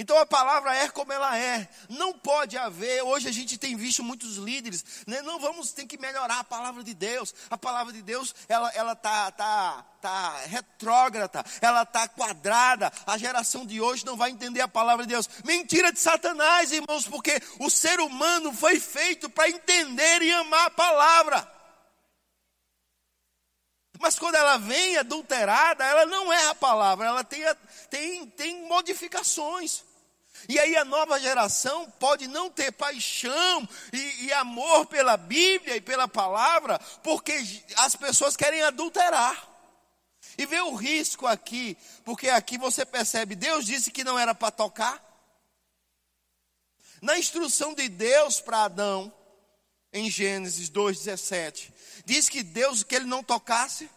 Então 0.00 0.16
a 0.16 0.24
palavra 0.24 0.72
é 0.76 0.88
como 0.88 1.12
ela 1.12 1.36
é. 1.36 1.68
Não 1.88 2.12
pode 2.12 2.56
haver. 2.56 3.02
Hoje 3.02 3.28
a 3.28 3.32
gente 3.32 3.58
tem 3.58 3.74
visto 3.74 4.00
muitos 4.04 4.36
líderes. 4.36 4.84
Né? 5.08 5.20
Não 5.22 5.40
vamos 5.40 5.72
ter 5.72 5.86
que 5.86 5.98
melhorar 5.98 6.38
a 6.38 6.44
palavra 6.44 6.84
de 6.84 6.94
Deus. 6.94 7.34
A 7.50 7.58
palavra 7.58 7.92
de 7.92 8.00
Deus 8.00 8.32
ela 8.48 8.70
ela 8.74 8.94
tá 8.94 9.32
tá 9.32 9.84
tá 10.00 10.36
retrógrada. 10.46 11.44
Ela 11.60 11.84
tá 11.84 12.06
quadrada. 12.06 12.92
A 13.04 13.18
geração 13.18 13.66
de 13.66 13.80
hoje 13.80 14.06
não 14.06 14.16
vai 14.16 14.30
entender 14.30 14.60
a 14.60 14.68
palavra 14.68 15.04
de 15.04 15.14
Deus. 15.14 15.28
Mentira 15.44 15.92
de 15.92 15.98
Satanás, 15.98 16.70
irmãos, 16.70 17.04
porque 17.08 17.42
o 17.58 17.68
ser 17.68 17.98
humano 17.98 18.52
foi 18.52 18.78
feito 18.78 19.28
para 19.28 19.50
entender 19.50 20.22
e 20.22 20.30
amar 20.30 20.66
a 20.66 20.70
palavra. 20.70 21.58
Mas 23.98 24.16
quando 24.16 24.36
ela 24.36 24.58
vem 24.58 24.96
adulterada, 24.96 25.84
ela 25.84 26.06
não 26.06 26.32
é 26.32 26.46
a 26.46 26.54
palavra, 26.54 27.08
ela 27.08 27.24
tem, 27.24 27.42
tem, 27.90 28.26
tem 28.26 28.68
modificações. 28.68 29.87
E 30.46 30.58
aí 30.58 30.76
a 30.76 30.84
nova 30.84 31.18
geração 31.18 31.90
pode 31.92 32.26
não 32.26 32.50
ter 32.50 32.70
paixão 32.72 33.66
e, 33.92 34.26
e, 34.26 34.32
amor 34.32 34.86
pela 34.86 35.16
Bíblia 35.16 35.76
e 35.76 35.80
pela 35.80 36.06
palavra, 36.06 36.78
porque 37.02 37.32
as 37.76 37.96
pessoas 37.96 38.36
querem 38.36 38.62
adulterar. 38.62 39.48
E 40.36 40.46
vê 40.46 40.60
o 40.60 40.74
risco 40.74 41.26
aqui, 41.26 41.76
porque 42.04 42.28
aqui 42.28 42.58
você 42.58 42.84
percebe, 42.86 43.34
Deus 43.34 43.66
disse 43.66 43.90
que 43.90 44.04
não 44.04 44.18
era 44.18 44.34
para 44.34 44.50
tocar. 44.50 45.02
Na 47.00 47.18
instrução 47.18 47.74
de 47.74 47.88
Deus 47.88 48.40
para 48.40 48.64
Adão, 48.64 49.12
em 49.92 50.10
Gênesis 50.10 50.68
2,17, 50.70 51.72
diz 52.04 52.28
que 52.28 52.42
Deus 52.42 52.82
que 52.82 52.94
ele 52.94 53.06
não 53.06 53.22
tocasse? 53.22 53.90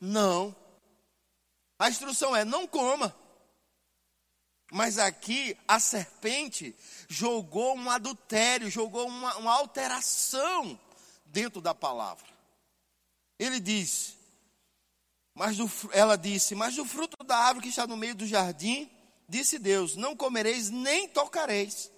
Não. 0.00 0.54
A 1.78 1.88
instrução 1.88 2.34
é: 2.34 2.44
não 2.44 2.66
coma. 2.66 3.14
Mas 4.72 4.98
aqui 4.98 5.56
a 5.66 5.78
serpente 5.78 6.74
jogou 7.08 7.76
um 7.76 7.88
adultério, 7.88 8.68
jogou 8.68 9.06
uma, 9.06 9.36
uma 9.36 9.52
alteração 9.52 10.78
dentro 11.26 11.60
da 11.60 11.74
palavra. 11.74 12.26
Ele 13.38 13.60
diz, 13.60 14.16
mas 15.34 15.56
do, 15.56 15.70
ela 15.92 16.16
disse, 16.16 16.54
mas 16.54 16.74
do 16.74 16.84
fruto 16.84 17.16
da 17.24 17.36
árvore 17.36 17.64
que 17.64 17.70
está 17.70 17.86
no 17.86 17.96
meio 17.96 18.14
do 18.14 18.26
jardim, 18.26 18.90
disse 19.28 19.58
Deus, 19.58 19.94
não 19.94 20.16
comereis 20.16 20.70
nem 20.70 21.08
tocareis 21.08 21.92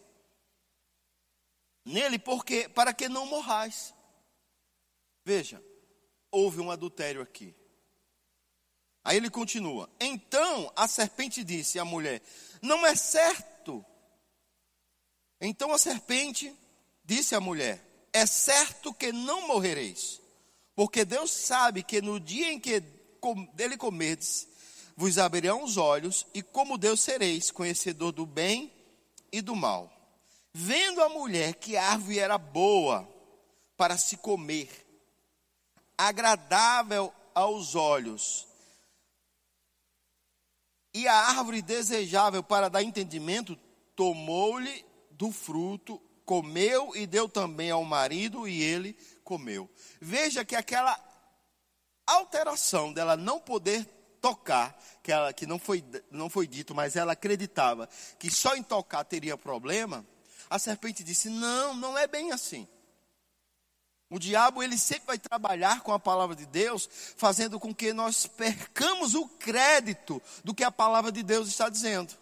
nele, 1.89 2.19
porque 2.19 2.69
para 2.69 2.93
que 2.93 3.09
não 3.09 3.27
morrais. 3.27 3.95
Veja, 5.25 5.63
houve 6.31 6.61
um 6.61 6.71
adultério 6.71 7.23
aqui. 7.23 7.55
Aí 9.03 9.17
ele 9.17 9.31
continua. 9.31 9.89
Então 9.99 10.71
a 10.77 10.87
serpente 10.87 11.43
disse 11.43 11.79
à 11.79 11.85
mulher: 11.85 12.23
não 12.63 12.87
é 12.87 12.95
certo. 12.95 13.85
Então 15.41 15.73
a 15.73 15.79
serpente 15.79 16.55
disse 17.05 17.35
à 17.35 17.41
mulher: 17.41 17.83
É 18.13 18.27
certo 18.27 18.93
que 18.93 19.13
não 19.13 19.47
morrereis, 19.49 20.21
porque 20.75 21.05
Deus 21.05 21.31
sabe 21.31 21.83
que 21.83 22.01
no 22.01 22.19
dia 22.19 22.53
em 22.53 22.59
que 22.59 22.81
dele 23.55 23.77
comerdes, 23.77 24.49
vos 24.97 25.19
abrirão 25.19 25.63
os 25.63 25.77
olhos, 25.77 26.27
e 26.35 26.43
como 26.43 26.79
Deus 26.79 27.01
sereis, 27.01 27.51
conhecedor 27.51 28.13
do 28.13 28.27
bem 28.27 28.73
e 29.31 29.41
do 29.41 29.55
mal. 29.55 29.93
Vendo 30.53 31.03
a 31.03 31.09
mulher 31.09 31.55
que 31.55 31.77
a 31.77 31.93
árvore 31.93 32.19
era 32.19 32.39
boa 32.39 33.09
para 33.77 33.97
se 33.97 34.17
comer, 34.17 34.69
agradável 35.97 37.13
aos 37.35 37.77
olhos 37.77 38.48
e 40.99 41.07
a 41.07 41.15
árvore 41.15 41.63
desejável 41.63 42.43
para 42.43 42.69
dar 42.69 42.83
entendimento, 42.83 43.57
tomou-lhe 43.95 44.85
do 45.13 45.31
fruto, 45.31 46.03
comeu 46.25 46.91
e 46.97 47.07
deu 47.07 47.29
também 47.29 47.71
ao 47.71 47.85
marido, 47.85 48.49
e 48.49 48.61
ele 48.61 48.97
comeu. 49.23 49.71
Veja 50.01 50.45
que 50.45 50.57
aquela 50.57 50.99
alteração 52.05 52.93
dela 52.93 53.17
não 53.17 53.39
poder 53.39 53.85
tocar, 54.21 54.77
que, 55.01 55.13
ela, 55.13 55.33
que 55.33 55.47
não, 55.47 55.59
foi, 55.59 55.85
não 56.11 56.29
foi 56.29 56.49
dito, 56.49 56.75
mas 56.75 56.97
ela 56.97 57.13
acreditava 57.13 57.89
que 58.19 58.29
só 58.29 58.57
em 58.57 58.63
tocar 58.63 59.05
teria 59.05 59.37
problema, 59.37 60.05
a 60.51 60.59
serpente 60.59 61.05
disse: 61.05 61.29
Não, 61.29 61.75
não 61.75 61.97
é 61.97 62.09
bem 62.09 62.33
assim. 62.33 62.67
O 64.11 64.19
diabo, 64.19 64.63
ele 64.63 64.79
sempre 64.79 65.07
vai 65.07 65.19
trabalhar 65.19 65.83
com 65.83 65.93
a 65.93 65.99
palavra 65.99 66.35
de 66.35 66.47
Deus, 66.47 66.89
fazendo 67.17 67.61
com 67.61 67.75
que 67.75 67.93
nós 67.93 68.27
percamos 68.27 69.15
o 69.15 69.29
crédito 69.29 70.23
do 70.43 70.55
que 70.55 70.65
a 70.65 70.71
palavra 70.71 71.13
de 71.13 71.23
Deus 71.23 71.49
está 71.49 71.69
dizendo. 71.69 72.17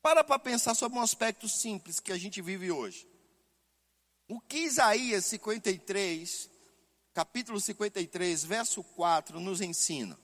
Para 0.00 0.22
para 0.22 0.38
pensar 0.38 0.76
sobre 0.76 0.98
um 0.98 1.02
aspecto 1.02 1.48
simples 1.48 1.98
que 1.98 2.12
a 2.12 2.18
gente 2.18 2.40
vive 2.40 2.70
hoje. 2.70 3.08
O 4.28 4.40
que 4.40 4.58
Isaías 4.58 5.24
53, 5.26 6.48
capítulo 7.12 7.60
53, 7.60 8.44
verso 8.44 8.84
4, 8.84 9.40
nos 9.40 9.60
ensina? 9.60 10.16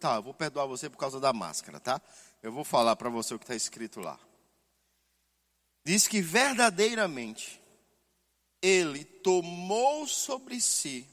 Tá, 0.00 0.16
eu 0.16 0.22
vou 0.22 0.34
perdoar 0.34 0.66
você 0.66 0.90
por 0.90 0.96
causa 0.96 1.20
da 1.20 1.32
máscara, 1.32 1.78
tá? 1.78 2.02
Eu 2.42 2.50
vou 2.50 2.64
falar 2.64 2.96
para 2.96 3.10
você 3.10 3.32
o 3.32 3.38
que 3.38 3.44
está 3.44 3.54
escrito 3.54 4.00
lá 4.00 4.18
diz 5.84 6.06
que 6.06 6.20
verdadeiramente 6.20 7.60
ele 8.60 9.04
tomou 9.04 10.06
sobre 10.06 10.60
si 10.60 11.08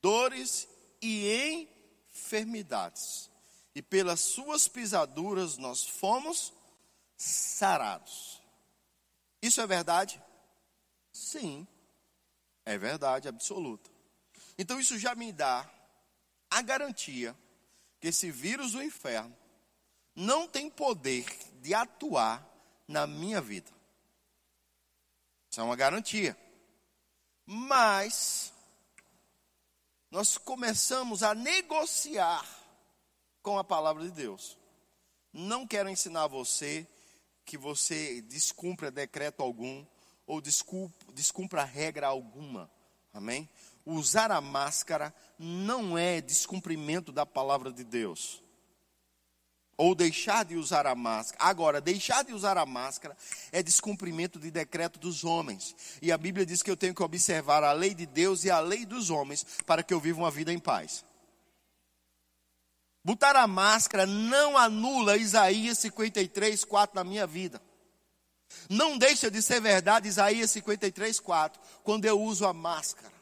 dores 0.00 0.68
e 1.02 1.68
enfermidades, 2.08 3.30
e 3.74 3.82
pelas 3.82 4.20
suas 4.20 4.68
pisaduras 4.68 5.56
nós 5.58 5.84
fomos 5.84 6.52
sarados. 7.16 8.40
Isso 9.42 9.60
é 9.60 9.66
verdade? 9.66 10.22
Sim, 11.12 11.66
é 12.64 12.78
verdade 12.78 13.28
absoluta. 13.28 13.90
Então 14.58 14.80
isso 14.80 14.98
já 14.98 15.14
me 15.14 15.32
dá 15.32 15.68
a 16.50 16.62
garantia 16.62 17.36
que 18.00 18.08
esse 18.08 18.30
vírus 18.30 18.72
do 18.72 18.82
inferno 18.82 19.36
não 20.14 20.48
tem 20.48 20.70
poder 20.70 21.26
de 21.60 21.74
atuar 21.74 22.55
na 22.86 23.06
minha 23.06 23.40
vida. 23.40 23.70
Isso 25.50 25.60
é 25.60 25.64
uma 25.64 25.76
garantia. 25.76 26.36
Mas 27.44 28.52
nós 30.10 30.38
começamos 30.38 31.22
a 31.22 31.34
negociar 31.34 32.44
com 33.42 33.58
a 33.58 33.64
palavra 33.64 34.02
de 34.02 34.10
Deus. 34.10 34.58
Não 35.32 35.66
quero 35.66 35.88
ensinar 35.88 36.26
você 36.26 36.86
que 37.44 37.56
você 37.56 38.20
descumpra 38.22 38.90
decreto 38.90 39.42
algum 39.42 39.84
ou 40.26 40.40
descumpra 40.40 41.64
regra 41.64 42.08
alguma. 42.08 42.70
Amém? 43.12 43.48
Usar 43.84 44.32
a 44.32 44.40
máscara 44.40 45.14
não 45.38 45.96
é 45.96 46.20
descumprimento 46.20 47.12
da 47.12 47.24
palavra 47.24 47.72
de 47.72 47.84
Deus 47.84 48.42
ou 49.76 49.94
deixar 49.94 50.44
de 50.44 50.56
usar 50.56 50.86
a 50.86 50.94
máscara. 50.94 51.44
Agora, 51.44 51.80
deixar 51.80 52.24
de 52.24 52.32
usar 52.32 52.56
a 52.56 52.64
máscara 52.64 53.16
é 53.52 53.62
descumprimento 53.62 54.38
de 54.38 54.50
decreto 54.50 54.98
dos 54.98 55.24
homens. 55.24 55.74
E 56.00 56.10
a 56.10 56.18
Bíblia 56.18 56.46
diz 56.46 56.62
que 56.62 56.70
eu 56.70 56.76
tenho 56.76 56.94
que 56.94 57.02
observar 57.02 57.62
a 57.62 57.72
lei 57.72 57.94
de 57.94 58.06
Deus 58.06 58.44
e 58.44 58.50
a 58.50 58.60
lei 58.60 58.86
dos 58.86 59.10
homens 59.10 59.44
para 59.66 59.82
que 59.82 59.92
eu 59.92 60.00
viva 60.00 60.18
uma 60.18 60.30
vida 60.30 60.52
em 60.52 60.58
paz. 60.58 61.04
Botar 63.04 63.36
a 63.36 63.46
máscara 63.46 64.04
não 64.04 64.58
anula 64.58 65.16
Isaías 65.16 65.78
53, 65.78 66.64
4 66.64 66.96
na 66.96 67.04
minha 67.04 67.26
vida. 67.26 67.62
Não 68.68 68.98
deixa 68.98 69.30
de 69.30 69.42
ser 69.42 69.60
verdade 69.60 70.08
Isaías 70.08 70.50
53, 70.50 71.20
4, 71.20 71.60
quando 71.84 72.04
eu 72.04 72.20
uso 72.20 72.46
a 72.46 72.52
máscara. 72.52 73.14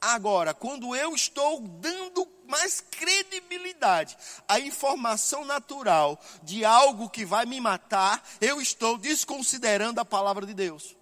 Agora, 0.00 0.54
quando 0.54 0.96
eu 0.96 1.14
estou 1.14 1.60
dando 1.60 2.24
mais 2.50 2.80
credibilidade 2.80 4.18
à 4.46 4.60
informação 4.60 5.44
natural 5.44 6.20
de 6.42 6.64
algo 6.64 7.08
que 7.08 7.24
vai 7.24 7.46
me 7.46 7.60
matar, 7.60 8.22
eu 8.40 8.60
estou 8.60 8.98
desconsiderando 8.98 10.00
a 10.00 10.04
palavra 10.04 10.44
de 10.44 10.52
Deus. 10.52 11.00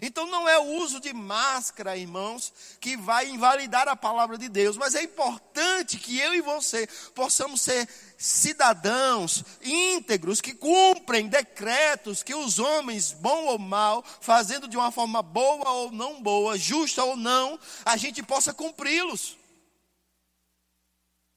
Então 0.00 0.26
não 0.26 0.48
é 0.48 0.58
o 0.58 0.78
uso 0.82 0.98
de 0.98 1.12
máscara, 1.12 1.98
irmãos, 1.98 2.52
que 2.80 2.96
vai 2.96 3.28
invalidar 3.28 3.88
a 3.88 3.96
palavra 3.96 4.38
de 4.38 4.48
Deus, 4.48 4.76
mas 4.78 4.94
é 4.94 5.02
importante 5.02 5.98
que 5.98 6.18
eu 6.18 6.34
e 6.34 6.40
você 6.40 6.88
possamos 7.14 7.60
ser 7.60 7.86
cidadãos 8.16 9.44
íntegros 9.60 10.40
que 10.40 10.54
cumprem 10.54 11.28
decretos 11.28 12.22
que 12.22 12.34
os 12.34 12.58
homens, 12.58 13.12
bom 13.12 13.44
ou 13.46 13.58
mal, 13.58 14.02
fazendo 14.20 14.66
de 14.66 14.78
uma 14.78 14.90
forma 14.90 15.20
boa 15.20 15.70
ou 15.70 15.92
não 15.92 16.22
boa, 16.22 16.56
justa 16.56 17.04
ou 17.04 17.14
não, 17.14 17.60
a 17.84 17.96
gente 17.98 18.22
possa 18.22 18.54
cumpri-los. 18.54 19.41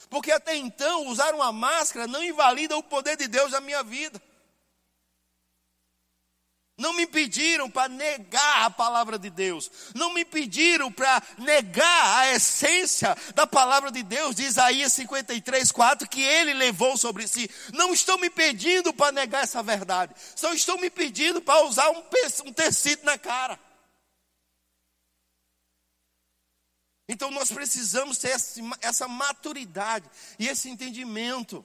Porque 0.10 0.32
até 0.32 0.56
então, 0.56 1.08
usar 1.08 1.34
uma 1.34 1.52
máscara 1.52 2.08
não 2.08 2.24
invalida 2.24 2.78
o 2.78 2.84
poder 2.84 3.18
de 3.18 3.28
Deus 3.28 3.52
na 3.52 3.62
minha 3.62 3.84
vida. 3.84 4.22
Não 6.78 6.92
me 6.92 7.08
pediram 7.08 7.70
para 7.70 7.88
negar 7.88 8.66
a 8.66 8.70
palavra 8.70 9.18
de 9.18 9.30
Deus. 9.30 9.72
Não 9.96 10.14
me 10.14 10.26
pediram 10.26 10.92
para 10.92 11.24
negar 11.38 12.18
a 12.18 12.34
essência 12.34 13.16
da 13.34 13.48
palavra 13.48 13.90
de 13.90 14.04
Deus, 14.04 14.36
de 14.36 14.44
Isaías 14.44 14.92
53, 14.92 15.72
4, 15.72 16.10
que 16.10 16.22
ele 16.22 16.54
levou 16.54 16.98
sobre 16.98 17.28
si. 17.30 17.50
Não 17.72 17.94
estão 17.94 18.18
me 18.18 18.30
pedindo 18.30 18.94
para 18.94 19.14
negar 19.14 19.44
essa 19.44 19.64
verdade. 19.64 20.14
Só 20.36 20.54
estão 20.54 20.78
me 20.78 20.90
pedindo 20.90 21.42
para 21.42 21.64
usar 21.64 21.90
um, 21.92 22.04
um 22.46 22.52
tecido 22.52 23.06
na 23.06 23.18
cara. 23.18 23.58
Então 27.08 27.30
nós 27.30 27.52
precisamos 27.52 28.18
ter 28.18 28.36
essa 28.82 29.08
maturidade 29.08 30.10
e 30.40 30.48
esse 30.48 30.70
entendimento. 30.70 31.64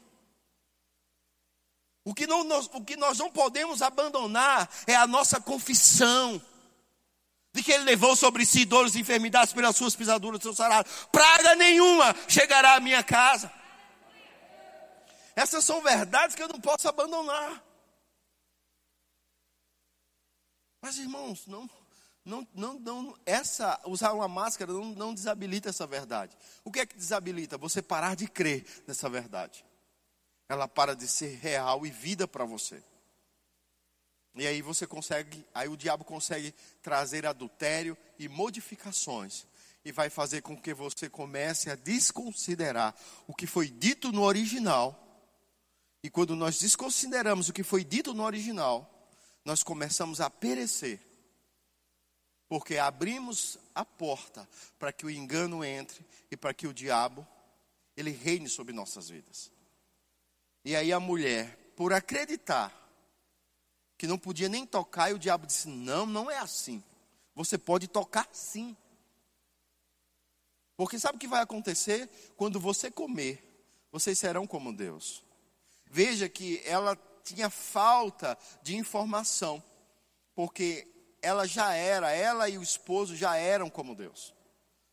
O 2.04 2.14
que, 2.14 2.26
não, 2.26 2.44
nós, 2.44 2.68
o 2.72 2.84
que 2.84 2.96
nós 2.96 3.18
não 3.18 3.30
podemos 3.30 3.82
abandonar 3.82 4.68
é 4.86 4.94
a 4.94 5.06
nossa 5.06 5.40
confissão. 5.40 6.40
De 7.52 7.64
que 7.64 7.72
ele 7.72 7.84
levou 7.84 8.14
sobre 8.14 8.46
si 8.46 8.64
dores 8.64 8.94
e 8.94 9.00
enfermidades 9.00 9.52
pelas 9.52 9.76
suas 9.76 9.96
pisaduras 9.96 10.38
do 10.38 10.42
seu 10.42 10.54
salário. 10.54 10.88
Praga 11.10 11.56
nenhuma 11.56 12.14
chegará 12.28 12.76
à 12.76 12.80
minha 12.80 13.02
casa. 13.02 13.52
Essas 15.34 15.64
são 15.64 15.80
verdades 15.80 16.36
que 16.36 16.42
eu 16.42 16.48
não 16.48 16.60
posso 16.60 16.88
abandonar. 16.88 17.64
Mas 20.80 20.96
irmãos, 20.98 21.46
não, 21.46 21.68
não, 22.24 22.46
não, 22.54 22.78
não, 22.78 23.18
essa, 23.24 23.80
usar 23.86 24.12
uma 24.12 24.28
máscara 24.28 24.72
não, 24.72 24.86
não 24.94 25.14
desabilita 25.14 25.70
essa 25.70 25.86
verdade. 25.86 26.36
O 26.64 26.70
que 26.70 26.80
é 26.80 26.86
que 26.86 26.96
desabilita? 26.96 27.56
Você 27.58 27.80
parar 27.80 28.14
de 28.14 28.28
crer 28.28 28.64
nessa 28.86 29.08
verdade 29.08 29.64
ela 30.50 30.66
para 30.66 30.96
de 30.96 31.06
ser 31.06 31.38
real 31.38 31.86
e 31.86 31.90
vida 31.90 32.26
para 32.26 32.44
você. 32.44 32.82
E 34.34 34.44
aí 34.48 34.60
você 34.60 34.84
consegue, 34.84 35.46
aí 35.54 35.68
o 35.68 35.76
diabo 35.76 36.04
consegue 36.04 36.52
trazer 36.82 37.24
adultério 37.24 37.96
e 38.18 38.28
modificações 38.28 39.46
e 39.84 39.92
vai 39.92 40.10
fazer 40.10 40.42
com 40.42 40.60
que 40.60 40.74
você 40.74 41.08
comece 41.08 41.70
a 41.70 41.76
desconsiderar 41.76 42.94
o 43.28 43.34
que 43.34 43.46
foi 43.46 43.68
dito 43.68 44.10
no 44.10 44.22
original. 44.22 44.98
E 46.02 46.10
quando 46.10 46.34
nós 46.34 46.58
desconsideramos 46.58 47.48
o 47.48 47.52
que 47.52 47.62
foi 47.62 47.84
dito 47.84 48.12
no 48.12 48.24
original, 48.24 49.08
nós 49.44 49.62
começamos 49.62 50.20
a 50.20 50.28
perecer. 50.28 50.98
Porque 52.50 52.78
abrimos 52.78 53.60
a 53.72 53.84
porta 53.84 54.48
para 54.76 54.92
que 54.92 55.06
o 55.06 55.10
engano 55.10 55.64
entre 55.64 56.04
e 56.28 56.36
para 56.36 56.52
que 56.52 56.66
o 56.66 56.74
diabo 56.74 57.24
ele 57.96 58.10
reine 58.10 58.48
sobre 58.48 58.72
nossas 58.74 59.08
vidas. 59.08 59.52
E 60.64 60.74
aí 60.74 60.92
a 60.92 60.98
mulher, 60.98 61.56
por 61.76 61.92
acreditar 61.92 62.76
que 63.96 64.04
não 64.04 64.18
podia 64.18 64.48
nem 64.48 64.66
tocar, 64.66 65.12
e 65.12 65.14
o 65.14 65.18
diabo 65.18 65.46
disse: 65.46 65.68
Não, 65.68 66.04
não 66.04 66.28
é 66.28 66.38
assim. 66.38 66.82
Você 67.36 67.56
pode 67.56 67.86
tocar 67.86 68.28
sim. 68.32 68.76
Porque 70.76 70.98
sabe 70.98 71.18
o 71.18 71.20
que 71.20 71.28
vai 71.28 71.42
acontecer? 71.42 72.10
Quando 72.36 72.58
você 72.58 72.90
comer, 72.90 73.40
vocês 73.92 74.18
serão 74.18 74.44
como 74.44 74.72
Deus. 74.72 75.22
Veja 75.86 76.28
que 76.28 76.60
ela 76.64 76.98
tinha 77.22 77.48
falta 77.48 78.36
de 78.60 78.74
informação, 78.74 79.62
porque 80.34 80.88
ela 81.22 81.46
já 81.46 81.72
era, 81.74 82.10
ela 82.12 82.48
e 82.48 82.58
o 82.58 82.62
esposo 82.62 83.14
já 83.16 83.36
eram 83.36 83.68
como 83.68 83.94
Deus. 83.94 84.34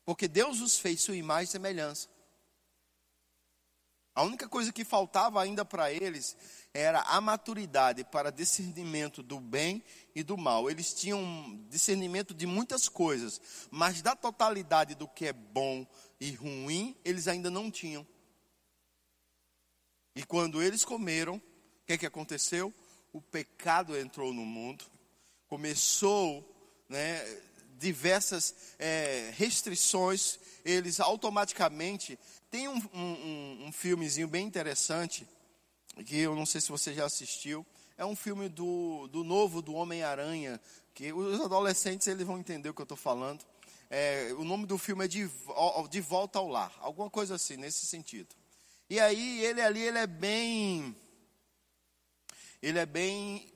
Porque 0.04 0.26
Deus 0.26 0.60
os 0.60 0.78
fez 0.78 1.02
sua 1.02 1.16
imagem 1.16 1.44
e 1.44 1.52
semelhança. 1.52 2.08
A 4.14 4.22
única 4.24 4.48
coisa 4.48 4.72
que 4.72 4.84
faltava 4.84 5.40
ainda 5.40 5.64
para 5.64 5.92
eles 5.92 6.36
era 6.74 7.02
a 7.02 7.20
maturidade 7.20 8.02
para 8.04 8.32
discernimento 8.32 9.22
do 9.22 9.38
bem 9.38 9.82
e 10.14 10.24
do 10.24 10.36
mal. 10.36 10.68
Eles 10.68 10.92
tinham 10.92 11.64
discernimento 11.68 12.34
de 12.34 12.46
muitas 12.46 12.88
coisas, 12.88 13.40
mas 13.70 14.02
da 14.02 14.16
totalidade 14.16 14.96
do 14.96 15.06
que 15.06 15.26
é 15.26 15.32
bom 15.32 15.86
e 16.20 16.32
ruim, 16.32 16.96
eles 17.04 17.28
ainda 17.28 17.48
não 17.48 17.70
tinham. 17.70 18.04
E 20.16 20.24
quando 20.24 20.60
eles 20.60 20.84
comeram, 20.84 21.36
o 21.36 21.42
que, 21.86 21.92
é 21.92 21.98
que 21.98 22.06
aconteceu? 22.06 22.74
O 23.12 23.20
pecado 23.20 23.96
entrou 23.96 24.32
no 24.32 24.44
mundo, 24.44 24.84
começou 25.48 26.44
né, 26.88 27.24
diversas 27.78 28.54
é, 28.78 29.32
restrições, 29.36 30.38
eles 30.64 31.00
automaticamente 31.00 32.18
tem 32.50 32.68
um, 32.68 32.80
um, 32.94 33.66
um, 33.66 33.72
filmezinho 33.72 34.26
bem 34.26 34.46
interessante, 34.46 35.26
que 36.06 36.18
eu 36.18 36.34
não 36.34 36.46
sei 36.46 36.60
se 36.60 36.70
você 36.70 36.94
já 36.94 37.04
assistiu. 37.04 37.66
É 37.96 38.04
um 38.04 38.16
filme 38.16 38.48
do, 38.48 39.08
do 39.08 39.24
novo 39.24 39.60
do 39.60 39.74
Homem-Aranha, 39.74 40.60
que 40.94 41.12
os 41.12 41.40
adolescentes 41.40 42.06
eles 42.06 42.26
vão 42.26 42.38
entender 42.38 42.68
o 42.68 42.74
que 42.74 42.80
eu 42.80 42.84
estou 42.84 42.96
falando. 42.96 43.44
É, 43.90 44.32
o 44.38 44.44
nome 44.44 44.66
do 44.66 44.78
filme 44.78 45.04
é 45.04 45.08
de, 45.08 45.28
de 45.90 46.00
Volta 46.00 46.38
ao 46.38 46.48
Lar, 46.48 46.72
alguma 46.80 47.10
coisa 47.10 47.34
assim, 47.34 47.56
nesse 47.56 47.86
sentido. 47.86 48.34
E 48.88 48.98
aí 48.98 49.44
ele 49.44 49.60
ali, 49.60 49.80
ele 49.80 49.98
é 49.98 50.06
bem. 50.06 50.96
Ele 52.62 52.78
é 52.78 52.86
bem 52.86 53.52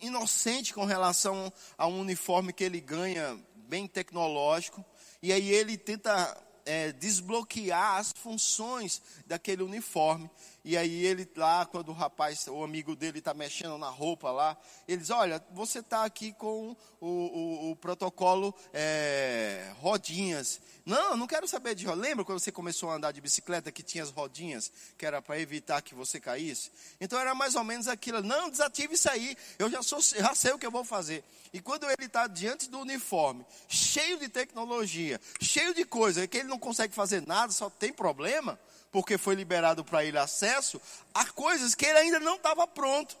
inocente 0.00 0.74
com 0.74 0.84
relação 0.84 1.52
a 1.76 1.86
um 1.86 2.00
uniforme 2.00 2.52
que 2.52 2.64
ele 2.64 2.80
ganha, 2.80 3.38
bem 3.68 3.86
tecnológico. 3.86 4.84
E 5.22 5.32
aí 5.32 5.50
ele 5.50 5.76
tenta 5.76 6.36
é, 6.64 6.92
desbloquear 6.92 7.96
as 7.96 8.12
funções 8.12 9.02
daquele 9.26 9.62
uniforme. 9.62 10.30
E 10.62 10.76
aí 10.76 11.06
ele 11.06 11.28
lá, 11.36 11.64
quando 11.64 11.88
o 11.88 11.92
rapaz, 11.92 12.46
o 12.46 12.62
amigo 12.62 12.94
dele 12.94 13.18
está 13.18 13.32
mexendo 13.32 13.78
na 13.78 13.88
roupa 13.88 14.30
lá, 14.30 14.56
ele 14.86 15.00
diz, 15.00 15.10
olha, 15.10 15.42
você 15.52 15.78
está 15.78 16.04
aqui 16.04 16.32
com 16.34 16.76
o, 17.00 17.06
o, 17.06 17.70
o 17.70 17.76
protocolo 17.76 18.54
é, 18.72 19.72
rodinhas. 19.78 20.60
Não, 20.84 21.16
não 21.16 21.26
quero 21.26 21.48
saber 21.48 21.74
de 21.74 21.86
rodinhas. 21.86 22.08
Lembra 22.08 22.24
quando 22.24 22.40
você 22.40 22.52
começou 22.52 22.90
a 22.90 22.96
andar 22.96 23.12
de 23.12 23.22
bicicleta 23.22 23.72
que 23.72 23.82
tinha 23.82 24.04
as 24.04 24.10
rodinhas, 24.10 24.70
que 24.98 25.06
era 25.06 25.22
para 25.22 25.40
evitar 25.40 25.80
que 25.80 25.94
você 25.94 26.20
caísse? 26.20 26.70
Então 27.00 27.18
era 27.18 27.34
mais 27.34 27.54
ou 27.54 27.64
menos 27.64 27.88
aquilo. 27.88 28.22
Não, 28.22 28.50
desative 28.50 28.94
isso 28.94 29.08
aí. 29.08 29.36
Eu 29.58 29.70
já, 29.70 29.82
sou, 29.82 30.00
já 30.00 30.34
sei 30.34 30.52
o 30.52 30.58
que 30.58 30.66
eu 30.66 30.70
vou 30.70 30.84
fazer. 30.84 31.24
E 31.54 31.60
quando 31.60 31.84
ele 31.84 32.04
está 32.04 32.26
diante 32.26 32.68
do 32.68 32.80
uniforme, 32.80 33.46
cheio 33.66 34.18
de 34.18 34.28
tecnologia, 34.28 35.18
cheio 35.40 35.74
de 35.74 35.84
coisa, 35.84 36.26
que 36.26 36.38
ele 36.38 36.48
não 36.48 36.58
consegue 36.58 36.94
fazer 36.94 37.26
nada, 37.26 37.50
só 37.50 37.70
tem 37.70 37.92
problema 37.92 38.58
porque 38.90 39.16
foi 39.16 39.34
liberado 39.34 39.84
para 39.84 40.04
ele 40.04 40.18
acesso 40.18 40.80
a 41.14 41.24
coisas 41.26 41.74
que 41.74 41.86
ele 41.86 41.98
ainda 41.98 42.20
não 42.20 42.36
estava 42.36 42.66
pronto. 42.66 43.16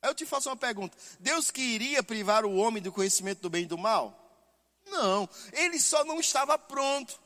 Aí 0.00 0.10
eu 0.10 0.14
te 0.14 0.24
faço 0.24 0.48
uma 0.48 0.56
pergunta: 0.56 0.96
Deus 1.18 1.50
queria 1.50 2.02
privar 2.02 2.44
o 2.44 2.56
homem 2.56 2.82
do 2.82 2.92
conhecimento 2.92 3.40
do 3.40 3.50
bem 3.50 3.64
e 3.64 3.66
do 3.66 3.78
mal? 3.78 4.24
Não, 4.86 5.28
ele 5.52 5.78
só 5.78 6.04
não 6.04 6.18
estava 6.18 6.58
pronto. 6.58 7.20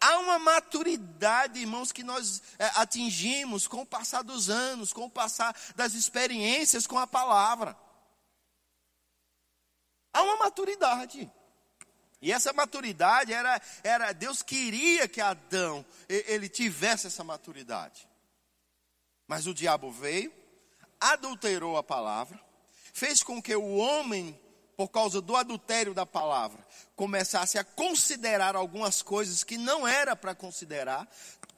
Há 0.00 0.18
uma 0.18 0.38
maturidade, 0.38 1.60
irmãos, 1.60 1.92
que 1.92 2.02
nós 2.02 2.42
é, 2.58 2.66
atingimos 2.74 3.68
com 3.68 3.82
o 3.82 3.86
passar 3.86 4.22
dos 4.22 4.50
anos, 4.50 4.92
com 4.92 5.04
o 5.04 5.10
passar 5.10 5.56
das 5.76 5.94
experiências 5.94 6.86
com 6.86 6.98
a 6.98 7.06
palavra. 7.06 7.76
Há 10.12 10.22
uma 10.22 10.36
maturidade. 10.36 11.30
E 12.22 12.32
essa 12.32 12.52
maturidade 12.52 13.32
era, 13.32 13.60
era 13.82 14.12
Deus 14.12 14.42
queria 14.42 15.08
que 15.08 15.20
Adão 15.20 15.84
ele 16.08 16.48
tivesse 16.48 17.08
essa 17.08 17.24
maturidade. 17.24 18.08
Mas 19.26 19.48
o 19.48 19.52
diabo 19.52 19.90
veio, 19.90 20.32
adulterou 21.00 21.76
a 21.76 21.82
palavra, 21.82 22.40
fez 22.92 23.24
com 23.24 23.42
que 23.42 23.56
o 23.56 23.74
homem, 23.74 24.38
por 24.76 24.88
causa 24.88 25.20
do 25.20 25.34
adultério 25.34 25.92
da 25.92 26.06
palavra, 26.06 26.64
começasse 26.94 27.58
a 27.58 27.64
considerar 27.64 28.54
algumas 28.54 29.02
coisas 29.02 29.42
que 29.42 29.58
não 29.58 29.86
era 29.86 30.14
para 30.14 30.32
considerar, 30.32 31.08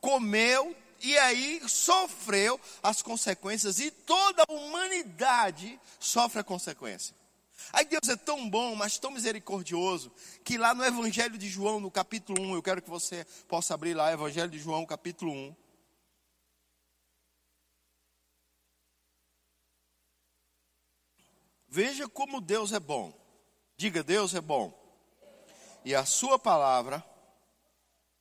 comeu 0.01 0.75
e 1.03 1.19
aí 1.19 1.61
sofreu 1.69 2.59
as 2.83 3.03
consequências 3.03 3.79
e 3.81 3.91
toda 3.91 4.45
a 4.49 4.53
humanidade 4.53 5.79
sofre 6.01 6.41
a 6.41 6.45
consequência. 6.45 7.15
Aí 7.73 7.85
Deus 7.85 8.09
é 8.09 8.17
tão 8.17 8.49
bom, 8.49 8.75
mas 8.75 8.99
tão 8.99 9.11
misericordioso, 9.11 10.13
que 10.43 10.59
lá 10.59 10.75
no 10.75 10.85
Evangelho 10.85 11.39
de 11.39 11.49
João, 11.49 11.81
no 11.81 11.91
capítulo 11.91 12.43
1, 12.43 12.55
eu 12.55 12.63
quero 12.63 12.83
que 12.83 12.91
você 12.91 13.25
possa 13.49 13.75
abrir 13.75 13.95
lá, 13.95 14.13
Evangelho 14.13 14.51
de 14.51 14.59
João, 14.59 14.85
capítulo 14.85 15.33
1. 15.33 15.57
Veja 21.69 22.09
como 22.09 22.41
Deus 22.41 22.73
é 22.73 22.79
bom. 22.79 23.13
Diga, 23.77 24.03
Deus 24.03 24.35
é 24.35 24.41
bom. 24.41 24.73
E 25.85 25.95
a 25.95 26.05
sua 26.05 26.39
palavra 26.39 27.05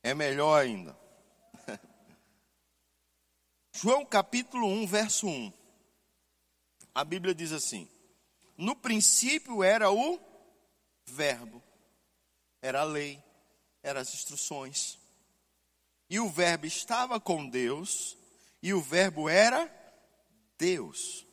é 0.02 0.12
melhor 0.12 0.60
ainda. 0.60 0.98
João 3.72 4.04
capítulo 4.04 4.66
1, 4.66 4.86
verso 4.88 5.28
1. 5.28 5.52
A 6.92 7.04
Bíblia 7.04 7.34
diz 7.34 7.52
assim: 7.52 7.88
No 8.56 8.76
princípio 8.76 9.62
era 9.62 9.90
o 9.90 10.18
Verbo, 11.06 11.62
era 12.62 12.80
a 12.80 12.84
lei, 12.84 13.22
eram 13.82 14.00
as 14.00 14.14
instruções. 14.14 14.98
E 16.08 16.20
o 16.20 16.28
Verbo 16.28 16.66
estava 16.66 17.18
com 17.18 17.48
Deus, 17.48 18.16
e 18.62 18.72
o 18.72 18.80
Verbo 18.80 19.28
era 19.28 19.70
Deus 20.58 21.24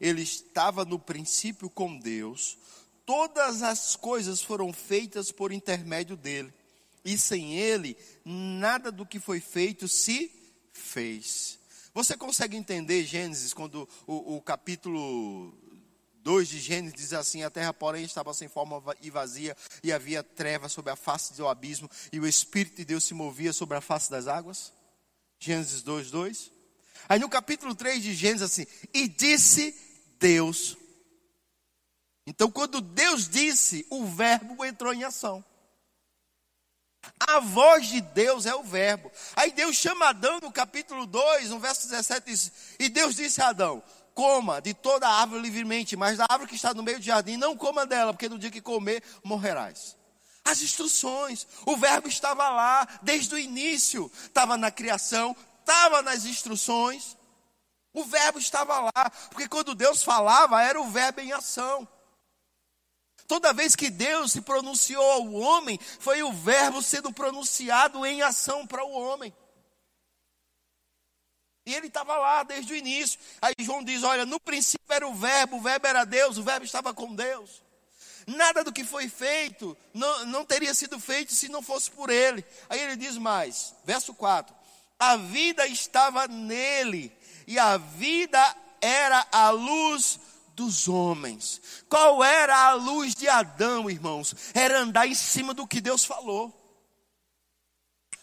ele 0.00 0.22
estava 0.22 0.84
no 0.84 0.98
princípio 0.98 1.68
com 1.68 1.98
Deus, 1.98 2.56
todas 3.04 3.62
as 3.62 3.94
coisas 3.94 4.40
foram 4.40 4.72
feitas 4.72 5.30
por 5.30 5.52
intermédio 5.52 6.16
dele, 6.16 6.52
e 7.04 7.18
sem 7.18 7.54
ele, 7.54 7.96
nada 8.24 8.90
do 8.90 9.04
que 9.04 9.20
foi 9.20 9.40
feito 9.40 9.86
se 9.86 10.32
fez. 10.72 11.58
Você 11.92 12.16
consegue 12.16 12.56
entender 12.56 13.04
Gênesis, 13.04 13.52
quando 13.52 13.86
o, 14.06 14.36
o 14.36 14.42
capítulo 14.42 15.52
2 16.22 16.48
de 16.48 16.58
Gênesis 16.58 16.94
diz 16.94 17.12
assim: 17.12 17.42
A 17.42 17.50
terra, 17.50 17.72
porém, 17.72 18.04
estava 18.04 18.32
sem 18.34 18.48
forma 18.48 18.82
e 19.00 19.10
vazia, 19.10 19.56
e 19.82 19.92
havia 19.92 20.22
trevas 20.22 20.72
sobre 20.72 20.92
a 20.92 20.96
face 20.96 21.34
do 21.34 21.48
abismo, 21.48 21.90
e 22.12 22.20
o 22.20 22.26
Espírito 22.26 22.76
de 22.76 22.84
Deus 22.84 23.04
se 23.04 23.14
movia 23.14 23.52
sobre 23.52 23.76
a 23.76 23.80
face 23.80 24.10
das 24.10 24.26
águas? 24.26 24.72
Gênesis 25.38 25.82
2, 25.82 26.10
2. 26.10 26.52
Aí 27.08 27.18
no 27.18 27.28
capítulo 27.28 27.74
3 27.74 28.02
de 28.02 28.14
Gênesis, 28.14 28.42
assim: 28.42 28.66
E 28.92 29.08
disse 29.08 29.74
Deus. 30.18 30.76
Então, 32.26 32.50
quando 32.50 32.80
Deus 32.80 33.28
disse, 33.28 33.86
o 33.90 34.04
Verbo 34.06 34.64
entrou 34.64 34.92
em 34.92 35.02
ação. 35.04 35.44
A 37.18 37.40
voz 37.40 37.88
de 37.88 38.00
Deus 38.00 38.46
é 38.46 38.54
o 38.54 38.62
Verbo. 38.62 39.10
Aí 39.34 39.50
Deus 39.52 39.76
chama 39.76 40.08
Adão 40.08 40.38
no 40.40 40.52
capítulo 40.52 41.06
2, 41.06 41.50
no 41.50 41.58
verso 41.58 41.88
17, 41.88 42.26
diz, 42.26 42.52
e 42.78 42.88
Deus 42.88 43.16
disse 43.16 43.40
a 43.40 43.48
Adão: 43.48 43.82
Coma 44.20 44.60
de 44.60 44.74
toda 44.74 45.08
árvore 45.08 45.40
livremente, 45.40 45.96
mas 45.96 46.18
da 46.18 46.26
árvore 46.28 46.50
que 46.50 46.54
está 46.54 46.74
no 46.74 46.82
meio 46.82 46.98
do 46.98 47.04
jardim, 47.04 47.38
não 47.38 47.56
coma 47.56 47.86
dela, 47.86 48.12
porque 48.12 48.28
no 48.28 48.38
dia 48.38 48.50
que 48.50 48.60
comer, 48.60 49.02
morrerás. 49.24 49.96
As 50.44 50.60
instruções, 50.60 51.46
o 51.64 51.74
Verbo 51.74 52.06
estava 52.06 52.46
lá 52.50 52.86
desde 53.00 53.34
o 53.34 53.38
início, 53.38 54.12
estava 54.22 54.58
na 54.58 54.70
criação, 54.70 55.34
estava 55.60 56.02
nas 56.02 56.26
instruções. 56.26 57.16
O 57.94 58.04
verbo 58.04 58.38
estava 58.38 58.78
lá, 58.80 59.10
porque 59.30 59.48
quando 59.48 59.74
Deus 59.74 60.02
falava, 60.02 60.62
era 60.62 60.78
o 60.78 60.90
verbo 60.90 61.20
em 61.22 61.32
ação. 61.32 61.88
Toda 63.26 63.54
vez 63.54 63.74
que 63.74 63.88
Deus 63.88 64.32
se 64.32 64.42
pronunciou 64.42 65.12
ao 65.12 65.32
homem, 65.32 65.80
foi 65.98 66.22
o 66.22 66.30
verbo 66.30 66.82
sendo 66.82 67.10
pronunciado 67.10 68.04
em 68.04 68.20
ação 68.20 68.66
para 68.66 68.84
o 68.84 68.92
homem. 68.92 69.34
E 71.66 71.74
ele 71.74 71.88
estava 71.88 72.16
lá 72.16 72.42
desde 72.42 72.72
o 72.72 72.76
início. 72.76 73.18
Aí 73.40 73.54
João 73.60 73.84
diz: 73.84 74.02
Olha, 74.02 74.24
no 74.24 74.40
princípio 74.40 74.86
era 74.88 75.06
o 75.06 75.14
verbo, 75.14 75.56
o 75.56 75.60
verbo 75.60 75.86
era 75.86 76.04
Deus, 76.04 76.38
o 76.38 76.42
verbo 76.42 76.64
estava 76.64 76.94
com 76.94 77.14
Deus. 77.14 77.62
Nada 78.26 78.62
do 78.62 78.72
que 78.72 78.84
foi 78.84 79.08
feito 79.08 79.76
não, 79.92 80.26
não 80.26 80.44
teria 80.44 80.74
sido 80.74 81.00
feito 81.00 81.32
se 81.32 81.48
não 81.48 81.62
fosse 81.62 81.90
por 81.90 82.10
ele. 82.10 82.44
Aí 82.68 82.80
ele 82.80 82.96
diz 82.96 83.16
mais, 83.16 83.74
verso 83.84 84.14
4: 84.14 84.54
A 84.98 85.16
vida 85.16 85.66
estava 85.66 86.26
nele 86.28 87.12
e 87.46 87.58
a 87.58 87.76
vida 87.76 88.56
era 88.80 89.26
a 89.32 89.50
luz 89.50 90.18
dos 90.54 90.88
homens. 90.88 91.60
Qual 91.88 92.22
era 92.22 92.68
a 92.68 92.72
luz 92.74 93.14
de 93.14 93.28
Adão, 93.28 93.90
irmãos? 93.90 94.34
Era 94.54 94.80
andar 94.80 95.06
em 95.06 95.14
cima 95.14 95.54
do 95.54 95.66
que 95.66 95.80
Deus 95.80 96.04
falou. 96.04 96.59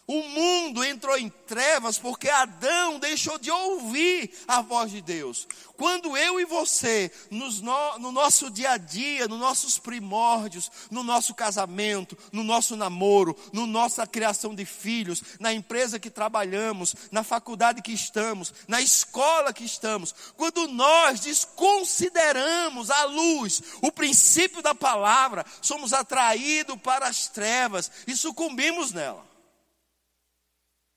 O 0.10 0.24
mundo 0.24 0.86
entrou 0.86 1.17
em 1.17 1.28
trevas 1.28 2.00
porque 2.00 2.30
Adão 2.30 2.98
deixou 2.98 3.38
de 3.38 3.52
ouvir 3.52 4.32
a 4.48 4.62
voz 4.62 4.89
de 4.89 5.02
Deus. 5.02 5.46
Quando 5.76 6.15
eu 6.15 6.39
e 6.39 6.46
você, 6.46 7.12
no, 7.30 8.00
no 8.00 8.12
nosso 8.13 8.50
dia 8.50 8.72
a 8.72 8.78
dia, 8.78 9.28
nos 9.28 9.38
nossos 9.38 9.78
primórdios, 9.78 10.72
no 10.89 11.04
nosso 11.04 11.36
casamento, 11.36 12.17
no 12.32 12.41
nosso 12.41 12.78
namoro, 12.78 13.36
na 13.52 13.62
no 13.62 13.67
nossa 13.67 14.08
criação 14.08 14.56
de 14.56 14.63
filhos, 14.63 15.22
na 15.41 15.52
empresa 15.52 16.00
que 16.00 16.10
trabalhamos, 16.10 16.96
na 17.12 17.22
faculdade 17.22 17.82
que 17.82 17.91
estamos, 17.91 18.54
na 18.65 18.82
escola 18.82 19.52
que 19.52 19.65
estamos, 19.65 20.15
quando 20.38 20.70
nós 20.70 21.20
desconsideramos 21.20 22.89
a 22.89 23.04
luz, 23.04 23.62
o 23.82 23.91
princípio 23.91 24.62
da 24.62 24.74
palavra, 24.74 25.46
somos 25.62 25.91
atraídos 25.91 26.80
para 26.82 27.10
as 27.10 27.28
trevas 27.28 27.91
e 28.08 28.15
sucumbimos 28.15 28.93
nela. 28.93 29.37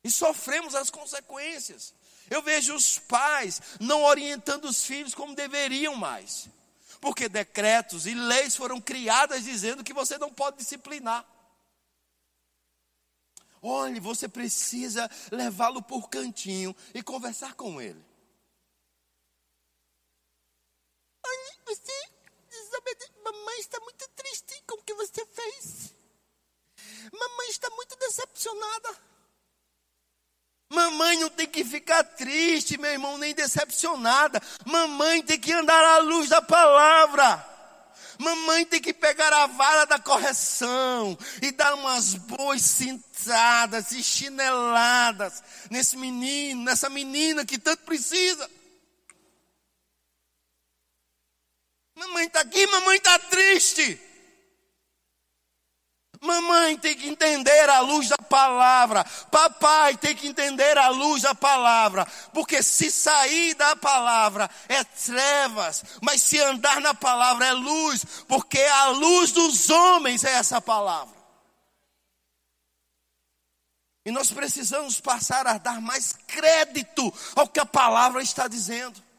E 0.03 0.11
sofremos 0.11 0.75
as 0.75 0.91
consequências. 0.91 1.95
Eu 2.31 2.43
vejo 2.43 2.75
os 2.75 2.99
pais 2.99 3.61
não 3.81 4.05
orientando 4.05 4.65
os 4.65 4.85
filhos 4.85 5.15
como 5.15 5.35
deveriam 5.35 5.95
mais. 5.95 6.49
Porque 7.01 7.29
decretos 7.29 8.07
e 8.07 8.15
leis 8.15 8.55
foram 8.55 8.81
criadas 8.81 9.45
dizendo 9.45 9.83
que 9.83 9.93
você 9.93 10.19
não 10.19 10.33
pode 10.33 10.59
disciplinar. 10.59 11.27
Olhe, 13.63 14.01
você 14.01 14.29
precisa 14.29 15.11
levá-lo 15.31 15.83
por 15.83 16.09
cantinho 16.09 16.75
e 16.95 17.03
conversar 17.03 17.55
com 17.55 17.81
ele. 17.81 18.03
Olha, 21.23 21.59
você, 21.67 21.93
mamãe 23.23 23.61
está 23.61 23.79
muito 23.81 24.09
triste 24.17 24.63
com 24.67 24.77
o 24.77 24.83
que 24.83 24.95
você 24.95 25.27
fez. 25.27 25.93
Mamãe 27.13 27.51
está 27.51 27.69
muito 27.71 27.97
decepcionada. 27.97 29.10
Mamãe 30.71 31.19
não 31.19 31.29
tem 31.29 31.49
que 31.49 31.65
ficar 31.65 32.05
triste, 32.05 32.79
meu 32.79 32.93
irmão, 32.93 33.19
nem 33.19 33.35
decepcionada. 33.35 34.41
Mamãe 34.65 35.21
tem 35.21 35.39
que 35.39 35.53
andar 35.53 35.85
à 35.85 35.99
luz 35.99 36.29
da 36.29 36.41
palavra. 36.41 37.45
Mamãe 38.21 38.65
tem 38.65 38.81
que 38.81 38.93
pegar 38.93 39.33
a 39.33 39.47
vara 39.49 39.85
da 39.87 39.99
correção 39.99 41.19
e 41.43 41.51
dar 41.51 41.75
umas 41.75 42.15
boas 42.15 42.63
cintadas 42.63 43.91
e 43.91 44.03
chineladas 44.03 45.43
nesse 45.71 45.97
menino, 45.97 46.63
nessa 46.63 46.89
menina 46.89 47.45
que 47.45 47.59
tanto 47.59 47.83
precisa. 47.83 48.49
Mamãe 51.97 52.27
está 52.27 52.41
aqui, 52.41 52.65
mamãe 52.69 52.97
está 52.97 53.19
triste. 53.19 54.01
Mamãe 56.23 56.77
tem 56.77 56.95
que 56.95 57.09
entender 57.09 57.69
a 57.71 57.81
luz 57.81 58.11
da 58.11 58.19
palavra. 58.19 59.05
Papai 59.31 59.97
tem 59.97 60.15
que 60.15 60.29
entender 60.29 60.77
a 60.77 60.89
luz 60.89 61.23
da 61.23 61.35
palavra. 61.35 62.07
Porque 62.35 62.63
se 62.63 62.91
sair 62.91 63.55
da 63.55 63.75
palavra 63.75 64.49
é 64.69 64.85
trevas, 64.85 65.83
mas 66.03 66.21
se 66.21 66.39
andar 66.39 66.81
na 66.83 66.93
palavra 66.93 67.47
é 67.47 67.53
luz. 67.53 68.05
Porque 68.29 68.61
a 68.61 68.89
luz 68.89 69.33
dos 69.33 69.71
homens 69.71 70.23
é 70.23 70.33
essa 70.35 70.61
palavra. 70.61 71.19
E 74.05 74.11
nós 74.11 74.31
precisamos 74.31 75.01
passar 75.01 75.47
a 75.47 75.57
dar 75.57 75.81
mais 75.81 76.13
crédito 76.27 77.13
ao 77.35 77.49
que 77.49 77.61
a 77.61 77.67
palavra 77.67 78.23
está 78.23 78.47
dizendo. 78.47 79.10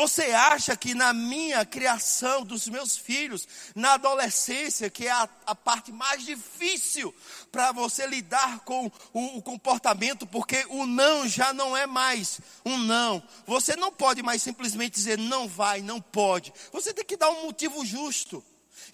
Você 0.00 0.32
acha 0.32 0.74
que 0.74 0.94
na 0.94 1.12
minha 1.12 1.62
criação 1.62 2.42
dos 2.42 2.66
meus 2.66 2.96
filhos, 2.96 3.46
na 3.74 3.92
adolescência, 3.92 4.88
que 4.88 5.06
é 5.06 5.10
a, 5.10 5.28
a 5.44 5.54
parte 5.54 5.92
mais 5.92 6.24
difícil 6.24 7.14
para 7.52 7.70
você 7.70 8.06
lidar 8.06 8.60
com 8.60 8.90
o, 9.12 9.36
o 9.36 9.42
comportamento, 9.42 10.26
porque 10.26 10.64
o 10.70 10.86
não 10.86 11.28
já 11.28 11.52
não 11.52 11.76
é 11.76 11.86
mais 11.86 12.40
um 12.64 12.78
não. 12.78 13.22
Você 13.46 13.76
não 13.76 13.92
pode 13.92 14.22
mais 14.22 14.42
simplesmente 14.42 14.94
dizer 14.94 15.18
não 15.18 15.46
vai, 15.46 15.82
não 15.82 16.00
pode. 16.00 16.50
Você 16.72 16.94
tem 16.94 17.04
que 17.04 17.18
dar 17.18 17.28
um 17.28 17.44
motivo 17.44 17.84
justo. 17.84 18.42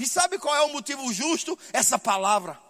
E 0.01 0.09
sabe 0.09 0.41
qual 0.41 0.57
é 0.57 0.63
o 0.63 0.73
motivo 0.73 1.13
justo? 1.13 1.57
Essa 1.73 2.01
palavra. 2.01 2.66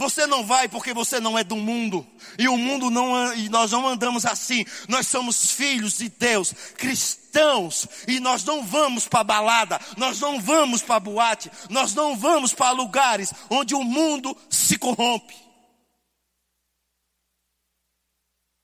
Você 0.00 0.26
não 0.26 0.42
vai 0.42 0.66
porque 0.66 0.94
você 0.94 1.20
não 1.20 1.38
é 1.38 1.44
do 1.44 1.56
mundo. 1.56 2.06
E 2.38 2.48
o 2.48 2.56
mundo 2.56 2.88
não 2.88 3.34
e 3.34 3.50
nós 3.50 3.70
não 3.70 3.86
andamos 3.86 4.24
assim. 4.24 4.64
Nós 4.88 5.06
somos 5.06 5.52
filhos 5.52 5.98
de 5.98 6.08
Deus, 6.08 6.54
cristãos, 6.78 7.86
e 8.08 8.18
nós 8.18 8.42
não 8.42 8.64
vamos 8.64 9.06
para 9.06 9.22
balada, 9.22 9.78
nós 9.98 10.18
não 10.18 10.40
vamos 10.40 10.80
para 10.80 10.98
boate, 10.98 11.50
nós 11.68 11.92
não 11.94 12.16
vamos 12.16 12.54
para 12.54 12.70
lugares 12.70 13.30
onde 13.50 13.74
o 13.74 13.84
mundo 13.84 14.34
se 14.48 14.78
corrompe. 14.78 15.36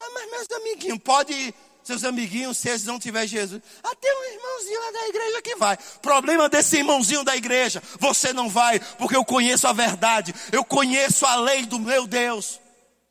Ah, 0.01 0.09
mas 0.15 0.31
meus 0.31 0.51
amiguinhos, 0.53 1.01
pode 1.05 1.55
seus 1.87 2.05
amiguinhos, 2.05 2.59
se 2.59 2.69
eles 2.69 2.85
não 2.85 2.99
tiver 2.99 3.27
Jesus. 3.27 3.63
Até 3.83 4.13
um 4.13 4.25
irmãozinho 4.25 4.81
lá 4.81 4.91
da 4.91 5.09
igreja 5.09 5.43
que 5.43 5.57
vai. 5.57 5.77
Problema 6.03 6.49
desse 6.49 6.79
irmãozinho 6.79 7.23
da 7.23 7.37
igreja, 7.37 7.83
você 8.01 8.33
não 8.33 8.49
vai, 8.49 8.81
porque 8.97 9.17
eu 9.17 9.25
conheço 9.25 9.69
a 9.69 9.73
verdade, 9.73 10.35
eu 10.53 10.65
conheço 10.65 11.25
a 11.25 11.37
lei 11.37 11.65
do 11.65 11.79
meu 11.79 12.07
Deus. 12.07 12.61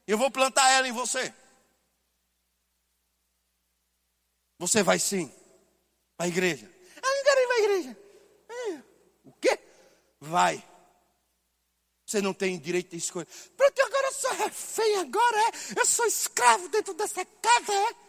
Eu 0.05 0.17
vou 0.17 0.29
plantar 0.29 0.69
ela 0.71 0.87
em 0.87 0.91
você. 0.91 1.33
Você 4.59 4.83
vai 4.83 4.99
sim, 4.99 5.31
para 6.17 6.25
a 6.25 6.29
igreja. 6.29 6.69
Ah, 7.01 7.15
não 7.15 7.23
quero 7.23 7.41
ir 7.41 7.47
para 7.47 7.55
a 7.55 7.59
igreja. 7.59 7.97
É. 8.49 8.81
O 9.23 9.31
quê? 9.33 9.59
Vai. 10.19 10.63
Você 12.05 12.21
não 12.21 12.33
tem 12.33 12.59
direito 12.59 12.91
de 12.91 12.97
escolha. 12.97 13.27
Pronto, 13.57 13.81
agora 13.81 14.07
eu 14.07 14.13
sou 14.13 14.33
refém, 14.33 14.97
agora 14.97 15.37
é. 15.37 15.79
Eu 15.79 15.85
sou 15.85 16.05
escravo 16.05 16.69
dentro 16.69 16.93
dessa 16.93 17.25
casa, 17.25 17.73
é. 17.73 18.04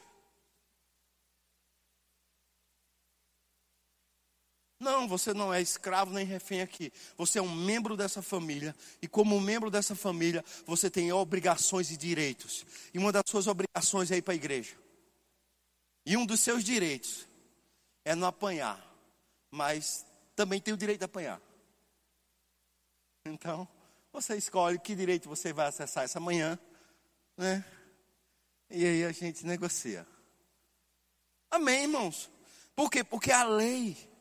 Não, 4.87 5.09
você 5.09 5.35
não 5.35 5.53
é 5.53 5.61
escravo 5.61 6.13
nem 6.13 6.25
refém 6.25 6.61
aqui. 6.61 6.93
Você 7.17 7.41
é 7.41 7.43
um 7.43 7.53
membro 7.53 7.97
dessa 7.97 8.23
família. 8.23 8.73
E 9.03 9.09
como 9.09 9.41
membro 9.41 9.69
dessa 9.69 9.97
família, 9.97 10.45
você 10.65 10.89
tem 10.89 11.13
obrigações 11.13 11.91
e 11.91 11.97
direitos. 11.97 12.65
E 12.95 12.99
uma 12.99 13.11
das 13.11 13.25
suas 13.27 13.49
obrigações 13.49 14.13
é 14.13 14.19
ir 14.19 14.23
para 14.23 14.35
a 14.35 14.37
igreja. 14.37 14.77
E 16.05 16.17
um 16.17 16.25
dos 16.25 16.39
seus 16.39 16.63
direitos 16.63 17.27
é 18.05 18.15
não 18.15 18.29
apanhar. 18.29 18.81
Mas 19.51 20.07
também 20.37 20.61
tem 20.61 20.73
o 20.73 20.77
direito 20.77 21.01
de 21.01 21.05
apanhar. 21.05 21.43
Então, 23.25 23.67
você 24.13 24.37
escolhe 24.37 24.79
que 24.79 24.95
direito 24.95 25.29
você 25.29 25.53
vai 25.53 25.67
acessar 25.67 26.05
essa 26.05 26.21
manhã. 26.21 26.57
Né? 27.37 27.65
E 28.71 28.87
aí 28.87 29.05
a 29.05 29.11
gente 29.11 29.45
negocia. 29.45 30.07
Amém, 31.51 31.83
irmãos? 31.83 32.31
Por 32.77 32.89
quê? 32.89 33.03
Porque 33.03 33.33
a 33.33 33.43
lei 33.43 34.15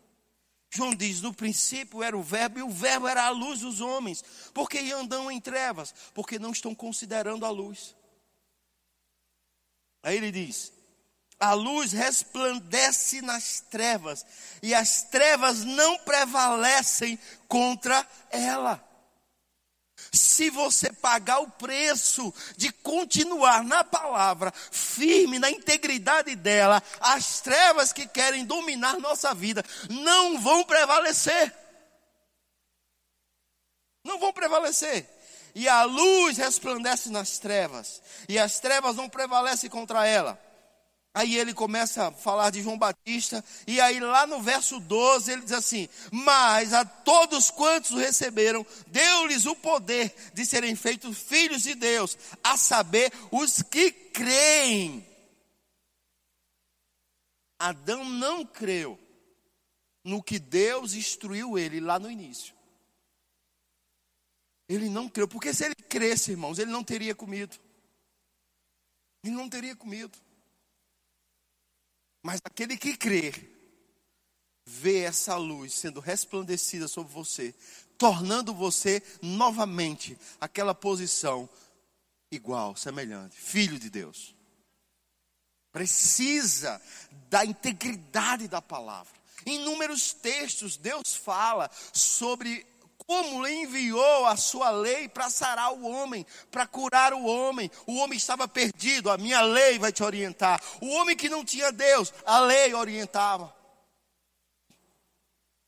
João 0.76 0.93
diz: 0.93 1.21
no 1.21 1.34
princípio 1.34 2.03
era 2.03 2.17
o 2.17 2.23
Verbo, 2.23 2.59
e 2.59 2.63
o 2.63 2.69
Verbo 2.69 3.07
era 3.07 3.26
a 3.26 3.30
luz 3.30 3.61
dos 3.61 3.82
homens. 3.82 4.23
Porque 4.53 4.78
andam 4.91 5.32
em 5.32 5.39
trevas? 5.39 5.93
Porque 6.13 6.38
não 6.38 6.51
estão 6.51 6.76
considerando 6.76 7.45
a 7.45 7.49
luz. 7.49 7.95
Aí 10.03 10.17
ele 10.17 10.32
diz: 10.32 10.71
a 11.39 11.53
luz 11.53 11.91
resplandece 11.91 13.21
nas 13.21 13.59
trevas, 13.59 14.26
e 14.61 14.73
as 14.73 15.03
trevas 15.03 15.63
não 15.63 15.97
prevalecem 15.99 17.17
contra 17.47 18.07
ela. 18.30 18.84
Se 20.16 20.49
você 20.49 20.91
pagar 20.91 21.39
o 21.39 21.51
preço 21.51 22.34
de 22.55 22.72
continuar 22.72 23.63
na 23.63 23.84
palavra, 23.84 24.53
firme 24.72 25.38
na 25.39 25.49
integridade 25.51 26.36
dela, 26.36 26.82
as 26.99 27.41
trevas 27.41 27.91
que 27.91 28.07
querem 28.07 28.45
dominar 28.45 28.99
nossa 28.99 29.34
vida 29.34 29.63
não 29.89 30.39
vão 30.39 30.63
prevalecer. 30.63 31.53
Não 34.03 34.20
vão 34.20 34.32
prevalecer. 34.32 35.09
E 35.55 35.68
a 35.70 35.84
luz 35.84 36.38
resplandece 36.38 37.09
nas 37.09 37.39
trevas, 37.39 38.01
e 38.28 38.38
as 38.38 38.59
trevas 38.59 38.97
não 38.97 39.07
prevalecem 39.07 39.70
contra 39.70 40.05
ela. 40.05 40.44
Aí 41.16 41.38
ele 41.38 41.53
começa 41.53 42.09
a 42.09 42.11
falar 42.11 42.49
de 42.49 42.61
João 42.61 42.78
Batista, 42.78 43.41
e 43.66 43.80
aí 43.80 44.01
lá 44.01 44.28
no 44.28 44.41
verso 44.41 44.82
12 44.82 45.32
ele 45.32 45.43
diz 45.43 45.53
assim: 45.53 45.88
Mas 46.11 46.74
a 46.74 46.84
todos 46.84 47.49
quantos 47.49 47.91
o 47.91 47.97
receberam, 47.97 48.66
deu-lhes 48.88 49.45
o 49.45 49.55
poder 49.55 50.13
de 50.34 50.45
serem 50.45 50.76
feitos 50.76 51.18
filhos 51.18 51.63
de 51.63 51.74
Deus, 51.74 52.18
a 52.43 52.57
saber, 52.57 53.13
os 53.32 53.61
que 53.61 53.91
creem. 53.91 55.07
Adão 57.57 58.03
não 58.03 58.45
creu 58.45 58.99
no 60.03 60.22
que 60.22 60.38
Deus 60.38 60.95
instruiu 60.95 61.57
ele 61.57 61.80
lá 61.80 61.97
no 61.97 62.11
início. 62.11 62.53
Ele 64.68 64.89
não 64.89 65.07
creu, 65.07 65.30
porque 65.30 65.53
se 65.53 65.63
ele 65.63 65.76
cresce, 65.76 66.32
irmãos, 66.32 66.59
ele 66.59 66.72
não 66.72 66.84
teria 66.84 67.16
comido. 67.16 67.57
Ele 69.24 69.34
não 69.34 69.47
teria 69.47 69.78
comido. 69.78 70.24
Mas 72.26 72.41
aquele 72.43 72.76
que 72.76 72.97
crê, 72.97 73.32
vê 74.65 75.01
essa 75.01 75.36
luz 75.36 75.76
sendo 75.76 75.99
resplandecida 75.99 76.88
sobre 76.88 77.13
você, 77.13 77.53
tornando 77.99 78.51
você 78.51 78.99
novamente 79.21 80.17
aquela 80.41 80.73
posição 80.73 81.47
igual, 82.32 82.76
semelhante, 82.76 83.39
filho 83.39 83.78
de 83.78 83.91
Deus. 83.91 84.36
Precisa 85.71 86.82
da 87.30 87.45
integridade 87.45 88.47
da 88.47 88.59
palavra. 88.59 89.13
Em 89.45 89.61
inúmeros 89.61 90.11
textos, 90.11 90.78
Deus 90.78 91.15
fala 91.15 91.69
sobre 91.93 92.65
como 93.08 93.47
enviou 93.47 94.26
a 94.26 94.36
sua 94.36 94.72
lei 94.72 95.08
para 95.08 95.30
sarar 95.30 95.74
o 95.74 95.86
homem, 95.86 96.26
para 96.49 96.66
curar 96.66 97.14
o 97.14 97.26
homem. 97.26 97.70
O 97.86 97.95
homem 97.97 98.18
estava 98.18 98.47
perdido, 98.47 99.12
a 99.12 99.18
minha 99.18 99.41
lei 99.41 99.78
vai 99.78 99.91
te 99.91 100.03
orientar. 100.03 100.62
O 100.82 100.88
homem 100.88 101.16
que 101.16 101.30
não 101.30 101.45
tinha 101.45 101.72
Deus, 101.72 102.14
a 102.26 102.39
lei 102.39 102.74
orientava. 102.74 103.53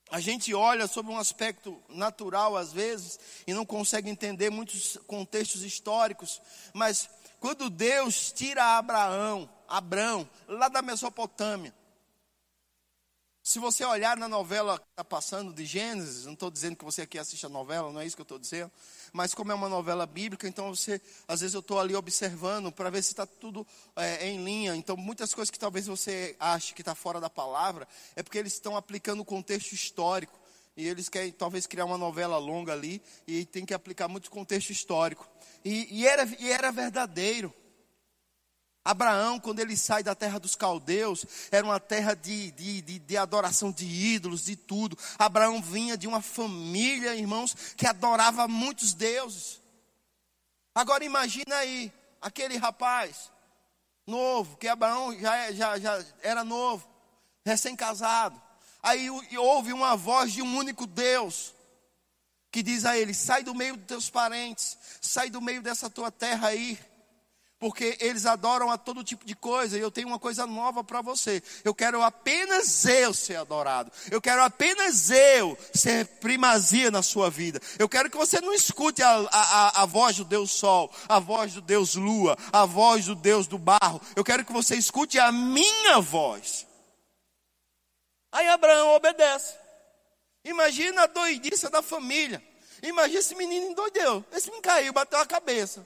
A 0.10 0.22
gente 0.22 0.54
olha 0.54 0.88
sobre 0.88 1.12
um 1.12 1.18
aspecto 1.18 1.82
natural 1.90 2.56
às 2.56 2.72
vezes 2.72 3.20
e 3.46 3.54
não 3.54 3.66
consegue 3.66 4.10
entender 4.10 4.50
muitos 4.50 4.98
contextos 5.06 5.64
históricos, 5.64 6.42
mas 6.74 7.10
quando 7.42 7.70
Deus 7.70 8.32
tira 8.32 8.78
Abraão, 8.78 9.50
Abraão, 9.68 10.28
lá 10.48 10.70
da 10.70 10.82
Mesopotâmia, 10.82 11.74
se 13.48 13.60
você 13.60 13.86
olhar 13.86 14.18
na 14.18 14.28
novela 14.28 14.78
que 14.78 14.84
está 14.89 15.06
passando 15.06 15.54
de 15.54 15.64
Gênesis, 15.66 16.26
não 16.26 16.34
estou 16.34 16.52
dizendo 16.52 16.76
que 16.76 16.84
você 16.84 17.04
aqui 17.04 17.18
assiste 17.18 17.45
a 17.45 17.50
novela, 17.50 17.93
não 17.93 18.02
é 18.02 18.06
isso 18.06 18.14
que 18.14 18.22
eu 18.22 18.24
estou 18.24 18.38
dizendo, 18.38 18.70
mas 19.14 19.34
como 19.34 19.54
é 19.54 19.56
uma 19.56 19.70
novela 19.70 20.06
bíblica, 20.06 20.50
então 20.50 20.76
você, 20.76 21.00
às 21.26 21.39
vezes 21.39 21.54
eu 21.54 21.62
estou 21.62 21.80
ali 21.80 21.95
observando 21.95 22.74
para 22.74 22.89
ver 22.89 23.02
se 23.02 23.14
está 23.14 23.26
tudo 23.26 23.66
é, 23.95 24.28
em 24.28 24.43
linha. 24.43 24.76
Então, 24.76 24.98
muitas 24.98 25.34
coisas 25.34 25.50
que 25.50 25.58
talvez 25.58 25.88
você 25.88 26.36
ache 26.38 26.74
que 26.74 26.82
está 26.82 26.93
fora 26.93 27.22
da 27.22 27.30
palavra, 27.30 27.88
é 28.18 28.22
porque 28.22 28.38
eles 28.38 28.52
estão 28.52 28.76
aplicando 28.76 29.22
o 29.22 29.26
contexto 29.26 29.72
histórico. 29.72 30.38
E 30.76 30.86
eles 30.86 31.08
querem 31.08 31.32
talvez 31.32 31.66
criar 31.66 31.86
uma 31.86 31.98
novela 31.98 32.38
longa 32.38 32.74
ali, 32.74 33.02
e 33.26 33.45
tem 33.45 33.66
que 33.66 33.74
aplicar 33.74 34.10
muito 34.10 34.30
contexto 34.30 34.72
histórico. 34.72 35.26
E, 35.64 36.02
e, 36.02 36.06
era, 36.06 36.28
e 36.38 36.52
era 36.52 36.70
verdadeiro. 36.70 37.54
Abraão, 38.88 39.38
quando 39.38 39.60
ele 39.60 39.76
sai 39.76 40.02
da 40.02 40.16
terra 40.16 40.40
dos 40.40 40.56
caldeus, 40.56 41.26
era 41.52 41.66
uma 41.66 41.78
terra 41.78 42.14
de, 42.16 42.52
de, 42.52 42.82
de, 42.82 43.00
de, 43.00 43.18
adoração 43.18 43.70
de 43.70 43.86
ídolos, 43.86 44.46
de 44.46 44.56
tudo. 44.56 44.98
Abraão 45.20 45.62
vinha 45.62 45.98
de 45.98 46.08
uma 46.08 46.22
família, 46.22 47.14
irmãos, 47.14 47.54
que 47.76 47.86
adorava 47.86 48.48
muitos 48.48 48.94
deuses. 48.94 49.62
Agora 50.74 51.04
imagina 51.04 51.54
aí, 51.58 51.92
aquele 52.22 52.56
rapaz 52.56 53.30
novo, 54.06 54.56
que 54.56 54.70
Abraão 54.70 55.14
já, 55.20 55.52
já, 55.52 55.78
já 55.78 56.06
era 56.22 56.46
novo, 56.46 56.88
recém-casado. 57.46 58.42
Aí 58.82 59.10
ouve 59.38 59.74
uma 59.74 59.98
voz 59.98 60.32
de 60.32 60.42
um 60.42 60.56
único 60.56 60.88
Deus 60.88 61.54
que 62.50 62.64
diz 62.64 62.86
a 62.86 62.98
ele: 62.98 63.14
sai 63.14 63.44
do 63.44 63.54
meio 63.54 63.76
dos 63.76 63.86
teus 63.86 64.10
parentes, 64.10 64.78
sai 65.02 65.30
do 65.30 65.42
meio 65.42 65.62
dessa 65.62 65.90
tua 65.90 66.10
terra 66.10 66.48
aí 66.48 66.80
porque 67.60 67.97
eles 67.99 68.26
adoram 68.26 68.70
a 68.70 68.78
todo 68.78 69.03
tipo 69.03 69.26
de 69.26 69.36
coisa, 69.36 69.78
e 69.78 69.82
eu 69.82 69.89
tenho 69.89 70.08
uma 70.08 70.20
coisa 70.20 70.45
nova 70.45 70.84
para 70.84 71.01
você. 71.01 71.41
Eu 71.64 71.74
quero 71.74 72.01
apenas 72.01 72.86
eu 72.86 73.14
ser 73.14 73.38
adorado. 73.38 73.91
Eu 74.12 74.22
quero 74.22 74.43
apenas 74.43 75.10
eu 75.10 75.58
ser 75.74 76.05
primazia 76.20 76.91
na 76.91 77.01
sua 77.01 77.30
vida. 77.30 77.60
Eu 77.80 77.89
quero 77.89 78.10
que 78.10 78.18
você 78.18 78.39
não 78.39 78.53
escute 78.53 79.01
a, 79.01 79.28
a, 79.32 79.84
a 79.84 79.86
voz 79.86 80.18
do 80.18 80.26
Deus 80.26 80.51
Sol, 80.51 80.91
a 81.10 81.20
voz 81.20 81.53
do 81.53 81.62
Deus 81.62 81.95
Lua, 81.95 82.38
a 82.51 82.66
voz 82.66 83.05
do 83.05 83.16
Deus 83.16 83.47
do 83.47 83.58
barro. 83.58 83.99
Eu 84.16 84.24
quero 84.24 84.45
que 84.45 84.53
você 84.53 84.76
escute 84.76 85.18
a 85.18 85.32
minha 85.32 85.99
voz. 85.99 86.68
Aí 88.32 88.47
Abraão 88.49 88.95
obedece. 88.95 89.55
Imagina 90.43 91.03
a 91.03 91.08
doidice 91.08 91.70
da 91.70 91.82
família. 91.82 92.41
Imagina 92.84 93.20
esse 93.20 93.36
menino 93.36 93.72
endoideu. 93.72 94.24
Esse 94.32 94.47
menino 94.47 94.62
caiu, 94.62 94.93
bateu 94.93 95.20
a 95.20 95.26
cabeça. 95.26 95.86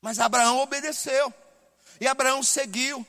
Mas 0.00 0.18
Abraão 0.18 0.58
obedeceu. 0.58 1.32
E 2.00 2.06
Abraão 2.06 2.42
seguiu. 2.42 3.06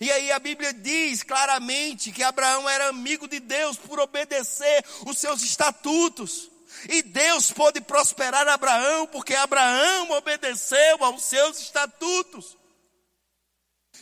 E 0.00 0.10
aí 0.10 0.32
a 0.32 0.38
Bíblia 0.38 0.72
diz 0.72 1.22
claramente 1.22 2.12
que 2.12 2.22
Abraão 2.22 2.68
era 2.68 2.88
amigo 2.88 3.28
de 3.28 3.38
Deus 3.40 3.76
por 3.76 4.00
obedecer 4.00 4.84
os 5.06 5.18
seus 5.18 5.42
estatutos. 5.42 6.50
E 6.88 7.02
Deus 7.02 7.50
pôde 7.50 7.80
prosperar 7.80 8.48
Abraão 8.48 9.06
porque 9.06 9.34
Abraão 9.34 10.10
obedeceu 10.12 11.04
aos 11.04 11.22
seus 11.24 11.58
estatutos. 11.58 12.56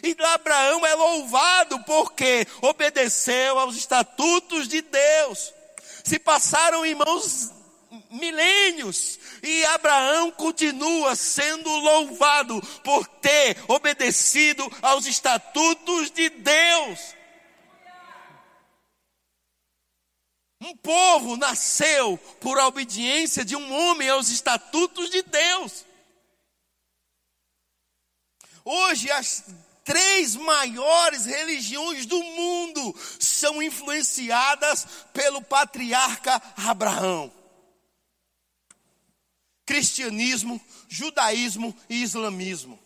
E 0.03 0.17
Abraão 0.23 0.87
é 0.87 0.95
louvado 0.95 1.83
porque 1.85 2.47
obedeceu 2.63 3.59
aos 3.59 3.77
estatutos 3.77 4.69
de 4.69 4.81
Deus. 4.81 5.53
Se 6.05 6.19
passaram, 6.19 6.87
irmãos, 6.87 7.51
milênios 8.11 9.19
e 9.43 9.65
Abraão 9.67 10.31
continua 10.31 11.17
sendo 11.17 11.71
louvado 11.71 12.61
por 12.83 13.07
ter 13.07 13.57
obedecido 13.69 14.71
aos 14.83 15.07
estatutos 15.07 16.11
de 16.11 16.29
Deus. 16.31 17.19
Um 20.61 20.77
povo 20.77 21.37
nasceu 21.37 22.19
por 22.41 22.59
obediência 22.59 23.45
de 23.45 23.55
um 23.55 23.73
homem 23.73 24.09
aos 24.09 24.29
estatutos 24.29 25.09
de 25.09 25.23
Deus. 25.23 25.85
Hoje, 28.65 29.11
as 29.11 29.45
três 29.85 30.37
maiores 30.37 31.25
religiões 31.25 32.05
do 32.05 32.23
mundo 32.23 32.95
são 33.19 33.63
influenciadas 33.63 34.87
pelo 35.15 35.41
patriarca 35.41 36.43
Abraão: 36.57 37.33
cristianismo, 39.69 40.59
judaísmo 40.89 41.77
e 41.91 42.03
islamismo. 42.03 42.81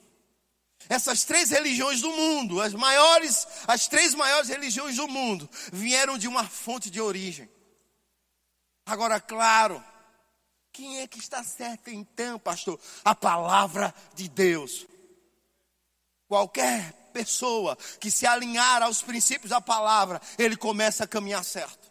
Essas 0.89 1.23
três 1.23 1.51
religiões 1.51 2.01
do 2.01 2.11
mundo, 2.11 2.61
as 2.61 2.75
maiores, 2.75 3.47
as 3.69 3.87
três 3.87 4.17
maiores 4.17 4.49
religiões 4.49 4.97
do 4.97 5.07
mundo, 5.07 5.49
vieram 5.73 6.19
de 6.19 6.27
uma 6.27 6.43
fonte 6.43 6.91
de 6.91 7.01
origem. 7.01 7.49
Agora, 8.85 9.21
claro, 9.21 9.83
quem 10.73 10.99
é 10.99 11.07
que 11.07 11.21
está 11.21 11.45
certo 11.45 11.89
então, 11.89 12.37
pastor? 12.37 12.81
A 13.05 13.15
palavra 13.15 13.95
de 14.17 14.29
Deus. 14.29 14.85
Qualquer 16.27 16.93
pessoa 17.13 17.79
que 18.01 18.11
se 18.11 18.27
alinhar 18.27 18.83
aos 18.83 19.03
princípios 19.03 19.51
da 19.51 19.61
palavra, 19.61 20.21
ele 20.37 20.57
começa 20.57 21.05
a 21.05 21.07
caminhar 21.07 21.45
certo. 21.45 21.82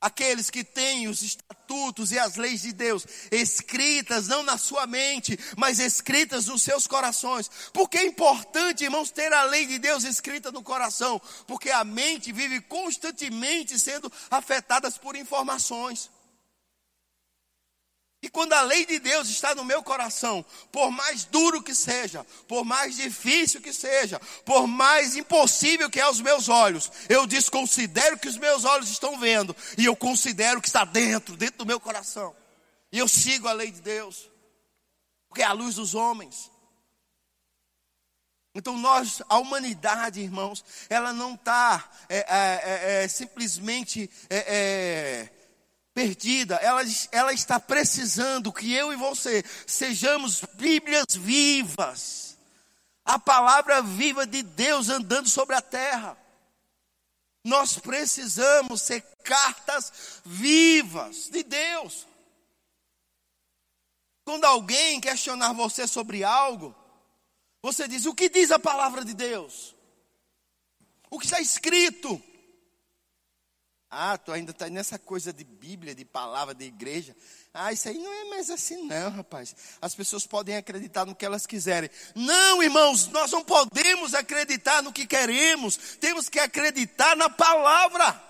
Aqueles 0.00 0.50
que 0.50 0.62
têm 0.62 1.08
os 1.08 1.22
estatutos 1.22 2.12
e 2.12 2.18
as 2.18 2.36
leis 2.36 2.62
de 2.62 2.72
Deus 2.72 3.06
escritas, 3.30 4.28
não 4.28 4.42
na 4.42 4.58
sua 4.58 4.86
mente, 4.86 5.38
mas 5.56 5.78
escritas 5.78 6.46
nos 6.46 6.62
seus 6.62 6.86
corações. 6.86 7.50
Porque 7.72 7.98
é 7.98 8.06
importante, 8.06 8.84
irmãos, 8.84 9.10
ter 9.10 9.32
a 9.32 9.44
lei 9.44 9.66
de 9.66 9.78
Deus 9.78 10.04
escrita 10.04 10.52
no 10.52 10.62
coração, 10.62 11.20
porque 11.46 11.70
a 11.70 11.82
mente 11.82 12.30
vive 12.30 12.60
constantemente 12.60 13.78
sendo 13.78 14.12
afetada 14.30 14.90
por 14.92 15.16
informações. 15.16 16.10
E 18.22 18.28
quando 18.28 18.54
a 18.54 18.62
lei 18.62 18.86
de 18.86 18.98
Deus 18.98 19.28
está 19.28 19.54
no 19.54 19.64
meu 19.64 19.82
coração, 19.82 20.44
por 20.72 20.90
mais 20.90 21.24
duro 21.24 21.62
que 21.62 21.74
seja, 21.74 22.24
por 22.48 22.64
mais 22.64 22.96
difícil 22.96 23.60
que 23.60 23.72
seja, 23.72 24.18
por 24.44 24.66
mais 24.66 25.16
impossível 25.16 25.90
que 25.90 26.00
é 26.00 26.02
aos 26.02 26.20
meus 26.20 26.48
olhos, 26.48 26.90
eu 27.08 27.26
desconsidero 27.26 28.18
que 28.18 28.28
os 28.28 28.36
meus 28.36 28.64
olhos 28.64 28.88
estão 28.88 29.18
vendo 29.18 29.54
e 29.76 29.84
eu 29.84 29.94
considero 29.94 30.60
que 30.60 30.68
está 30.68 30.84
dentro, 30.84 31.36
dentro 31.36 31.58
do 31.58 31.66
meu 31.66 31.78
coração. 31.78 32.34
E 32.90 32.98
eu 32.98 33.06
sigo 33.06 33.48
a 33.48 33.52
lei 33.52 33.70
de 33.70 33.82
Deus, 33.82 34.30
porque 35.28 35.42
é 35.42 35.46
a 35.46 35.52
luz 35.52 35.74
dos 35.74 35.94
homens. 35.94 36.50
Então 38.56 38.78
nós, 38.78 39.20
a 39.28 39.36
humanidade, 39.36 40.18
irmãos, 40.18 40.64
ela 40.88 41.12
não 41.12 41.34
está 41.34 41.90
é, 42.08 42.16
é, 42.16 42.24
é, 42.98 43.04
é, 43.04 43.08
simplesmente 43.08 44.10
é, 44.30 44.36
é, 44.38 45.35
perdida, 45.96 46.56
ela, 46.56 46.82
ela 47.10 47.32
está 47.32 47.58
precisando 47.58 48.52
que 48.52 48.70
eu 48.70 48.92
e 48.92 48.96
você 48.96 49.42
sejamos 49.66 50.42
Bíblias 50.52 51.06
vivas, 51.16 52.36
a 53.02 53.18
palavra 53.18 53.80
viva 53.80 54.26
de 54.26 54.42
Deus 54.42 54.90
andando 54.90 55.26
sobre 55.26 55.56
a 55.56 55.62
terra. 55.62 56.14
Nós 57.42 57.78
precisamos 57.78 58.82
ser 58.82 59.00
cartas 59.24 60.20
vivas 60.22 61.30
de 61.30 61.42
Deus. 61.42 62.06
Quando 64.22 64.44
alguém 64.44 65.00
questionar 65.00 65.54
você 65.54 65.86
sobre 65.86 66.22
algo, 66.22 66.76
você 67.62 67.88
diz: 67.88 68.04
o 68.04 68.14
que 68.14 68.28
diz 68.28 68.50
a 68.50 68.58
palavra 68.58 69.02
de 69.02 69.14
Deus? 69.14 69.74
O 71.08 71.18
que 71.18 71.24
está 71.24 71.40
escrito? 71.40 72.22
Ah, 73.90 74.18
tu 74.18 74.32
ainda 74.32 74.50
está 74.50 74.68
nessa 74.68 74.98
coisa 74.98 75.32
de 75.32 75.44
Bíblia, 75.44 75.94
de 75.94 76.04
palavra, 76.04 76.54
de 76.54 76.64
igreja. 76.64 77.14
Ah, 77.54 77.72
isso 77.72 77.88
aí 77.88 77.96
não 77.96 78.12
é 78.12 78.24
mais 78.24 78.50
assim, 78.50 78.84
não, 78.84 79.10
rapaz. 79.10 79.54
As 79.80 79.94
pessoas 79.94 80.26
podem 80.26 80.56
acreditar 80.56 81.06
no 81.06 81.14
que 81.14 81.24
elas 81.24 81.46
quiserem. 81.46 81.88
Não, 82.14 82.62
irmãos, 82.62 83.06
nós 83.08 83.30
não 83.30 83.44
podemos 83.44 84.12
acreditar 84.12 84.82
no 84.82 84.92
que 84.92 85.06
queremos. 85.06 85.76
Temos 86.00 86.28
que 86.28 86.40
acreditar 86.40 87.16
na 87.16 87.30
palavra. 87.30 88.22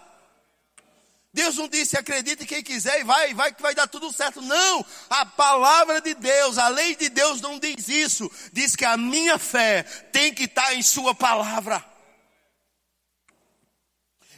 Deus 1.32 1.56
não 1.56 1.68
disse 1.68 1.98
acredite 1.98 2.46
quem 2.46 2.62
quiser 2.62 3.00
e 3.00 3.04
vai, 3.04 3.34
vai 3.34 3.52
que 3.52 3.60
vai 3.60 3.74
dar 3.74 3.86
tudo 3.86 4.12
certo. 4.12 4.40
Não, 4.40 4.84
a 5.10 5.26
palavra 5.26 6.00
de 6.00 6.14
Deus, 6.14 6.56
a 6.56 6.68
lei 6.68 6.96
de 6.96 7.08
Deus 7.08 7.40
não 7.40 7.58
diz 7.58 7.88
isso. 7.88 8.30
Diz 8.52 8.76
que 8.76 8.84
a 8.84 8.96
minha 8.96 9.38
fé 9.38 9.82
tem 10.12 10.32
que 10.32 10.44
estar 10.44 10.74
em 10.74 10.82
Sua 10.82 11.14
palavra. 11.14 11.95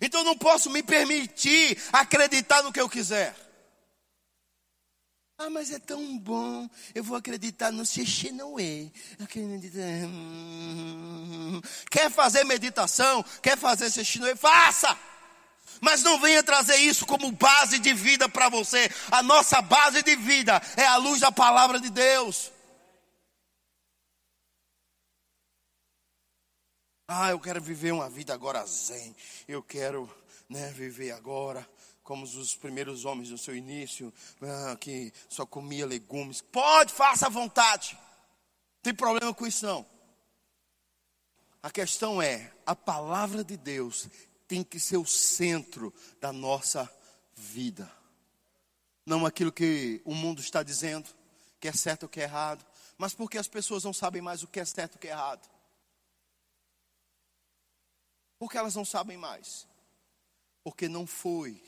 Então 0.01 0.25
não 0.25 0.37
posso 0.37 0.71
me 0.71 0.83
permitir 0.83 1.81
acreditar 1.93 2.63
no 2.63 2.73
que 2.73 2.81
eu 2.81 2.89
quiser. 2.89 3.35
Ah, 5.41 5.49
mas 5.49 5.71
é 5.71 5.79
tão 5.79 6.19
bom. 6.19 6.69
Eu 6.93 7.05
vou 7.05 7.17
acreditar 7.17 7.71
no 7.71 7.87
Xixinoe. 7.87 8.93
Quer 11.89 12.11
fazer 12.11 12.43
meditação? 12.43 13.25
Quer 13.41 13.57
fazer 13.57 13.89
Xixinoe? 13.89 14.35
Faça! 14.35 14.99
Mas 15.81 16.03
não 16.03 16.19
venha 16.19 16.43
trazer 16.43 16.77
isso 16.77 17.07
como 17.07 17.31
base 17.31 17.79
de 17.79 17.95
vida 17.95 18.29
para 18.29 18.49
você. 18.49 18.91
A 19.13 19.23
nossa 19.23 19.63
base 19.63 20.03
de 20.03 20.17
vida 20.17 20.61
é 20.77 20.85
a 20.85 20.97
luz 20.97 21.21
da 21.21 21.31
palavra 21.31 21.79
de 21.79 21.89
Deus. 21.89 22.51
Ah, 27.11 27.31
eu 27.31 27.41
quero 27.41 27.59
viver 27.59 27.91
uma 27.91 28.11
vida 28.11 28.35
agora 28.35 28.67
zen. 28.67 29.17
Eu 29.49 29.63
quero 29.63 30.15
né, 30.47 30.71
viver 30.73 31.11
agora 31.13 31.67
como 32.05 32.25
os 32.25 32.55
primeiros 32.55 33.07
homens 33.07 33.31
no 33.31 33.39
seu 33.39 33.57
início, 33.57 34.13
ah, 34.43 34.77
que 34.77 35.11
só 35.27 35.47
comia 35.47 35.87
legumes. 35.87 36.43
Pode, 36.43 36.93
faça 36.93 37.27
à 37.27 37.31
vontade. 37.31 37.99
Tem 38.83 38.95
problema 38.95 39.33
com 39.33 39.47
isso 39.47 39.65
não. 39.65 39.87
A 41.63 41.71
questão 41.71 42.21
é, 42.21 42.53
a 42.67 42.77
palavra 42.77 43.43
de 43.43 43.57
Deus 43.57 44.07
tem 44.47 44.63
que 44.63 44.79
ser 44.79 44.99
o 44.99 45.07
centro 45.07 45.93
da 46.21 46.31
nossa 46.31 46.91
vida. 47.35 47.91
Não 49.07 49.25
aquilo 49.25 49.51
que 49.51 50.03
o 50.05 50.15
mundo 50.15 50.43
está 50.43 50.63
dizendo, 50.63 51.09
que 51.59 51.69
é 51.69 51.73
certo 51.73 52.03
ou 52.03 52.09
que 52.09 52.21
é 52.21 52.25
errado, 52.25 52.65
mas 52.99 53.15
porque 53.15 53.39
as 53.39 53.49
pessoas 53.49 53.85
não 53.85 53.95
sabem 53.95 54.21
mais 54.21 54.43
o 54.43 54.47
que 54.47 54.61
é 54.61 54.65
certo 54.67 54.95
e 54.95 54.97
o 54.97 54.99
que 54.99 55.09
é 55.09 55.13
errado. 55.13 55.58
Por 58.39 58.51
que 58.51 58.57
elas 58.57 58.75
não 58.75 58.85
sabem 58.85 59.17
mais? 59.17 59.67
Porque 60.63 60.89
não 60.89 61.07
foi 61.07 61.63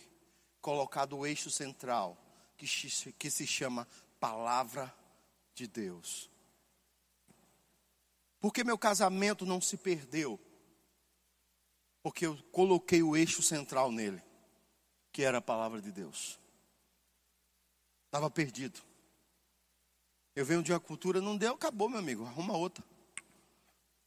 colocado 0.60 1.16
o 1.16 1.26
eixo 1.26 1.50
central, 1.50 2.16
que, 2.56 3.30
se 3.30 3.46
chama 3.46 3.88
Palavra 4.18 4.94
de 5.54 5.66
Deus. 5.66 6.30
Por 8.38 8.52
que 8.52 8.62
meu 8.62 8.78
casamento 8.78 9.44
não 9.44 9.60
se 9.60 9.76
perdeu? 9.76 10.38
Porque 12.02 12.26
eu 12.26 12.36
coloquei 12.52 13.02
o 13.02 13.16
eixo 13.16 13.42
central 13.42 13.90
nele, 13.90 14.22
que 15.12 15.22
era 15.22 15.38
a 15.38 15.42
palavra 15.42 15.80
de 15.80 15.90
Deus. 15.90 16.38
Estava 18.06 18.30
perdido. 18.30 18.80
Eu 20.34 20.44
venho 20.44 20.62
de 20.62 20.72
uma 20.72 20.80
cultura, 20.80 21.20
não 21.20 21.36
deu, 21.36 21.54
acabou, 21.54 21.88
meu 21.88 21.98
amigo, 21.98 22.24
arruma 22.24 22.56
outra. 22.56 22.84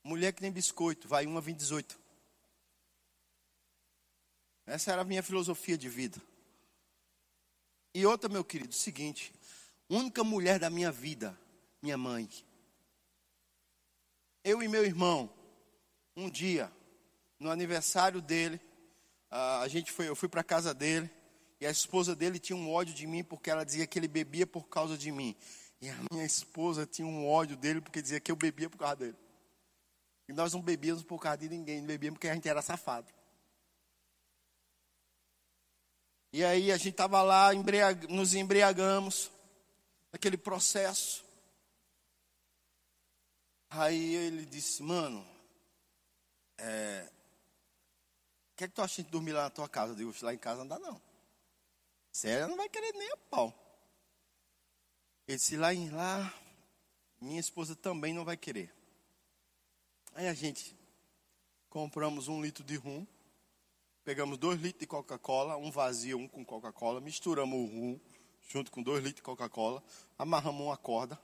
Mulher 0.03 0.33
que 0.33 0.41
nem 0.41 0.51
biscoito, 0.51 1.07
vai 1.07 1.25
uma, 1.25 1.41
vem 1.41 1.55
18. 1.55 2.02
Essa 4.65 4.91
era 4.91 5.01
a 5.01 5.05
minha 5.05 5.21
filosofia 5.21 5.77
de 5.77 5.89
vida. 5.89 6.21
E 7.93 8.05
outra, 8.05 8.29
meu 8.29 8.43
querido, 8.43 8.73
seguinte: 8.73 9.33
única 9.89 10.23
mulher 10.23 10.59
da 10.59 10.69
minha 10.69 10.91
vida, 10.91 11.37
minha 11.81 11.97
mãe. 11.97 12.29
Eu 14.43 14.61
e 14.61 14.67
meu 14.67 14.83
irmão, 14.83 15.31
um 16.15 16.29
dia, 16.29 16.71
no 17.39 17.49
aniversário 17.49 18.21
dele, 18.21 18.59
a 19.29 19.67
gente 19.67 19.91
foi, 19.91 20.07
eu 20.07 20.15
fui 20.15 20.27
para 20.27 20.43
casa 20.43 20.73
dele 20.73 21.09
e 21.59 21.65
a 21.65 21.71
esposa 21.71 22.15
dele 22.15 22.39
tinha 22.39 22.57
um 22.57 22.71
ódio 22.71 22.93
de 22.93 23.07
mim 23.07 23.23
porque 23.23 23.49
ela 23.49 23.63
dizia 23.63 23.87
que 23.87 23.97
ele 23.97 24.07
bebia 24.07 24.45
por 24.45 24.67
causa 24.67 24.97
de 24.97 25.11
mim. 25.11 25.35
E 25.81 25.89
a 25.89 25.95
minha 26.11 26.25
esposa 26.25 26.85
tinha 26.85 27.07
um 27.07 27.27
ódio 27.27 27.55
dele 27.55 27.81
porque 27.81 28.01
dizia 28.01 28.19
que 28.19 28.31
eu 28.31 28.35
bebia 28.35 28.69
por 28.69 28.77
causa 28.77 28.95
dele. 28.95 29.17
E 30.27 30.33
nós 30.33 30.53
não 30.53 30.61
bebíamos 30.61 31.03
por 31.03 31.19
causa 31.19 31.37
de 31.37 31.49
ninguém, 31.49 31.85
bebíamos 31.85 32.17
porque 32.17 32.27
a 32.27 32.33
gente 32.33 32.47
era 32.47 32.61
safado. 32.61 33.11
E 36.33 36.43
aí 36.43 36.71
a 36.71 36.77
gente 36.77 36.89
estava 36.89 37.21
lá, 37.21 37.53
embriag... 37.53 38.07
nos 38.07 38.33
embriagamos, 38.33 39.31
naquele 40.11 40.35
processo. 40.35 41.23
Aí 43.69 44.15
ele 44.15 44.43
disse, 44.43 44.81
mano, 44.81 45.23
é, 46.57 47.07
o 48.51 48.55
que 48.55 48.63
é 48.63 48.67
que 48.67 48.73
tu 48.73 48.81
acha 48.81 49.03
de 49.03 49.11
dormir 49.11 49.33
lá 49.33 49.43
na 49.43 49.49
tua 49.51 49.69
casa? 49.69 49.93
Eu 49.93 49.95
digo, 49.95 50.13
lá 50.23 50.33
em 50.33 50.37
casa 50.39 50.61
não 50.61 50.67
dá 50.67 50.79
não. 50.79 50.99
Célia 52.11 52.47
não 52.47 52.57
vai 52.57 52.67
querer 52.67 52.93
nem 52.93 53.11
a 53.11 53.17
pau. 53.17 53.53
Ele 55.27 55.37
disse, 55.37 55.55
lá 55.55 55.71
em 55.71 55.91
lá, 55.91 56.33
minha 57.21 57.39
esposa 57.39 57.75
também 57.75 58.11
não 58.11 58.25
vai 58.25 58.37
querer. 58.37 58.73
Aí 60.15 60.27
a 60.27 60.33
gente 60.33 60.75
compramos 61.69 62.27
um 62.27 62.41
litro 62.41 62.63
de 62.63 62.75
rum, 62.75 63.05
pegamos 64.03 64.37
dois 64.37 64.59
litros 64.59 64.81
de 64.81 64.87
Coca-Cola, 64.87 65.57
um 65.57 65.71
vazio, 65.71 66.17
um 66.17 66.27
com 66.27 66.45
Coca-Cola, 66.45 66.99
misturamos 66.99 67.57
o 67.57 67.65
rum 67.65 67.99
junto 68.47 68.71
com 68.71 68.83
dois 68.83 68.99
litros 68.99 69.17
de 69.17 69.21
Coca-Cola, 69.21 69.83
amarramos 70.17 70.61
uma 70.61 70.77
corda, 70.77 71.19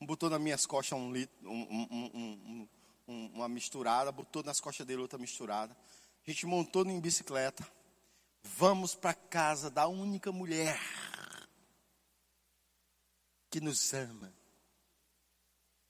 botou 0.00 0.30
nas 0.30 0.40
minhas 0.40 0.64
costas 0.64 0.98
um 0.98 1.12
litro, 1.12 1.34
um, 1.48 1.88
um, 1.90 2.68
um, 3.08 3.26
uma 3.34 3.48
misturada, 3.48 4.12
botou 4.12 4.42
nas 4.42 4.60
costas 4.60 4.86
dele 4.86 5.02
outra 5.02 5.18
misturada. 5.18 5.76
A 6.26 6.30
gente 6.30 6.46
montou 6.46 6.86
em 6.86 7.00
bicicleta, 7.00 7.66
vamos 8.42 8.94
para 8.94 9.12
casa 9.14 9.68
da 9.68 9.88
única 9.88 10.30
mulher 10.30 10.78
que 13.50 13.60
nos 13.60 13.92
ama, 13.92 14.32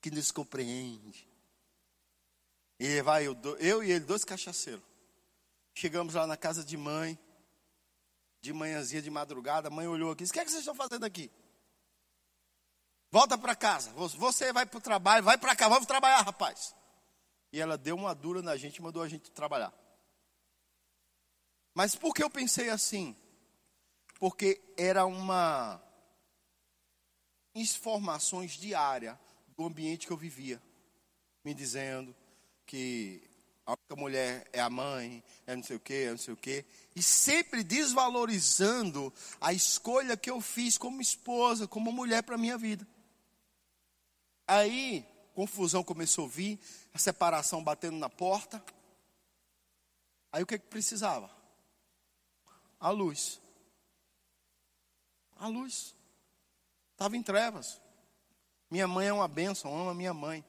que 0.00 0.10
nos 0.10 0.30
compreende. 0.32 1.28
E 2.78 3.00
vai 3.02 3.26
eu, 3.26 3.36
eu 3.60 3.84
e 3.84 3.92
ele, 3.92 4.04
dois 4.04 4.24
cachaceiros. 4.24 4.91
Chegamos 5.74 6.14
lá 6.14 6.26
na 6.26 6.36
casa 6.36 6.64
de 6.64 6.76
mãe, 6.76 7.18
de 8.40 8.52
manhãzinha, 8.52 9.00
de 9.00 9.10
madrugada, 9.10 9.68
a 9.68 9.70
mãe 9.70 9.86
olhou 9.86 10.12
aqui, 10.12 10.24
o 10.24 10.28
que 10.28 10.40
é 10.40 10.44
que 10.44 10.50
vocês 10.50 10.62
estão 10.62 10.74
fazendo 10.74 11.04
aqui? 11.04 11.30
Volta 13.10 13.36
para 13.36 13.54
casa, 13.54 13.92
você 13.92 14.52
vai 14.52 14.66
para 14.66 14.78
o 14.78 14.80
trabalho, 14.80 15.24
vai 15.24 15.36
para 15.36 15.54
cá, 15.54 15.68
vamos 15.68 15.86
trabalhar, 15.86 16.22
rapaz. 16.22 16.74
E 17.52 17.60
ela 17.60 17.76
deu 17.76 17.94
uma 17.94 18.14
dura 18.14 18.42
na 18.42 18.56
gente 18.56 18.76
e 18.76 18.82
mandou 18.82 19.02
a 19.02 19.08
gente 19.08 19.30
trabalhar. 19.30 19.72
Mas 21.74 21.94
por 21.94 22.14
que 22.14 22.22
eu 22.22 22.30
pensei 22.30 22.68
assim? 22.68 23.16
Porque 24.18 24.62
era 24.76 25.04
uma 25.04 25.82
informações 27.54 28.52
diárias 28.52 29.16
do 29.56 29.66
ambiente 29.66 30.06
que 30.06 30.12
eu 30.12 30.16
vivia, 30.16 30.62
me 31.44 31.52
dizendo 31.52 32.16
que 32.64 33.28
a 33.64 33.72
única 33.72 33.96
mulher 33.96 34.48
é 34.52 34.60
a 34.60 34.68
mãe, 34.68 35.22
é 35.46 35.54
não 35.54 35.62
sei 35.62 35.76
o 35.76 35.80
que, 35.80 35.94
é 35.94 36.10
não 36.10 36.18
sei 36.18 36.34
o 36.34 36.36
que, 36.36 36.64
e 36.96 37.02
sempre 37.02 37.62
desvalorizando 37.62 39.12
a 39.40 39.52
escolha 39.52 40.16
que 40.16 40.30
eu 40.30 40.40
fiz 40.40 40.76
como 40.76 41.00
esposa, 41.00 41.68
como 41.68 41.92
mulher 41.92 42.22
para 42.22 42.36
minha 42.36 42.58
vida. 42.58 42.86
Aí, 44.46 45.06
confusão 45.34 45.84
começou 45.84 46.26
a 46.26 46.28
vir, 46.28 46.58
a 46.92 46.98
separação 46.98 47.62
batendo 47.62 47.96
na 47.96 48.10
porta. 48.10 48.62
Aí 50.32 50.42
o 50.42 50.46
que, 50.46 50.58
que 50.58 50.66
precisava? 50.66 51.30
A 52.80 52.90
luz. 52.90 53.40
A 55.36 55.46
luz. 55.46 55.94
Estava 56.92 57.16
em 57.16 57.22
trevas. 57.22 57.80
Minha 58.70 58.88
mãe 58.88 59.06
é 59.06 59.12
uma 59.12 59.28
bênção, 59.28 59.74
ama 59.78 59.94
minha 59.94 60.12
mãe. 60.12 60.44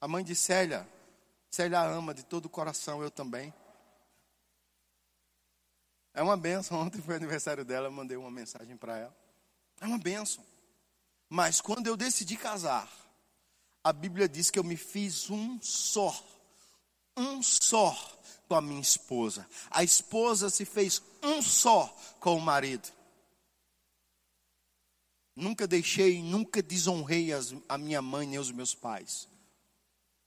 A 0.00 0.08
mãe 0.08 0.24
de 0.24 0.34
Célia, 0.34 0.86
Célia 1.54 1.80
ama 1.82 2.12
de 2.12 2.24
todo 2.24 2.46
o 2.46 2.48
coração, 2.48 3.00
eu 3.00 3.12
também. 3.12 3.54
É 6.12 6.20
uma 6.20 6.36
benção. 6.36 6.80
Ontem 6.82 7.00
foi 7.00 7.14
aniversário 7.14 7.64
dela, 7.64 7.86
eu 7.86 7.92
mandei 7.92 8.16
uma 8.16 8.30
mensagem 8.30 8.76
para 8.76 8.98
ela. 8.98 9.16
É 9.80 9.86
uma 9.86 9.98
benção. 9.98 10.44
Mas 11.28 11.60
quando 11.60 11.86
eu 11.86 11.96
decidi 11.96 12.36
casar, 12.36 12.90
a 13.84 13.92
Bíblia 13.92 14.28
diz 14.28 14.50
que 14.50 14.58
eu 14.58 14.64
me 14.64 14.76
fiz 14.76 15.30
um 15.30 15.60
só. 15.62 16.12
Um 17.16 17.40
só 17.40 17.96
com 18.48 18.56
a 18.56 18.60
minha 18.60 18.80
esposa. 18.80 19.48
A 19.70 19.84
esposa 19.84 20.50
se 20.50 20.64
fez 20.64 21.00
um 21.22 21.40
só 21.40 21.86
com 22.18 22.36
o 22.36 22.40
marido. 22.40 22.92
Nunca 25.36 25.68
deixei, 25.68 26.20
nunca 26.20 26.60
desonrei 26.60 27.32
as, 27.32 27.54
a 27.68 27.78
minha 27.78 28.02
mãe 28.02 28.26
nem 28.26 28.40
os 28.40 28.50
meus 28.50 28.74
pais. 28.74 29.28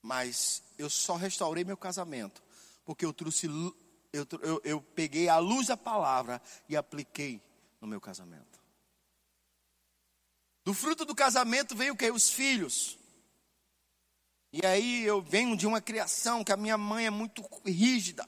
Mas 0.07 0.63
eu 0.77 0.89
só 0.89 1.17
restaurei 1.17 1.65
meu 1.65 1.75
casamento, 1.75 2.41
porque 2.85 3.03
eu 3.03 3.11
trouxe, 3.11 3.47
eu, 4.13 4.25
eu, 4.41 4.61
eu 4.63 4.81
peguei 4.81 5.27
a 5.27 5.37
luz 5.37 5.67
da 5.67 5.75
palavra 5.75 6.41
e 6.69 6.77
apliquei 6.77 7.41
no 7.81 7.87
meu 7.89 7.99
casamento. 7.99 8.57
Do 10.63 10.73
fruto 10.73 11.03
do 11.03 11.13
casamento 11.13 11.75
veio 11.75 11.93
o 11.93 11.97
que? 11.97 12.09
Os 12.09 12.29
filhos. 12.29 12.97
E 14.53 14.65
aí 14.65 15.03
eu 15.03 15.21
venho 15.21 15.57
de 15.57 15.67
uma 15.67 15.81
criação 15.81 16.41
que 16.41 16.53
a 16.53 16.57
minha 16.57 16.77
mãe 16.77 17.07
é 17.07 17.09
muito 17.09 17.43
rígida. 17.65 18.25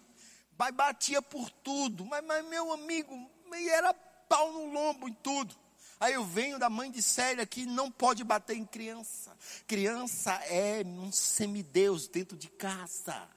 Pai 0.57 0.73
batia 0.73 1.21
por 1.21 1.49
tudo, 1.49 2.03
mas, 2.03 2.21
mas 2.25 2.45
meu 2.49 2.73
amigo, 2.73 3.15
era 3.53 3.93
pau 3.93 4.51
no 4.51 4.65
lombo 4.65 5.07
em 5.07 5.13
tudo. 5.13 5.55
Aí 5.99 6.13
eu 6.13 6.23
venho 6.23 6.57
da 6.57 6.69
mãe 6.69 6.89
de 6.89 7.01
Célia 7.01 7.45
que 7.45 7.65
não 7.65 7.91
pode 7.91 8.23
bater 8.23 8.55
em 8.55 8.65
criança. 8.65 9.35
Criança 9.67 10.33
é 10.45 10.81
um 10.85 11.11
semideus 11.11 12.07
dentro 12.07 12.37
de 12.37 12.47
casa. 12.47 13.27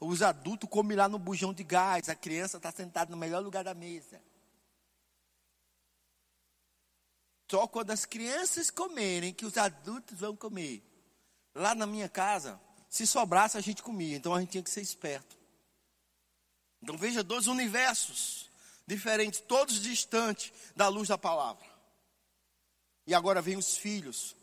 Os 0.00 0.20
adultos 0.20 0.68
comem 0.68 0.96
lá 0.96 1.08
no 1.08 1.18
bujão 1.18 1.54
de 1.54 1.62
gás, 1.62 2.08
a 2.08 2.14
criança 2.14 2.56
está 2.56 2.72
sentada 2.72 3.10
no 3.10 3.16
melhor 3.16 3.42
lugar 3.42 3.62
da 3.62 3.72
mesa. 3.72 4.20
Só 7.48 7.68
quando 7.68 7.92
as 7.92 8.04
crianças 8.04 8.68
comerem 8.68 9.32
que 9.32 9.46
os 9.46 9.56
adultos 9.56 10.18
vão 10.18 10.34
comer. 10.34 10.82
Lá 11.54 11.74
na 11.74 11.86
minha 11.86 12.08
casa, 12.08 12.60
se 12.88 13.06
sobrasse 13.06 13.56
a 13.56 13.60
gente 13.60 13.82
comia, 13.82 14.16
então 14.16 14.34
a 14.34 14.40
gente 14.40 14.50
tinha 14.50 14.62
que 14.62 14.70
ser 14.70 14.80
esperto. 14.82 15.38
Então 16.82 16.98
veja 16.98 17.22
dois 17.22 17.46
universos 17.46 18.50
diferentes, 18.86 19.40
todos 19.40 19.80
distantes 19.80 20.52
da 20.74 20.88
luz 20.88 21.08
da 21.08 21.16
palavra. 21.16 21.75
E 23.06 23.14
agora 23.14 23.40
vem 23.40 23.56
os 23.56 23.76
filhos. 23.76 24.34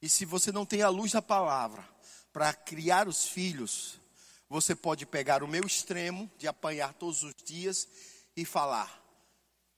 E 0.00 0.08
se 0.08 0.24
você 0.24 0.52
não 0.52 0.64
tem 0.64 0.82
a 0.82 0.88
luz 0.88 1.12
da 1.12 1.20
palavra 1.20 1.86
para 2.32 2.52
criar 2.54 3.08
os 3.08 3.26
filhos, 3.26 4.00
você 4.48 4.74
pode 4.74 5.04
pegar 5.04 5.42
o 5.42 5.48
meu 5.48 5.64
extremo 5.64 6.30
de 6.38 6.46
apanhar 6.46 6.94
todos 6.94 7.22
os 7.22 7.34
dias 7.34 7.88
e 8.36 8.44
falar: 8.44 9.02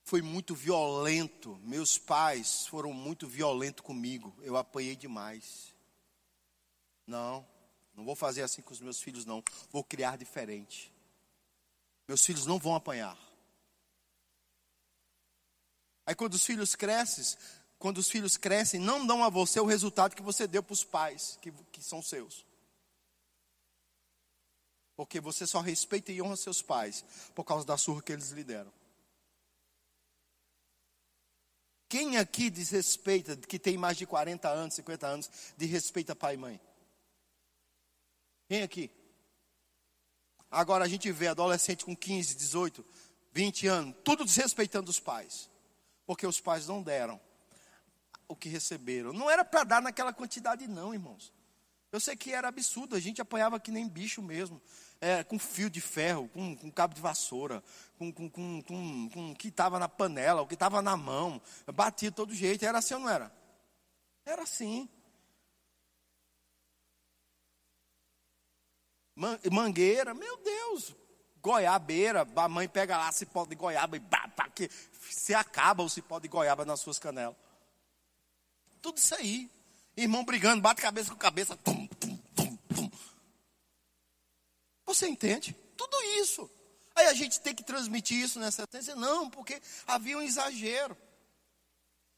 foi 0.04 0.22
muito 0.22 0.54
violento, 0.54 1.58
meus 1.62 1.98
pais 1.98 2.66
foram 2.66 2.92
muito 2.92 3.26
violentos 3.26 3.84
comigo, 3.84 4.34
eu 4.42 4.56
apanhei 4.56 4.96
demais. 4.96 5.74
Não, 7.06 7.46
não 7.94 8.04
vou 8.04 8.14
fazer 8.14 8.42
assim 8.42 8.62
com 8.62 8.72
os 8.72 8.80
meus 8.80 9.00
filhos, 9.00 9.24
não. 9.24 9.42
Vou 9.70 9.82
criar 9.82 10.16
diferente. 10.16 10.92
Meus 12.06 12.24
filhos 12.24 12.46
não 12.46 12.58
vão 12.58 12.74
apanhar. 12.74 13.18
Aí 16.04 16.14
quando 16.14 16.34
os 16.34 16.44
filhos 16.44 16.74
crescem, 16.74 17.24
quando 17.82 17.98
os 17.98 18.08
filhos 18.08 18.36
crescem, 18.36 18.78
não 18.78 19.04
dão 19.04 19.24
a 19.24 19.28
você 19.28 19.58
o 19.58 19.66
resultado 19.66 20.14
que 20.14 20.22
você 20.22 20.46
deu 20.46 20.62
para 20.62 20.72
os 20.72 20.84
pais, 20.84 21.36
que, 21.42 21.50
que 21.72 21.82
são 21.82 22.00
seus. 22.00 22.46
Porque 24.94 25.20
você 25.20 25.48
só 25.48 25.60
respeita 25.60 26.12
e 26.12 26.22
honra 26.22 26.36
seus 26.36 26.62
pais 26.62 27.04
por 27.34 27.42
causa 27.42 27.66
da 27.66 27.76
surra 27.76 28.00
que 28.00 28.12
eles 28.12 28.30
lhe 28.30 28.44
deram. 28.44 28.72
Quem 31.88 32.18
aqui 32.18 32.50
desrespeita, 32.50 33.36
que 33.36 33.58
tem 33.58 33.76
mais 33.76 33.96
de 33.96 34.06
40 34.06 34.48
anos, 34.48 34.74
50 34.74 35.04
anos, 35.04 35.30
de 35.56 35.66
respeita 35.66 36.14
pai 36.14 36.34
e 36.34 36.38
mãe? 36.38 36.60
Quem 38.48 38.62
aqui? 38.62 38.92
Agora 40.48 40.84
a 40.84 40.88
gente 40.88 41.10
vê 41.10 41.26
adolescente 41.26 41.84
com 41.84 41.96
15, 41.96 42.36
18, 42.36 42.86
20 43.32 43.66
anos, 43.66 43.96
tudo 44.04 44.24
desrespeitando 44.24 44.88
os 44.88 45.00
pais. 45.00 45.50
Porque 46.06 46.24
os 46.24 46.40
pais 46.40 46.68
não 46.68 46.80
deram 46.80 47.20
o 48.32 48.36
que 48.36 48.48
receberam. 48.48 49.12
Não 49.12 49.30
era 49.30 49.44
para 49.44 49.64
dar 49.64 49.82
naquela 49.82 50.12
quantidade, 50.12 50.66
não, 50.66 50.92
irmãos. 50.92 51.32
Eu 51.92 52.00
sei 52.00 52.16
que 52.16 52.32
era 52.32 52.48
absurdo, 52.48 52.96
a 52.96 53.00
gente 53.00 53.20
apanhava 53.20 53.60
que 53.60 53.70
nem 53.70 53.86
bicho 53.86 54.22
mesmo. 54.22 54.60
É, 55.00 55.22
com 55.22 55.38
fio 55.38 55.68
de 55.68 55.80
ferro, 55.80 56.28
com, 56.28 56.56
com 56.56 56.70
cabo 56.70 56.94
de 56.94 57.00
vassoura, 57.00 57.62
com, 57.98 58.10
com, 58.10 58.30
com, 58.30 58.62
com, 58.62 59.10
com 59.10 59.30
o 59.32 59.34
que 59.34 59.48
estava 59.48 59.78
na 59.78 59.88
panela, 59.88 60.40
o 60.40 60.46
que 60.46 60.54
estava 60.54 60.80
na 60.80 60.96
mão. 60.96 61.40
Batia 61.74 62.10
de 62.10 62.16
todo 62.16 62.34
jeito. 62.34 62.64
Era 62.64 62.78
assim 62.78 62.94
ou 62.94 63.00
não 63.00 63.10
era? 63.10 63.30
Era 64.24 64.42
assim. 64.42 64.88
Mangueira, 69.50 70.14
meu 70.14 70.38
Deus. 70.38 70.96
Goiabeira, 71.42 72.26
a 72.36 72.48
mãe 72.48 72.68
pega 72.68 72.96
lá 72.96 73.10
cipó 73.10 73.44
de 73.44 73.56
goiaba 73.56 73.96
e 73.96 74.00
bata, 74.00 74.48
que 74.48 74.70
se 75.10 75.34
acaba 75.34 75.82
o 75.82 75.90
cipó 75.90 76.20
de 76.20 76.28
goiaba 76.28 76.64
nas 76.64 76.80
suas 76.80 76.98
canelas. 76.98 77.36
Tudo 78.82 78.98
isso 78.98 79.14
aí. 79.14 79.48
Irmão 79.96 80.24
brigando, 80.24 80.60
bate 80.60 80.82
cabeça 80.82 81.10
com 81.10 81.16
cabeça. 81.16 81.56
Tum, 81.56 81.86
tum, 81.86 82.16
tum, 82.34 82.56
tum. 82.74 82.90
Você 84.84 85.08
entende? 85.08 85.56
Tudo 85.76 85.96
isso. 86.20 86.50
Aí 86.94 87.06
a 87.06 87.14
gente 87.14 87.40
tem 87.40 87.54
que 87.54 87.62
transmitir 87.62 88.18
isso 88.18 88.40
nessa 88.40 88.62
sentença? 88.62 88.96
Não, 88.96 89.30
porque 89.30 89.62
havia 89.86 90.18
um 90.18 90.22
exagero. 90.22 90.96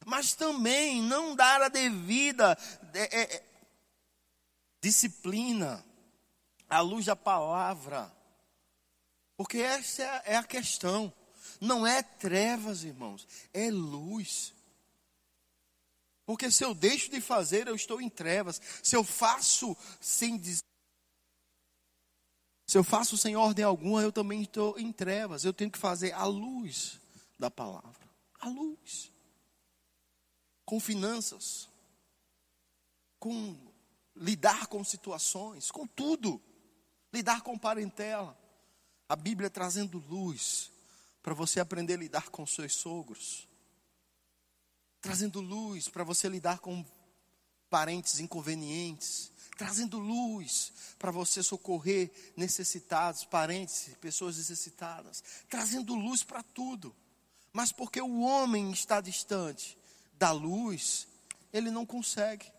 Mas 0.06 0.34
também 0.34 1.02
não 1.02 1.36
dar 1.36 1.62
a 1.62 1.68
devida 1.68 2.58
é, 2.94 3.20
é, 3.20 3.36
é 3.36 3.42
disciplina 4.80 5.84
à 6.68 6.80
luz 6.80 7.06
da 7.06 7.14
palavra. 7.14 8.12
Porque 9.36 9.58
essa 9.58 10.02
é 10.24 10.36
a 10.36 10.42
questão. 10.42 11.12
não 11.60 11.86
é 11.86 12.02
trevas, 12.02 12.84
irmãos, 12.84 13.26
é 13.52 13.70
luz. 13.70 14.53
Porque 16.26 16.50
se 16.50 16.64
eu 16.64 16.74
deixo 16.74 17.10
de 17.10 17.20
fazer, 17.20 17.68
eu 17.68 17.74
estou 17.74 18.00
em 18.00 18.08
trevas. 18.08 18.60
Se 18.82 18.96
eu 18.96 19.04
faço 19.04 19.76
sem. 20.00 20.42
Se 22.66 22.78
eu 22.78 22.82
faço 22.82 23.16
sem 23.18 23.36
ordem 23.36 23.64
alguma, 23.64 24.02
eu 24.02 24.10
também 24.10 24.42
estou 24.42 24.78
em 24.78 24.90
trevas. 24.90 25.44
Eu 25.44 25.52
tenho 25.52 25.70
que 25.70 25.78
fazer 25.78 26.12
a 26.12 26.24
luz 26.24 26.98
da 27.38 27.50
palavra. 27.50 28.08
A 28.40 28.48
luz. 28.48 29.12
Com 30.64 30.80
finanças. 30.80 31.68
Com 33.18 33.54
lidar 34.16 34.66
com 34.66 34.82
situações. 34.82 35.70
Com 35.70 35.86
tudo. 35.86 36.40
Lidar 37.12 37.42
com 37.42 37.58
parentela. 37.58 38.36
A 39.06 39.14
Bíblia 39.14 39.50
trazendo 39.50 39.98
luz 40.08 40.70
para 41.22 41.34
você 41.34 41.60
aprender 41.60 41.94
a 41.94 41.98
lidar 41.98 42.30
com 42.30 42.46
seus 42.46 42.74
sogros 42.74 43.46
trazendo 45.04 45.38
luz 45.38 45.86
para 45.86 46.02
você 46.02 46.30
lidar 46.30 46.60
com 46.60 46.82
parentes 47.68 48.20
inconvenientes, 48.20 49.30
trazendo 49.58 49.98
luz 49.98 50.72
para 50.98 51.10
você 51.10 51.42
socorrer 51.42 52.10
necessitados, 52.34 53.22
parentes, 53.22 53.90
pessoas 54.00 54.38
necessitadas, 54.38 55.22
trazendo 55.46 55.94
luz 55.94 56.22
para 56.24 56.42
tudo. 56.42 56.96
Mas 57.52 57.70
porque 57.70 58.00
o 58.00 58.22
homem 58.22 58.70
está 58.70 58.98
distante 59.02 59.76
da 60.14 60.32
luz, 60.32 61.06
ele 61.52 61.70
não 61.70 61.84
consegue. 61.84 62.50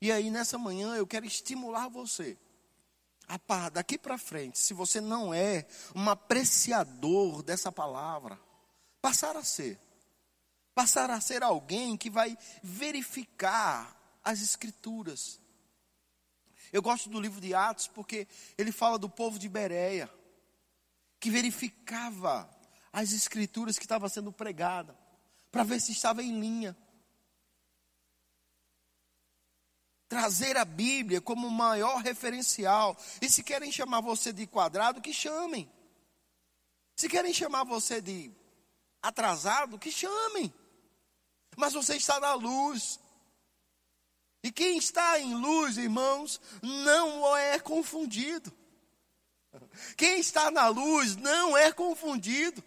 E 0.00 0.12
aí 0.12 0.30
nessa 0.30 0.56
manhã 0.56 0.94
eu 0.94 1.04
quero 1.04 1.26
estimular 1.26 1.88
você 1.88 2.38
a 3.26 3.70
daqui 3.70 3.98
para 3.98 4.16
frente, 4.16 4.56
se 4.56 4.72
você 4.72 5.00
não 5.00 5.34
é 5.34 5.66
um 5.96 6.08
apreciador 6.08 7.42
dessa 7.42 7.72
palavra, 7.72 8.38
passar 9.02 9.36
a 9.36 9.42
ser 9.42 9.80
passar 10.74 11.10
a 11.10 11.20
ser 11.20 11.42
alguém 11.42 11.96
que 11.96 12.10
vai 12.10 12.36
verificar 12.62 13.96
as 14.22 14.40
escrituras. 14.40 15.40
Eu 16.72 16.82
gosto 16.82 17.08
do 17.08 17.20
livro 17.20 17.40
de 17.40 17.54
Atos 17.54 17.86
porque 17.86 18.26
ele 18.58 18.72
fala 18.72 18.98
do 18.98 19.08
povo 19.08 19.38
de 19.38 19.48
Bereia, 19.48 20.10
que 21.20 21.30
verificava 21.30 22.50
as 22.92 23.12
escrituras 23.12 23.78
que 23.78 23.84
estavam 23.84 24.08
sendo 24.08 24.32
pregadas, 24.32 24.96
para 25.50 25.62
ver 25.62 25.80
se 25.80 25.92
estava 25.92 26.22
em 26.22 26.40
linha. 26.40 26.76
Trazer 30.08 30.56
a 30.56 30.64
Bíblia 30.64 31.20
como 31.20 31.48
maior 31.50 32.02
referencial. 32.02 32.96
E 33.20 33.28
se 33.28 33.42
querem 33.42 33.70
chamar 33.70 34.00
você 34.00 34.32
de 34.32 34.46
quadrado, 34.46 35.00
que 35.00 35.12
chamem. 35.12 35.70
Se 36.96 37.08
querem 37.08 37.32
chamar 37.32 37.64
você 37.64 38.00
de 38.00 38.32
atrasado, 39.02 39.78
que 39.78 39.90
chamem 39.90 40.52
mas 41.56 41.72
você 41.72 41.96
está 41.96 42.20
na 42.20 42.34
luz. 42.34 42.98
E 44.42 44.52
quem 44.52 44.76
está 44.76 45.18
em 45.18 45.34
luz, 45.34 45.78
irmãos, 45.78 46.40
não 46.62 47.36
é 47.36 47.58
confundido. 47.58 48.52
Quem 49.96 50.18
está 50.18 50.50
na 50.50 50.68
luz 50.68 51.16
não 51.16 51.56
é 51.56 51.72
confundido. 51.72 52.62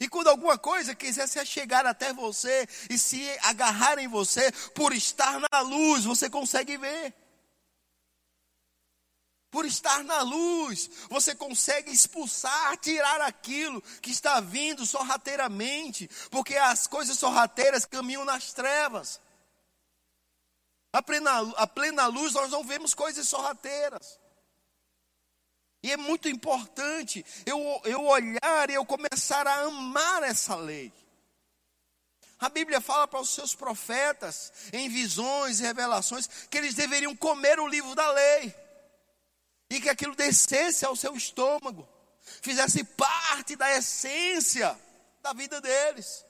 E 0.00 0.08
quando 0.08 0.28
alguma 0.28 0.56
coisa 0.56 0.94
quiser 0.94 1.26
se 1.26 1.44
chegar 1.44 1.86
até 1.86 2.12
você 2.12 2.68
e 2.88 2.96
se 2.96 3.28
agarrar 3.42 3.98
em 3.98 4.08
você, 4.08 4.50
por 4.74 4.92
estar 4.92 5.40
na 5.40 5.60
luz, 5.60 6.04
você 6.04 6.30
consegue 6.30 6.76
ver. 6.78 7.14
Por 9.52 9.66
estar 9.66 10.02
na 10.02 10.22
luz, 10.22 10.88
você 11.10 11.34
consegue 11.34 11.92
expulsar, 11.92 12.74
tirar 12.78 13.20
aquilo 13.20 13.82
que 14.00 14.10
está 14.10 14.40
vindo 14.40 14.86
sorrateiramente, 14.86 16.08
porque 16.30 16.56
as 16.56 16.86
coisas 16.86 17.18
sorrateiras 17.18 17.84
caminham 17.84 18.24
nas 18.24 18.54
trevas. 18.54 19.20
A 20.90 21.02
plena, 21.02 21.52
a 21.58 21.66
plena 21.66 22.06
luz 22.06 22.32
nós 22.32 22.50
não 22.50 22.64
vemos 22.64 22.94
coisas 22.94 23.28
sorrateiras. 23.28 24.18
E 25.82 25.92
é 25.92 25.98
muito 25.98 26.30
importante 26.30 27.22
eu, 27.44 27.60
eu 27.84 28.06
olhar 28.06 28.70
e 28.70 28.74
eu 28.74 28.86
começar 28.86 29.46
a 29.46 29.64
amar 29.64 30.22
essa 30.22 30.54
lei. 30.54 30.90
A 32.38 32.48
Bíblia 32.48 32.80
fala 32.80 33.06
para 33.06 33.20
os 33.20 33.28
seus 33.28 33.54
profetas, 33.54 34.50
em 34.72 34.88
visões 34.88 35.60
e 35.60 35.62
revelações, 35.62 36.26
que 36.48 36.56
eles 36.56 36.74
deveriam 36.74 37.14
comer 37.14 37.60
o 37.60 37.68
livro 37.68 37.94
da 37.94 38.10
lei 38.12 38.61
e 39.72 39.80
que 39.80 39.88
aquilo 39.88 40.14
descesse 40.14 40.84
ao 40.84 40.94
seu 40.94 41.16
estômago, 41.16 41.88
fizesse 42.42 42.84
parte 42.84 43.56
da 43.56 43.74
essência 43.74 44.78
da 45.22 45.32
vida 45.32 45.62
deles. 45.62 46.26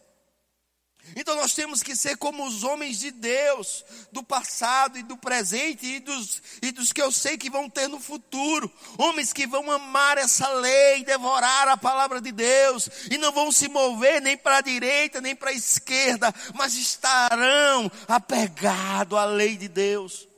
Então 1.17 1.35
nós 1.35 1.53
temos 1.53 1.83
que 1.83 1.97
ser 1.97 2.17
como 2.17 2.47
os 2.47 2.63
homens 2.63 3.01
de 3.01 3.11
Deus, 3.11 3.85
do 4.13 4.23
passado 4.23 4.97
e 4.97 5.03
do 5.03 5.17
presente 5.17 5.85
e 5.85 5.99
dos, 5.99 6.41
e 6.63 6.71
dos 6.71 6.93
que 6.93 7.03
eu 7.03 7.11
sei 7.11 7.37
que 7.37 7.51
vão 7.51 7.69
ter 7.69 7.89
no 7.89 7.99
futuro. 7.99 8.73
Homens 8.97 9.33
que 9.33 9.45
vão 9.45 9.69
amar 9.73 10.17
essa 10.17 10.49
lei, 10.49 11.03
devorar 11.03 11.67
a 11.67 11.77
palavra 11.77 12.21
de 12.21 12.31
Deus 12.31 12.89
e 13.11 13.19
não 13.19 13.33
vão 13.33 13.51
se 13.51 13.69
mover 13.69 14.23
nem 14.23 14.37
para 14.37 14.59
a 14.59 14.63
direita 14.63 15.21
nem 15.21 15.35
para 15.35 15.51
a 15.51 15.55
esquerda, 15.55 16.33
mas 16.55 16.75
estarão 16.75 17.91
apegados 18.07 19.19
à 19.19 19.25
lei 19.25 19.57
de 19.57 19.67
Deus. 19.67 20.29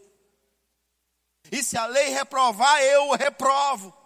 E 1.55 1.63
se 1.63 1.77
a 1.79 1.87
lei 1.87 2.09
reprovar, 2.09 2.83
eu 2.83 3.13
reprovo. 3.13 3.97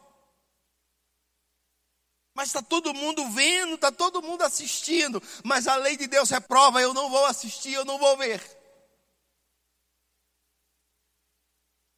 Mas 2.35 2.49
está 2.49 2.61
todo 2.61 2.93
mundo 2.93 3.27
vendo, 3.31 3.75
está 3.75 3.91
todo 3.91 4.21
mundo 4.21 4.43
assistindo. 4.43 5.23
Mas 5.43 5.67
a 5.67 5.75
lei 5.77 5.97
de 5.97 6.07
Deus 6.07 6.29
reprova, 6.29 6.83
eu 6.83 6.93
não 6.93 7.09
vou 7.09 7.25
assistir, 7.25 7.73
eu 7.73 7.87
não 7.87 7.99
vou 7.99 8.19
ver. 8.19 8.39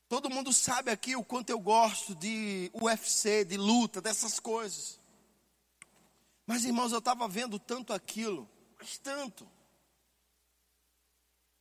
Todo 0.09 0.31
mundo 0.31 0.53
sabe 0.53 0.93
aqui 0.93 1.17
o 1.17 1.25
quanto 1.25 1.51
eu 1.51 1.59
gosto 1.59 2.15
de 2.15 2.71
UFC, 2.73 3.45
de 3.45 3.57
luta, 3.57 4.01
dessas 4.01 4.39
coisas. 4.39 5.01
Mas 6.47 6.65
irmãos, 6.65 6.93
eu 6.93 7.01
estava 7.01 7.27
vendo 7.27 7.59
tanto 7.59 7.93
aquilo, 7.93 8.49
mas 8.79 8.99
tanto, 8.99 9.51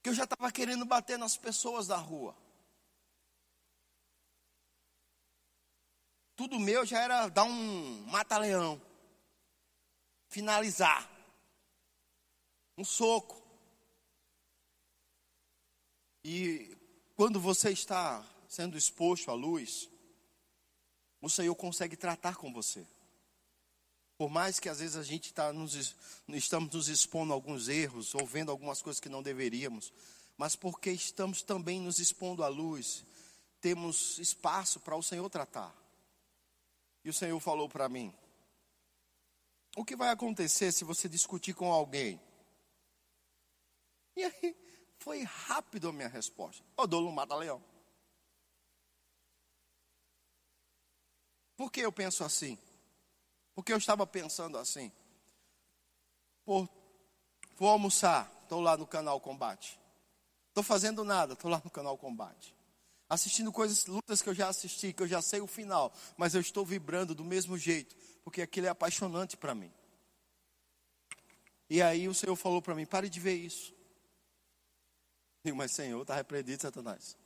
que 0.03 0.09
eu 0.09 0.13
já 0.13 0.25
estava 0.25 0.51
querendo 0.51 0.85
bater 0.85 1.17
nas 1.17 1.35
pessoas 1.35 1.87
da 1.87 1.97
rua. 1.97 2.37
Tudo 6.39 6.57
meu 6.57 6.85
já 6.85 7.01
era 7.01 7.27
dar 7.27 7.43
um 7.43 8.05
mata-leão, 8.07 8.81
finalizar, 10.29 11.11
um 12.77 12.85
soco. 12.85 13.43
E 16.23 16.77
quando 17.13 17.41
você 17.41 17.71
está 17.71 18.25
sendo 18.47 18.77
exposto 18.77 19.29
à 19.29 19.33
luz, 19.33 19.89
o 21.21 21.29
Senhor 21.29 21.53
consegue 21.55 21.97
tratar 21.97 22.37
com 22.37 22.53
você. 22.53 22.87
Por 24.17 24.29
mais 24.29 24.61
que 24.61 24.69
às 24.69 24.79
vezes 24.79 24.95
a 24.95 25.03
gente 25.03 25.25
está 25.25 25.51
nos, 25.51 25.93
estamos 26.29 26.73
nos 26.73 26.87
expondo 26.87 27.33
a 27.33 27.35
alguns 27.35 27.67
erros, 27.67 28.15
ou 28.15 28.25
vendo 28.25 28.49
algumas 28.49 28.81
coisas 28.81 29.01
que 29.01 29.09
não 29.09 29.21
deveríamos, 29.21 29.91
mas 30.37 30.55
porque 30.55 30.89
estamos 30.89 31.41
também 31.41 31.81
nos 31.81 31.99
expondo 31.99 32.45
à 32.45 32.47
luz, 32.47 33.03
temos 33.59 34.17
espaço 34.19 34.79
para 34.79 34.95
o 34.95 35.03
Senhor 35.03 35.29
tratar. 35.29 35.88
E 37.03 37.09
o 37.09 37.13
Senhor 37.13 37.39
falou 37.39 37.69
para 37.69 37.89
mim: 37.89 38.13
O 39.75 39.85
que 39.85 39.95
vai 39.95 40.09
acontecer 40.09 40.71
se 40.71 40.83
você 40.83 41.07
discutir 41.07 41.53
com 41.53 41.71
alguém? 41.71 42.19
E 44.15 44.23
aí, 44.23 44.55
foi 44.97 45.23
rápido 45.23 45.89
a 45.89 45.93
minha 45.93 46.07
resposta: 46.07 46.63
O 46.75 46.85
dolo 46.85 47.11
mata 47.11 47.35
leão. 47.35 47.63
Por 51.55 51.71
que 51.71 51.81
eu 51.81 51.91
penso 51.91 52.23
assim? 52.23 52.57
Porque 53.53 53.73
eu 53.73 53.77
estava 53.77 54.07
pensando 54.07 54.57
assim. 54.57 54.91
Pô, 56.45 56.67
vou 57.57 57.69
almoçar, 57.69 58.31
estou 58.43 58.61
lá 58.61 58.77
no 58.77 58.87
canal 58.87 59.19
Combate. 59.19 59.79
Estou 60.47 60.63
fazendo 60.63 61.03
nada, 61.03 61.33
estou 61.33 61.51
lá 61.51 61.61
no 61.63 61.69
canal 61.69 61.97
Combate 61.97 62.58
assistindo 63.09 63.51
coisas, 63.51 63.87
lutas 63.87 64.21
que 64.21 64.29
eu 64.29 64.35
já 64.35 64.47
assisti, 64.47 64.93
que 64.93 65.01
eu 65.01 65.07
já 65.07 65.21
sei 65.21 65.41
o 65.41 65.47
final, 65.47 65.91
mas 66.15 66.35
eu 66.35 66.41
estou 66.41 66.63
vibrando 66.63 67.15
do 67.15 67.25
mesmo 67.25 67.57
jeito, 67.57 67.95
porque 68.23 68.41
aquilo 68.41 68.67
é 68.67 68.69
apaixonante 68.69 69.35
para 69.35 69.55
mim. 69.55 69.71
E 71.69 71.81
aí 71.81 72.07
o 72.07 72.13
Senhor 72.13 72.35
falou 72.35 72.61
para 72.61 72.75
mim: 72.75 72.85
pare 72.85 73.09
de 73.09 73.19
ver 73.19 73.35
isso. 73.35 73.71
Eu 75.43 75.45
digo, 75.45 75.57
mas 75.57 75.71
Senhor, 75.71 76.01
está 76.01 76.15
repreendido, 76.15 76.61
Satanás. 76.61 77.17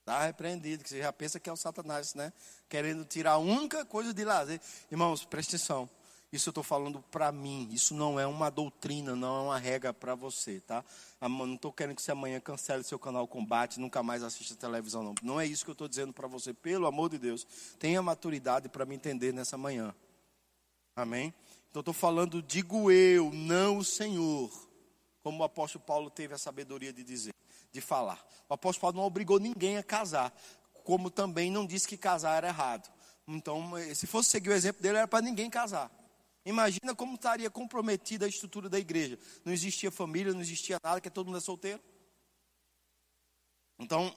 Está 0.00 0.24
repreendido, 0.24 0.84
que 0.84 0.88
você 0.88 1.00
já 1.00 1.12
pensa 1.12 1.40
que 1.40 1.50
é 1.50 1.52
o 1.52 1.56
Satanás, 1.56 2.14
né? 2.14 2.32
Querendo 2.68 3.04
tirar 3.04 3.32
a 3.32 3.38
única 3.38 3.84
coisa 3.84 4.14
de 4.14 4.24
lazer. 4.24 4.60
Irmãos, 4.90 5.24
preste 5.24 5.56
atenção. 5.56 5.90
Isso 6.32 6.48
eu 6.48 6.50
estou 6.50 6.64
falando 6.64 7.00
para 7.10 7.30
mim. 7.30 7.68
Isso 7.70 7.94
não 7.94 8.18
é 8.18 8.26
uma 8.26 8.50
doutrina, 8.50 9.14
não 9.14 9.36
é 9.36 9.40
uma 9.44 9.58
regra 9.58 9.94
para 9.94 10.14
você, 10.14 10.60
tá? 10.60 10.84
Não 11.20 11.54
estou 11.54 11.72
querendo 11.72 11.96
que 11.96 12.02
você 12.02 12.12
amanhã 12.12 12.40
cancele 12.40 12.82
seu 12.82 12.98
canal 12.98 13.26
Combate, 13.28 13.80
nunca 13.80 14.02
mais 14.02 14.22
assista 14.22 14.54
televisão, 14.54 15.02
não. 15.02 15.14
Não 15.22 15.40
é 15.40 15.46
isso 15.46 15.64
que 15.64 15.70
eu 15.70 15.74
estou 15.74 15.88
dizendo 15.88 16.12
para 16.12 16.26
você. 16.26 16.52
Pelo 16.52 16.86
amor 16.86 17.10
de 17.10 17.18
Deus, 17.18 17.46
tenha 17.78 18.02
maturidade 18.02 18.68
para 18.68 18.84
me 18.84 18.94
entender 18.94 19.32
nessa 19.32 19.56
manhã. 19.56 19.94
Amém? 20.94 21.32
Então 21.70 21.80
estou 21.80 21.94
falando, 21.94 22.42
digo 22.42 22.90
eu, 22.90 23.30
não 23.32 23.78
o 23.78 23.84
Senhor. 23.84 24.50
Como 25.22 25.42
o 25.42 25.44
apóstolo 25.44 25.84
Paulo 25.84 26.10
teve 26.10 26.34
a 26.34 26.38
sabedoria 26.38 26.92
de 26.92 27.04
dizer, 27.04 27.34
de 27.70 27.80
falar. 27.80 28.24
O 28.48 28.54
apóstolo 28.54 28.80
Paulo 28.80 28.96
não 28.98 29.04
obrigou 29.04 29.38
ninguém 29.38 29.76
a 29.76 29.82
casar, 29.82 30.32
como 30.84 31.10
também 31.10 31.50
não 31.50 31.66
disse 31.66 31.86
que 31.86 31.96
casar 31.96 32.36
era 32.36 32.48
errado. 32.48 32.90
Então, 33.28 33.72
se 33.94 34.06
fosse 34.06 34.30
seguir 34.30 34.50
o 34.50 34.52
exemplo 34.52 34.82
dele, 34.82 34.98
era 34.98 35.08
para 35.08 35.20
ninguém 35.20 35.50
casar. 35.50 35.90
Imagina 36.46 36.94
como 36.94 37.16
estaria 37.16 37.50
comprometida 37.50 38.24
a 38.24 38.28
estrutura 38.28 38.68
da 38.68 38.78
igreja. 38.78 39.18
Não 39.44 39.52
existia 39.52 39.90
família, 39.90 40.32
não 40.32 40.40
existia 40.40 40.78
nada, 40.80 41.00
que 41.00 41.10
todo 41.10 41.26
mundo 41.26 41.38
é 41.38 41.40
solteiro. 41.40 41.82
Então, 43.76 44.16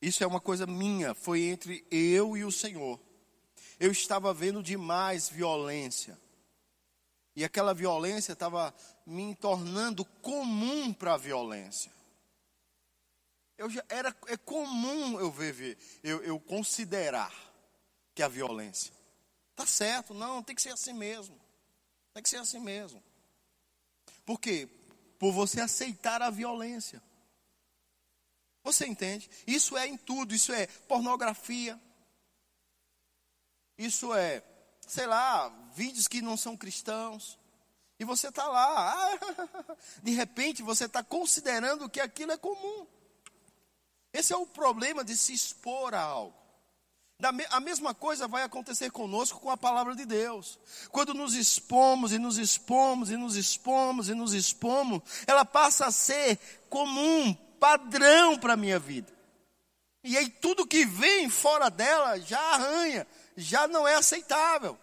isso 0.00 0.22
é 0.22 0.26
uma 0.26 0.42
coisa 0.42 0.66
minha, 0.66 1.14
foi 1.14 1.40
entre 1.44 1.86
eu 1.90 2.36
e 2.36 2.44
o 2.44 2.52
Senhor. 2.52 3.00
Eu 3.80 3.90
estava 3.90 4.34
vendo 4.34 4.62
demais 4.62 5.30
violência. 5.30 6.20
E 7.34 7.42
aquela 7.42 7.72
violência 7.72 8.34
estava 8.34 8.74
me 9.06 9.34
tornando 9.34 10.04
comum 10.04 10.92
para 10.92 11.14
a 11.14 11.16
violência. 11.16 11.90
Eu 13.56 13.70
já, 13.70 13.82
era, 13.88 14.14
é 14.26 14.36
comum 14.36 15.18
eu 15.18 15.30
ver, 15.30 15.78
eu, 16.02 16.22
eu 16.22 16.38
considerar 16.38 17.32
que 18.14 18.22
a 18.22 18.28
violência. 18.28 18.97
Tá 19.58 19.66
certo, 19.66 20.14
não, 20.14 20.40
tem 20.40 20.54
que 20.54 20.62
ser 20.62 20.68
assim 20.68 20.92
mesmo. 20.92 21.36
Tem 22.14 22.22
que 22.22 22.28
ser 22.28 22.36
assim 22.36 22.60
mesmo. 22.60 23.02
Por 24.24 24.38
quê? 24.38 24.68
Por 25.18 25.32
você 25.32 25.60
aceitar 25.60 26.22
a 26.22 26.30
violência. 26.30 27.02
Você 28.62 28.86
entende? 28.86 29.28
Isso 29.48 29.76
é 29.76 29.88
em 29.88 29.96
tudo, 29.96 30.32
isso 30.32 30.52
é 30.52 30.68
pornografia. 30.86 31.76
Isso 33.76 34.14
é, 34.14 34.44
sei 34.86 35.08
lá, 35.08 35.48
vídeos 35.74 36.06
que 36.06 36.22
não 36.22 36.36
são 36.36 36.56
cristãos. 36.56 37.36
E 37.98 38.04
você 38.04 38.28
está 38.28 38.46
lá, 38.46 39.10
de 40.04 40.12
repente 40.12 40.62
você 40.62 40.84
está 40.84 41.02
considerando 41.02 41.90
que 41.90 41.98
aquilo 41.98 42.30
é 42.30 42.38
comum. 42.38 42.86
Esse 44.12 44.32
é 44.32 44.36
o 44.36 44.46
problema 44.46 45.04
de 45.04 45.16
se 45.16 45.32
expor 45.32 45.94
a 45.94 46.00
algo. 46.00 46.47
A 47.20 47.58
mesma 47.58 47.92
coisa 47.92 48.28
vai 48.28 48.44
acontecer 48.44 48.92
conosco 48.92 49.40
com 49.40 49.50
a 49.50 49.56
palavra 49.56 49.96
de 49.96 50.06
Deus. 50.06 50.56
Quando 50.92 51.12
nos 51.12 51.34
expomos 51.34 52.12
e 52.12 52.18
nos 52.18 52.38
expomos 52.38 53.10
e 53.10 53.16
nos 53.16 53.34
expomos 53.34 54.08
e 54.08 54.14
nos 54.14 54.32
expomos, 54.32 55.02
ela 55.26 55.44
passa 55.44 55.86
a 55.86 55.90
ser 55.90 56.38
comum, 56.70 57.34
padrão 57.58 58.38
para 58.38 58.52
a 58.52 58.56
minha 58.56 58.78
vida. 58.78 59.12
E 60.04 60.16
aí 60.16 60.28
tudo 60.28 60.64
que 60.64 60.86
vem 60.86 61.28
fora 61.28 61.68
dela 61.68 62.20
já 62.20 62.38
arranha, 62.38 63.04
já 63.36 63.66
não 63.66 63.86
é 63.86 63.96
aceitável. 63.96 64.78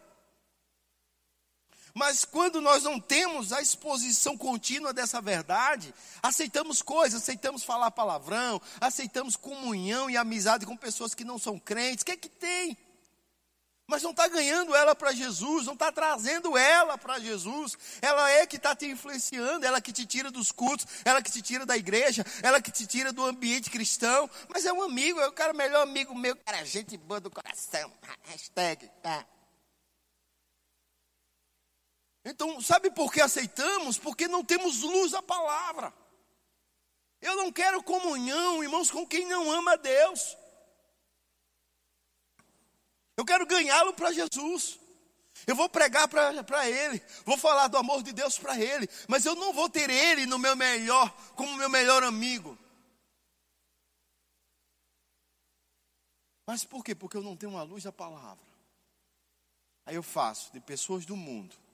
Mas 1.95 2.25
quando 2.25 2.59
nós 2.59 2.83
não 2.83 2.99
temos 2.99 3.53
a 3.53 3.61
exposição 3.61 4.37
contínua 4.37 4.91
dessa 4.91 5.21
verdade, 5.21 5.93
aceitamos 6.21 6.81
coisas, 6.81 7.21
aceitamos 7.21 7.63
falar 7.63 7.89
palavrão, 7.89 8.61
aceitamos 8.81 9.37
comunhão 9.37 10.09
e 10.09 10.17
amizade 10.17 10.65
com 10.65 10.75
pessoas 10.75 11.15
que 11.15 11.23
não 11.23 11.39
são 11.39 11.57
crentes. 11.57 12.01
O 12.01 12.05
que 12.05 12.11
é 12.11 12.17
que 12.17 12.27
tem? 12.27 12.77
Mas 13.87 14.03
não 14.03 14.11
está 14.11 14.27
ganhando 14.27 14.75
ela 14.75 14.93
para 14.93 15.13
Jesus, 15.13 15.67
não 15.67 15.73
está 15.73 15.89
trazendo 15.89 16.57
ela 16.57 16.97
para 16.97 17.17
Jesus. 17.17 17.77
Ela 18.01 18.29
é 18.29 18.45
que 18.45 18.57
está 18.57 18.75
te 18.75 18.87
influenciando, 18.87 19.65
ela 19.65 19.79
que 19.79 19.93
te 19.93 20.05
tira 20.05 20.29
dos 20.29 20.51
cultos, 20.51 20.85
ela 21.05 21.21
que 21.21 21.31
te 21.31 21.41
tira 21.41 21.65
da 21.65 21.77
igreja, 21.77 22.25
ela 22.43 22.61
que 22.61 22.71
te 22.71 22.85
tira 22.85 23.13
do 23.13 23.23
ambiente 23.23 23.69
cristão. 23.69 24.29
Mas 24.49 24.65
é 24.65 24.73
um 24.73 24.81
amigo, 24.81 25.21
é 25.21 25.27
o 25.27 25.31
cara 25.31 25.53
melhor 25.53 25.83
amigo 25.83 26.13
meu, 26.13 26.35
cara, 26.35 26.65
gente 26.65 26.97
boa 26.97 27.21
do 27.21 27.31
coração. 27.31 27.89
Hashtag, 28.23 28.89
tá. 29.01 29.25
Então, 32.25 32.59
sabe 32.59 32.89
por 32.89 33.13
que 33.13 33.21
aceitamos? 33.21 33.99
Porque 33.99 34.27
não 34.27 34.43
temos 34.43 34.81
luz 34.81 35.13
à 35.13 35.21
palavra. 35.21 35.93
Eu 37.21 37.35
não 37.35 37.51
quero 37.51 37.83
comunhão, 37.83 38.63
irmãos, 38.63 38.89
com 38.89 39.05
quem 39.05 39.27
não 39.27 39.51
ama 39.51 39.77
Deus. 39.77 40.35
Eu 43.15 43.23
quero 43.23 43.45
ganhá-lo 43.45 43.93
para 43.93 44.11
Jesus. 44.11 44.79
Eu 45.45 45.55
vou 45.55 45.69
pregar 45.69 46.07
para 46.07 46.67
ele, 46.67 46.99
vou 47.23 47.37
falar 47.37 47.67
do 47.67 47.77
amor 47.77 48.01
de 48.01 48.11
Deus 48.11 48.39
para 48.39 48.57
ele, 48.59 48.89
mas 49.07 49.25
eu 49.25 49.35
não 49.35 49.53
vou 49.53 49.69
ter 49.69 49.89
ele 49.89 50.25
no 50.25 50.39
meu 50.39 50.55
melhor, 50.55 51.15
como 51.35 51.55
meu 51.55 51.69
melhor 51.69 52.03
amigo. 52.03 52.57
Mas 56.47 56.63
por 56.63 56.83
quê? 56.83 56.95
Porque 56.95 57.17
eu 57.17 57.21
não 57.21 57.35
tenho 57.35 57.51
uma 57.51 57.63
luz 57.63 57.83
da 57.83 57.91
palavra. 57.91 58.43
Aí 59.85 59.95
eu 59.95 60.03
faço 60.03 60.51
de 60.53 60.59
pessoas 60.59 61.05
do 61.05 61.15
mundo 61.15 61.64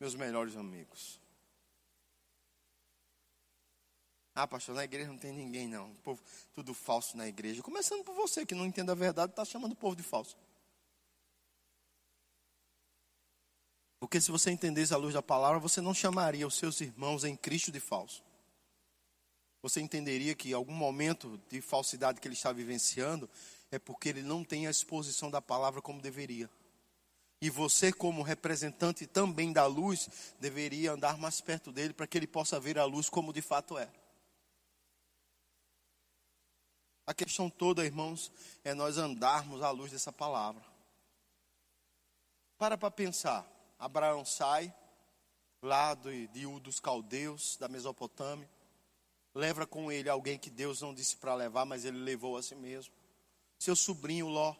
meus 0.00 0.14
melhores 0.14 0.56
amigos. 0.56 1.20
Ah, 4.34 4.46
pastor, 4.46 4.74
na 4.74 4.84
igreja 4.84 5.08
não 5.08 5.18
tem 5.18 5.32
ninguém, 5.32 5.68
não. 5.68 5.90
O 5.90 5.94
povo, 5.96 6.22
tudo 6.54 6.72
falso 6.72 7.16
na 7.16 7.28
igreja. 7.28 7.62
Começando 7.62 8.02
por 8.02 8.14
você, 8.14 8.46
que 8.46 8.54
não 8.54 8.64
entende 8.64 8.90
a 8.90 8.94
verdade, 8.94 9.32
está 9.32 9.44
chamando 9.44 9.72
o 9.72 9.76
povo 9.76 9.94
de 9.94 10.02
falso. 10.02 10.36
Porque 13.98 14.18
se 14.18 14.30
você 14.30 14.50
entendesse 14.50 14.94
a 14.94 14.96
luz 14.96 15.12
da 15.12 15.20
palavra, 15.20 15.58
você 15.58 15.82
não 15.82 15.92
chamaria 15.92 16.46
os 16.46 16.54
seus 16.54 16.80
irmãos 16.80 17.22
em 17.22 17.36
Cristo 17.36 17.70
de 17.70 17.80
falso. 17.80 18.24
Você 19.62 19.82
entenderia 19.82 20.34
que 20.34 20.54
algum 20.54 20.72
momento 20.72 21.38
de 21.50 21.60
falsidade 21.60 22.18
que 22.18 22.26
ele 22.26 22.34
está 22.34 22.50
vivenciando 22.50 23.28
é 23.70 23.78
porque 23.78 24.08
ele 24.08 24.22
não 24.22 24.42
tem 24.42 24.66
a 24.66 24.70
exposição 24.70 25.30
da 25.30 25.42
palavra 25.42 25.82
como 25.82 26.00
deveria. 26.00 26.48
E 27.40 27.48
você, 27.48 27.90
como 27.90 28.22
representante 28.22 29.06
também 29.06 29.52
da 29.52 29.64
luz, 29.66 30.34
deveria 30.38 30.92
andar 30.92 31.16
mais 31.16 31.40
perto 31.40 31.72
dele 31.72 31.94
para 31.94 32.06
que 32.06 32.18
ele 32.18 32.26
possa 32.26 32.60
ver 32.60 32.78
a 32.78 32.84
luz 32.84 33.08
como 33.08 33.32
de 33.32 33.40
fato 33.40 33.78
é. 33.78 33.90
A 37.06 37.14
questão 37.14 37.48
toda, 37.48 37.84
irmãos, 37.84 38.30
é 38.62 38.74
nós 38.74 38.98
andarmos 38.98 39.62
à 39.62 39.70
luz 39.70 39.90
dessa 39.90 40.12
palavra. 40.12 40.62
Para 42.58 42.76
para 42.76 42.90
pensar. 42.90 43.50
Abraão 43.78 44.24
sai 44.24 44.72
lá 45.62 45.94
de, 45.94 46.28
de 46.28 46.46
U 46.46 46.60
dos 46.60 46.78
caldeus, 46.78 47.56
da 47.56 47.68
Mesopotâmia. 47.68 48.48
Leva 49.34 49.66
com 49.66 49.90
ele 49.90 50.08
alguém 50.08 50.38
que 50.38 50.50
Deus 50.50 50.82
não 50.82 50.92
disse 50.92 51.16
para 51.16 51.34
levar, 51.34 51.64
mas 51.64 51.84
ele 51.86 51.98
levou 51.98 52.36
a 52.36 52.42
si 52.42 52.54
mesmo. 52.54 52.92
Seu 53.58 53.74
sobrinho 53.74 54.28
Ló 54.28 54.54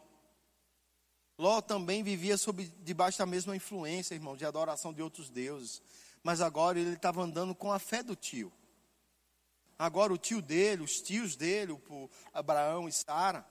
Ló 1.41 1.59
também 1.59 2.03
vivia 2.03 2.37
sob, 2.37 2.71
debaixo 2.83 3.17
da 3.17 3.25
mesma 3.25 3.55
influência, 3.55 4.13
irmão, 4.13 4.37
de 4.37 4.45
adoração 4.45 4.93
de 4.93 5.01
outros 5.01 5.27
deuses. 5.27 5.81
Mas 6.21 6.39
agora 6.39 6.79
ele 6.79 6.93
estava 6.93 7.23
andando 7.23 7.55
com 7.55 7.71
a 7.73 7.79
fé 7.79 8.03
do 8.03 8.15
tio. 8.15 8.53
Agora 9.75 10.13
o 10.13 10.19
tio 10.19 10.39
dele, 10.39 10.83
os 10.83 11.01
tios 11.01 11.35
dele, 11.35 11.71
o 11.71 12.09
Abraão 12.31 12.87
e 12.87 12.91
Sara, 12.91 13.43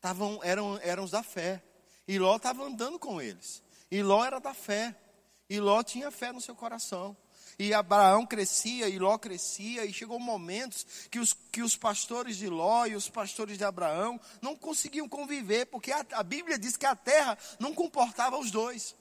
tavam, 0.00 0.40
eram, 0.42 0.78
eram 0.78 1.04
os 1.04 1.10
da 1.10 1.22
fé. 1.22 1.62
E 2.08 2.18
Ló 2.18 2.36
estava 2.36 2.64
andando 2.64 2.98
com 2.98 3.20
eles. 3.20 3.62
E 3.90 4.02
Ló 4.02 4.24
era 4.24 4.40
da 4.40 4.54
fé. 4.54 4.98
E 5.46 5.60
Ló 5.60 5.82
tinha 5.82 6.10
fé 6.10 6.32
no 6.32 6.40
seu 6.40 6.54
coração. 6.54 7.14
E 7.58 7.72
Abraão 7.72 8.26
crescia, 8.26 8.88
e 8.88 8.98
Ló 8.98 9.16
crescia, 9.16 9.84
e 9.84 9.92
chegou 9.92 10.18
momentos 10.18 10.86
que 11.10 11.18
os, 11.18 11.32
que 11.32 11.62
os 11.62 11.76
pastores 11.76 12.36
de 12.36 12.48
Ló 12.48 12.86
e 12.86 12.96
os 12.96 13.08
pastores 13.08 13.56
de 13.56 13.64
Abraão 13.64 14.20
não 14.42 14.56
conseguiam 14.56 15.08
conviver, 15.08 15.66
porque 15.66 15.92
a, 15.92 16.04
a 16.12 16.22
Bíblia 16.22 16.58
diz 16.58 16.76
que 16.76 16.86
a 16.86 16.96
terra 16.96 17.38
não 17.58 17.74
comportava 17.74 18.38
os 18.38 18.50
dois. 18.50 18.94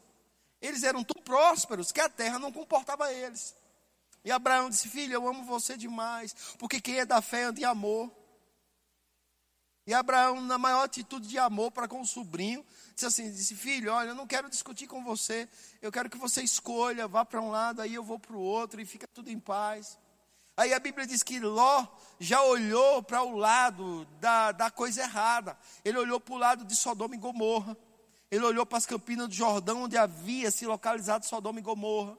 Eles 0.61 0.83
eram 0.83 1.03
tão 1.03 1.21
prósperos 1.21 1.91
que 1.91 1.99
a 1.99 2.07
terra 2.07 2.39
não 2.39 2.51
comportava 2.51 3.11
eles. 3.11 3.55
E 4.23 4.31
Abraão 4.31 4.69
disse: 4.69 4.87
Filho, 4.87 5.13
eu 5.13 5.27
amo 5.27 5.43
você 5.43 5.75
demais, 5.75 6.33
porque 6.57 6.79
quem 6.79 6.99
é 6.99 7.05
da 7.05 7.21
fé 7.21 7.43
anda 7.43 7.59
em 7.59 7.65
amor. 7.65 8.22
E 9.85 9.93
Abraão, 9.93 10.39
na 10.39 10.57
maior 10.57 10.83
atitude 10.83 11.27
de 11.27 11.37
amor 11.37 11.69
para 11.71 11.89
com 11.89 11.99
o 11.99 12.05
sobrinho, 12.05 12.65
disse 12.93 13.05
assim: 13.05 13.29
disse, 13.29 13.53
Filho, 13.53 13.91
olha, 13.91 14.09
eu 14.09 14.15
não 14.15 14.25
quero 14.25 14.49
discutir 14.49 14.87
com 14.87 15.03
você, 15.03 15.47
eu 15.81 15.91
quero 15.91 16.09
que 16.09 16.17
você 16.17 16.41
escolha, 16.41 17.07
vá 17.07 17.25
para 17.25 17.41
um 17.41 17.51
lado, 17.51 17.81
aí 17.81 17.93
eu 17.93 18.03
vou 18.03 18.17
para 18.17 18.35
o 18.35 18.39
outro 18.39 18.79
e 18.79 18.85
fica 18.85 19.07
tudo 19.07 19.29
em 19.29 19.39
paz. 19.39 19.99
Aí 20.55 20.73
a 20.73 20.79
Bíblia 20.79 21.05
diz 21.05 21.21
que 21.21 21.39
Ló 21.39 21.85
já 22.19 22.41
olhou 22.43 23.03
para 23.03 23.23
o 23.23 23.35
lado 23.35 24.05
da, 24.21 24.51
da 24.51 24.71
coisa 24.71 25.01
errada, 25.01 25.57
ele 25.83 25.97
olhou 25.97 26.19
para 26.19 26.33
o 26.33 26.37
lado 26.37 26.63
de 26.63 26.75
Sodoma 26.75 27.15
e 27.15 27.17
Gomorra, 27.17 27.75
ele 28.31 28.45
olhou 28.45 28.65
para 28.65 28.77
as 28.77 28.85
campinas 28.85 29.27
do 29.27 29.33
Jordão, 29.33 29.83
onde 29.83 29.97
havia 29.97 30.49
se 30.49 30.65
localizado 30.65 31.25
Sodoma 31.25 31.59
e 31.59 31.63
Gomorra. 31.63 32.17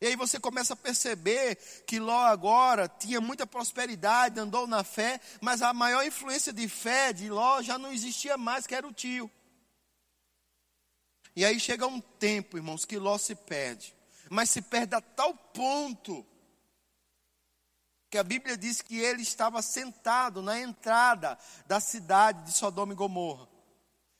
E 0.00 0.06
aí 0.06 0.16
você 0.16 0.38
começa 0.38 0.74
a 0.74 0.76
perceber 0.76 1.56
que 1.86 1.98
Ló 1.98 2.20
agora 2.20 2.88
tinha 2.88 3.20
muita 3.20 3.46
prosperidade, 3.46 4.38
andou 4.38 4.66
na 4.66 4.84
fé, 4.84 5.20
mas 5.40 5.60
a 5.60 5.72
maior 5.72 6.06
influência 6.06 6.52
de 6.52 6.68
fé 6.68 7.12
de 7.12 7.28
Ló 7.28 7.60
já 7.62 7.76
não 7.76 7.92
existia 7.92 8.36
mais, 8.36 8.66
que 8.66 8.74
era 8.74 8.86
o 8.86 8.92
tio. 8.92 9.28
E 11.34 11.44
aí 11.44 11.58
chega 11.58 11.86
um 11.86 12.00
tempo, 12.00 12.56
irmãos, 12.56 12.84
que 12.84 12.96
Ló 12.96 13.18
se 13.18 13.34
perde. 13.34 13.94
Mas 14.30 14.50
se 14.50 14.62
perde 14.62 14.94
a 14.94 15.00
tal 15.00 15.34
ponto 15.34 16.24
que 18.10 18.18
a 18.18 18.22
Bíblia 18.22 18.56
diz 18.56 18.80
que 18.80 18.98
ele 18.98 19.22
estava 19.22 19.60
sentado 19.62 20.40
na 20.42 20.58
entrada 20.60 21.36
da 21.66 21.80
cidade 21.80 22.44
de 22.44 22.52
Sodoma 22.52 22.92
e 22.92 22.96
Gomorra. 22.96 23.48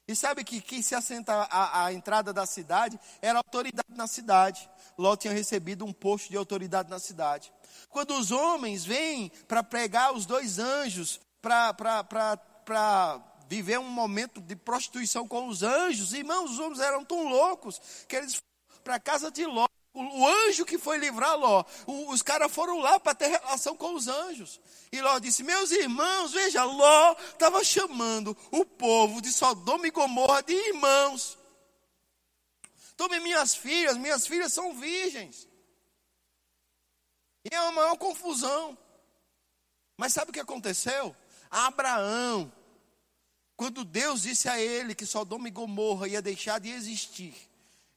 E 0.09 0.17
sabe 0.17 0.43
que 0.43 0.63
quem 0.63 0.81
se 0.81 0.95
assenta 0.95 1.35
à, 1.35 1.85
à 1.85 1.93
entrada 1.93 2.33
da 2.33 2.47
cidade 2.47 2.99
era 3.21 3.39
autoridade 3.39 3.95
na 3.95 4.07
cidade. 4.07 4.69
Ló 4.97 5.15
tinha 5.15 5.35
recebido 5.35 5.85
um 5.85 5.93
posto 5.93 6.31
de 6.31 6.37
autoridade 6.39 6.89
na 6.89 6.99
cidade. 6.99 7.53
Quando 7.91 8.15
os 8.15 8.31
homens 8.31 8.87
vêm 8.87 9.31
para 9.47 9.63
pregar 9.63 10.15
os 10.15 10.25
dois 10.25 10.59
anjos, 10.59 11.21
para 11.43 13.23
viver 13.47 13.79
um 13.79 13.91
momento 13.91 14.41
de 14.41 14.57
prostituição 14.57 15.29
com 15.29 15.47
os 15.47 15.63
anjos, 15.63 16.15
irmãos, 16.15 16.53
os 16.53 16.59
homens 16.59 16.81
eram 16.81 17.05
tão 17.05 17.29
loucos 17.29 17.79
que 18.09 18.17
eles 18.17 18.35
foram 18.35 18.83
para 18.83 18.95
a 18.95 19.01
casa 19.01 19.31
de 19.31 19.45
Ló. 19.45 19.67
O, 19.99 20.27
anjo 20.29 20.65
que 20.65 20.79
foi 20.79 20.97
livrar 20.97 21.37
Ló, 21.37 21.65
os 21.87 22.23
caras 22.23 22.53
foram 22.53 22.79
lá 22.79 23.01
para 23.01 23.17
ter 23.17 23.27
relação 23.27 23.77
com 23.77 23.95
os 23.95 24.07
anjos. 24.07 24.61
E 24.93 25.01
Ló 25.01 25.19
disse: 25.19 25.43
Meus 25.43 25.73
irmãos, 25.73 26.33
veja, 26.33 26.63
Ló 26.63 27.17
estava 27.33 27.65
chamando 27.65 28.37
o 28.53 28.65
povo 28.65 29.21
de 29.21 29.33
Sodoma 29.33 29.89
e 29.89 29.91
Gomorra 29.91 30.41
de 30.43 30.55
irmãos. 30.55 31.37
Tome 32.97 33.19
minhas 33.19 33.57
filhas, 33.57 33.97
minhas 33.97 34.25
filhas 34.25 34.53
são 34.53 34.73
virgens. 34.73 35.49
E 37.45 37.53
é 37.53 37.61
uma 37.61 37.73
maior 37.73 37.97
confusão. 37.97 38.79
Mas 39.97 40.13
sabe 40.13 40.31
o 40.31 40.35
que 40.35 40.41
aconteceu? 40.41 41.15
Abraão, 41.51 42.53
quando 43.57 43.85
Deus 43.85 44.23
disse 44.23 44.49
a 44.49 44.61
ele 44.61 44.95
que 44.95 45.05
Sodoma 45.05 45.49
e 45.49 45.51
Gomorra 45.51 46.07
ia 46.07 46.23
deixar 46.23 46.61
de 46.61 46.71
existir, 46.71 47.35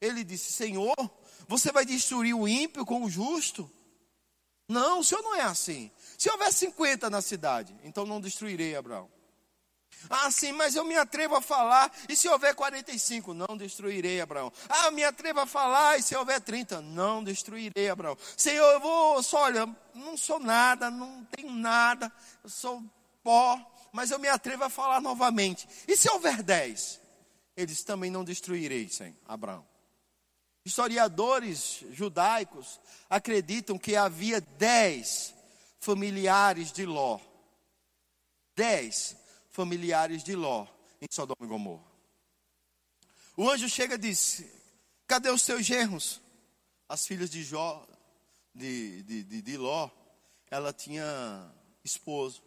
ele 0.01 0.23
disse: 0.23 0.51
Senhor, 0.51 0.95
você 1.51 1.69
vai 1.69 1.85
destruir 1.85 2.33
o 2.33 2.47
ímpio 2.47 2.85
com 2.85 3.03
o 3.03 3.09
justo? 3.09 3.69
Não, 4.69 4.99
o 4.99 5.03
senhor 5.03 5.21
não 5.21 5.35
é 5.35 5.41
assim. 5.41 5.91
Se 6.17 6.29
houver 6.31 6.49
50 6.49 7.09
na 7.09 7.21
cidade, 7.21 7.75
então 7.83 8.05
não 8.05 8.21
destruirei 8.21 8.73
Abraão. 8.73 9.11
Ah, 10.09 10.31
sim, 10.31 10.53
mas 10.53 10.77
eu 10.77 10.85
me 10.85 10.95
atrevo 10.95 11.35
a 11.35 11.41
falar, 11.41 11.91
e 12.07 12.15
se 12.15 12.29
houver 12.29 12.55
45, 12.55 13.33
não 13.33 13.57
destruirei 13.57 14.21
Abraão. 14.21 14.51
Ah, 14.69 14.91
me 14.91 15.03
atrevo 15.03 15.41
a 15.41 15.45
falar, 15.45 15.99
e 15.99 16.01
se 16.01 16.15
houver 16.15 16.39
30, 16.39 16.81
não 16.81 17.21
destruirei 17.21 17.89
Abraão. 17.89 18.17
Senhor, 18.37 18.71
eu 18.71 18.79
vou, 18.79 19.21
só 19.21 19.41
olha, 19.41 19.67
não 19.93 20.15
sou 20.15 20.39
nada, 20.39 20.89
não 20.89 21.25
tenho 21.25 21.51
nada, 21.51 22.09
eu 22.41 22.49
sou 22.49 22.81
pó, 23.21 23.59
mas 23.91 24.09
eu 24.09 24.19
me 24.19 24.29
atrevo 24.29 24.63
a 24.63 24.69
falar 24.69 25.01
novamente. 25.01 25.67
E 25.85 25.97
se 25.97 26.09
houver 26.09 26.41
10? 26.41 27.01
Eles 27.57 27.83
também 27.83 28.09
não 28.09 28.23
destruirei, 28.23 28.87
sem 28.87 29.13
Abraão. 29.27 29.69
Historiadores 30.63 31.83
judaicos 31.91 32.79
acreditam 33.09 33.79
que 33.79 33.95
havia 33.95 34.39
dez 34.41 35.33
familiares 35.79 36.71
de 36.71 36.85
Ló. 36.85 37.19
Dez 38.55 39.15
familiares 39.49 40.23
de 40.23 40.35
Ló 40.35 40.67
em 41.01 41.07
Sodoma 41.11 41.43
e 41.43 41.47
Gomorra. 41.47 41.91
O 43.35 43.49
anjo 43.49 43.67
chega 43.67 43.95
e 43.95 43.97
diz: 43.97 44.45
Cadê 45.07 45.29
os 45.29 45.41
seus 45.41 45.65
genros? 45.65 46.21
As 46.87 47.07
filhas 47.07 47.29
de 47.29 47.43
Jó, 47.43 47.87
de, 48.53 49.01
de, 49.03 49.23
de, 49.23 49.41
de 49.41 49.57
Ló, 49.57 49.89
ela 50.49 50.71
tinha 50.71 51.51
esposo. 51.83 52.43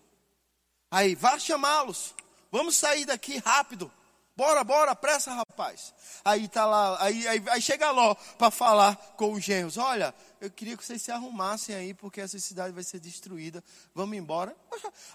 Aí, 0.90 1.14
vá 1.16 1.38
chamá-los. 1.38 2.14
Vamos 2.52 2.76
sair 2.76 3.04
daqui 3.04 3.38
rápido. 3.38 3.90
Bora, 4.36 4.64
bora, 4.64 4.96
pressa, 4.96 5.32
rapaz. 5.32 5.94
Aí 6.24 6.48
tá 6.48 6.66
lá, 6.66 7.00
aí, 7.00 7.26
aí, 7.28 7.44
aí 7.50 7.62
chega 7.62 7.92
Ló 7.92 8.16
para 8.36 8.50
falar 8.50 8.96
com 9.16 9.32
os 9.32 9.44
genros. 9.44 9.76
Olha, 9.76 10.12
eu 10.40 10.50
queria 10.50 10.76
que 10.76 10.84
vocês 10.84 11.00
se 11.00 11.12
arrumassem 11.12 11.74
aí, 11.74 11.94
porque 11.94 12.20
essa 12.20 12.38
cidade 12.40 12.74
vai 12.74 12.82
ser 12.82 12.98
destruída. 12.98 13.62
Vamos 13.94 14.16
embora. 14.16 14.56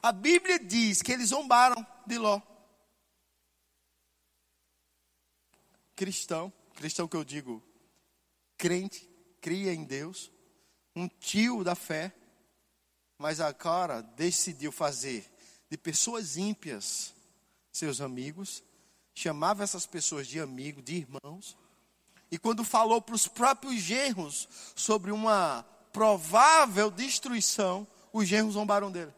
A 0.02 0.14
Bíblia 0.14 0.58
diz 0.58 1.02
que 1.02 1.12
eles 1.12 1.30
zombaram 1.30 1.86
de 2.06 2.18
Ló. 2.18 2.42
Cristão, 5.98 6.52
cristão 6.76 7.06
que 7.06 7.18
eu 7.18 7.26
digo, 7.26 7.62
crente, 8.58 9.10
cria 9.42 9.74
em 9.74 9.84
Deus, 9.84 10.32
um 10.96 11.10
tio 11.10 11.62
da 11.62 11.76
fé, 11.76 12.16
mas 13.18 13.42
a 13.42 13.54
cara 13.54 14.00
decidiu 14.00 14.72
fazer 14.72 15.30
de 15.70 15.78
pessoas 15.78 16.38
ímpias 16.38 17.14
seus 17.70 18.00
amigos 18.00 18.64
chamava 19.20 19.64
essas 19.64 19.86
pessoas 19.86 20.28
de 20.28 20.40
amigo, 20.40 20.82
de 20.82 20.96
irmãos. 20.96 21.58
E 22.32 22.38
quando 22.38 22.64
falou 22.64 23.02
para 23.02 23.16
os 23.16 23.28
próprios 23.28 23.76
genros 23.82 24.48
sobre 24.76 25.12
uma 25.12 25.66
provável 25.92 26.90
destruição, 26.90 27.86
os 28.14 28.28
genros 28.28 28.54
zombaram 28.54 28.90
dele. 28.90 29.14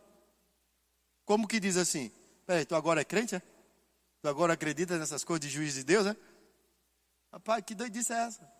Como 1.24 1.48
que 1.48 1.60
diz 1.60 1.78
assim? 1.78 2.12
Peraí, 2.48 2.66
tu 2.66 2.76
agora 2.76 3.02
é 3.02 3.06
crente, 3.06 3.36
é? 3.36 3.42
Tu 4.22 4.28
agora 4.28 4.54
acredita 4.54 4.98
nessas 4.98 5.24
coisas 5.24 5.42
de 5.42 5.50
juiz 5.50 5.76
de 5.76 5.84
Deus, 5.84 6.08
é? 6.08 6.16
Rapaz, 7.32 7.64
que 7.64 7.76
doidice 7.76 8.12
é 8.12 8.24
essa? 8.24 8.52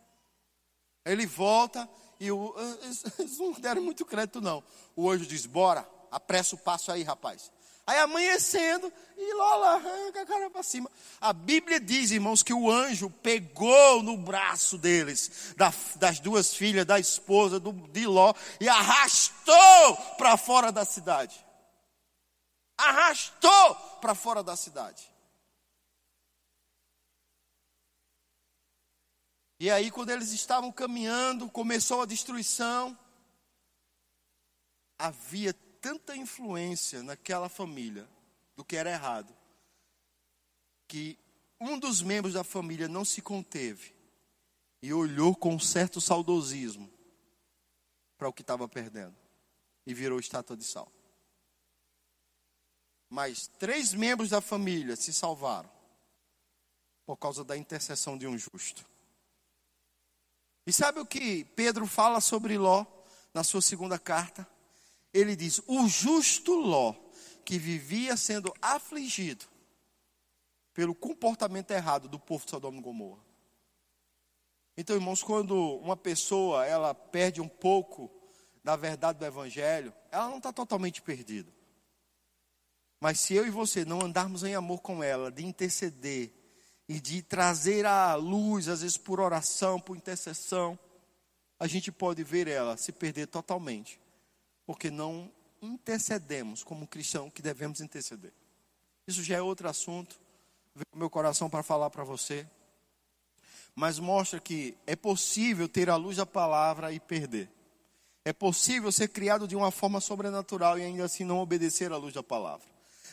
Ele 1.04 1.26
volta 1.26 1.90
e 2.20 2.32
o, 2.32 2.54
eles 3.18 3.40
não 3.40 3.54
deram 3.54 3.82
muito 3.82 4.06
crédito, 4.06 4.40
não. 4.40 4.64
O 4.96 5.10
anjo 5.10 5.26
diz: 5.26 5.48
Bora, 5.48 5.90
apressa 6.12 6.56
o 6.56 6.60
passo 6.60 6.92
aí, 6.92 7.02
rapaz. 7.02 7.52
Aí 7.86 7.98
amanhecendo, 8.00 8.92
e 9.18 9.34
Lola 9.34 9.76
arranca 9.76 10.22
a 10.22 10.26
cara 10.26 10.50
para 10.50 10.64
cima. 10.64 10.90
A 11.20 11.34
Bíblia 11.34 11.80
diz, 11.80 12.12
irmãos, 12.12 12.44
que 12.44 12.54
o 12.54 12.70
anjo 12.72 13.10
pegou 13.10 14.04
no 14.04 14.18
braço 14.18 14.78
deles, 14.78 15.54
da, 15.58 15.74
das 15.96 16.20
duas 16.20 16.54
filhas, 16.54 16.86
da 16.86 17.00
esposa 17.00 17.60
do, 17.60 17.72
de 17.90 18.06
Ló, 18.06 18.34
e 18.60 18.70
arrastou 18.70 19.96
para 20.18 20.38
fora 20.38 20.72
da 20.72 20.86
cidade. 20.86 21.44
Arrastou 22.78 23.76
para 24.00 24.16
fora 24.16 24.44
da 24.44 24.56
cidade. 24.56 25.12
E 29.60 29.70
aí, 29.70 29.92
quando 29.92 30.10
eles 30.10 30.32
estavam 30.32 30.72
caminhando, 30.72 31.48
começou 31.48 32.02
a 32.02 32.08
destruição. 32.08 32.98
Havia 34.98 35.54
tanta 35.82 36.16
influência 36.16 37.02
naquela 37.02 37.50
família 37.50 38.08
do 38.56 38.64
que 38.64 38.78
era 38.78 38.92
errado, 38.92 39.36
que 40.88 41.18
um 41.60 41.80
dos 41.80 42.02
membros 42.02 42.36
da 42.36 42.44
família 42.44 42.88
não 42.88 43.04
se 43.04 43.22
conteve 43.22 43.94
e 44.82 44.94
olhou 44.94 45.36
com 45.36 45.56
um 45.56 45.60
certo 45.60 46.00
saudosismo 46.00 46.90
para 48.18 48.30
o 48.30 48.34
que 48.34 48.42
estava 48.42 48.68
perdendo 48.68 49.16
e 49.86 49.94
virou 49.94 50.20
estátua 50.20 50.56
de 50.56 50.64
sal. 50.64 50.92
Mas 53.10 53.48
três 53.48 53.94
membros 53.94 54.30
da 54.30 54.40
família 54.40 54.96
se 54.96 55.12
salvaram 55.12 55.70
por 57.06 57.18
causa 57.18 57.44
da 57.44 57.58
intercessão 57.58 58.18
de 58.18 58.26
um 58.28 58.38
justo. 58.38 58.86
E 60.66 60.72
sabe 60.72 61.00
o 61.00 61.06
que 61.06 61.44
Pedro 61.44 61.86
fala 61.88 62.22
sobre 62.22 62.58
Ló 62.58 62.86
na 63.34 63.44
sua 63.44 63.62
segunda 63.62 64.00
carta? 64.00 64.48
Ele 65.14 65.36
diz: 65.36 65.62
o 65.68 65.88
justo 65.88 66.54
Ló, 66.54 66.94
que 67.44 67.58
vivia 67.58 68.16
sendo 68.16 68.54
afligido 68.62 69.46
pelo 70.74 70.96
comportamento 70.96 71.72
errado 71.72 72.08
do 72.08 72.20
povo 72.20 72.46
de 72.46 72.52
Sodoma 72.52 72.78
e 72.78 72.82
Gomorra. 72.82 73.22
Então, 74.78 74.96
irmãos, 74.96 75.22
quando 75.22 75.56
uma 75.78 75.98
pessoa 75.98 76.66
ela 76.66 76.94
perde 76.94 77.42
um 77.42 77.48
pouco 77.48 78.10
da 78.64 78.76
verdade 78.76 79.20
do 79.20 79.26
Evangelho, 79.26 79.94
ela 80.12 80.30
não 80.30 80.38
está 80.38 80.54
totalmente 80.54 81.02
perdida. 81.02 81.52
Mas 83.00 83.20
se 83.20 83.34
eu 83.34 83.46
e 83.46 83.50
você 83.50 83.84
não 83.84 84.02
andarmos 84.02 84.44
em 84.44 84.56
amor 84.56 84.82
com 84.82 85.04
ela, 85.04 85.32
de 85.32 85.46
interceder 85.46 86.32
e 86.88 87.00
de 87.00 87.22
trazer 87.22 87.86
à 87.86 88.14
luz, 88.16 88.68
às 88.68 88.82
vezes 88.82 88.98
por 88.98 89.20
oração, 89.20 89.80
por 89.80 89.98
intercessão, 89.98 90.78
a 91.60 91.68
gente 91.68 91.92
pode 91.92 92.24
ver 92.24 92.48
ela 92.48 92.78
se 92.78 92.92
perder 92.92 93.28
totalmente 93.28 94.00
porque 94.72 94.90
não 94.90 95.30
intercedemos 95.62 96.64
como 96.64 96.88
cristão 96.88 97.30
que 97.30 97.42
devemos 97.42 97.82
interceder. 97.82 98.32
Isso 99.06 99.22
já 99.22 99.36
é 99.36 99.42
outro 99.42 99.68
assunto. 99.68 100.18
Veio 100.74 100.86
meu 100.96 101.10
coração 101.10 101.50
para 101.50 101.62
falar 101.62 101.90
para 101.90 102.06
você. 102.06 102.48
Mas 103.76 104.00
mostra 104.00 104.40
que 104.40 104.78
é 104.88 104.96
possível 104.96 105.68
ter 105.68 105.90
a 105.90 105.98
luz 105.98 106.16
da 106.16 106.26
palavra 106.26 106.94
e 106.94 107.02
perder. 107.02 107.50
É 108.24 108.32
possível 108.32 108.94
ser 108.94 109.10
criado 109.10 109.46
de 109.46 109.54
uma 109.54 109.72
forma 109.72 110.00
sobrenatural 110.00 110.80
e 110.80 110.84
ainda 110.84 111.04
assim 111.04 111.26
não 111.26 111.40
obedecer 111.40 111.92
à 111.92 111.98
luz 111.98 112.14
da 112.14 112.24
palavra. 112.24 112.66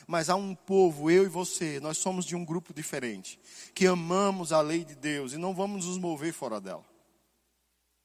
Mas 0.07 0.29
há 0.29 0.37
um 0.37 0.55
povo, 0.55 1.11
eu 1.11 1.25
e 1.25 1.27
você, 1.27 1.77
nós 1.81 1.97
somos 1.97 2.23
de 2.23 2.37
um 2.37 2.45
grupo 2.45 2.73
diferente, 2.73 3.37
que 3.75 3.85
amamos 3.85 4.53
a 4.53 4.61
lei 4.61 4.85
de 4.85 4.95
Deus 4.95 5.33
e 5.33 5.37
não 5.37 5.53
vamos 5.53 5.87
nos 5.87 5.97
mover 5.97 6.31
fora 6.31 6.61
dela. 6.61 6.85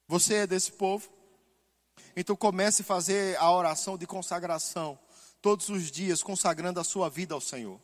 Você 0.09 0.34
é 0.38 0.46
desse 0.48 0.72
povo? 0.72 1.13
Então 2.16 2.36
comece 2.36 2.82
a 2.82 2.84
fazer 2.84 3.36
a 3.38 3.51
oração 3.51 3.99
de 3.99 4.07
consagração 4.07 4.99
todos 5.42 5.68
os 5.68 5.90
dias, 5.90 6.22
consagrando 6.22 6.80
a 6.80 6.84
sua 6.84 7.11
vida 7.11 7.34
ao 7.34 7.40
Senhor. 7.40 7.78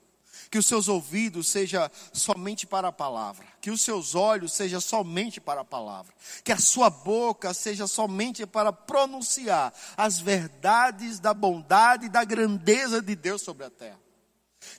Que 0.50 0.58
os 0.58 0.66
seus 0.66 0.88
ouvidos 0.88 1.48
seja 1.48 1.90
somente 2.12 2.66
para 2.66 2.88
a 2.88 2.92
palavra, 2.92 3.46
que 3.61 3.70
os 3.70 3.82
seus 3.82 4.14
olhos 4.14 4.52
seja 4.52 4.80
somente 4.80 5.40
para 5.40 5.61
a 5.61 5.64
palavra, 5.64 6.14
que 6.42 6.52
a 6.52 6.58
sua 6.58 6.88
boca 6.88 7.52
seja 7.52 7.86
somente 7.86 8.46
para 8.46 8.72
pronunciar 8.72 9.72
as 9.96 10.18
verdades 10.18 11.20
da 11.20 11.34
bondade 11.34 12.06
e 12.06 12.08
da 12.08 12.24
grandeza 12.24 13.02
de 13.02 13.14
Deus 13.14 13.42
sobre 13.42 13.66
a 13.66 13.70
terra. 13.70 14.00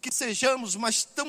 Que 0.02 0.12
sejamos, 0.12 0.76
mas 0.76 1.04
tão 1.04 1.28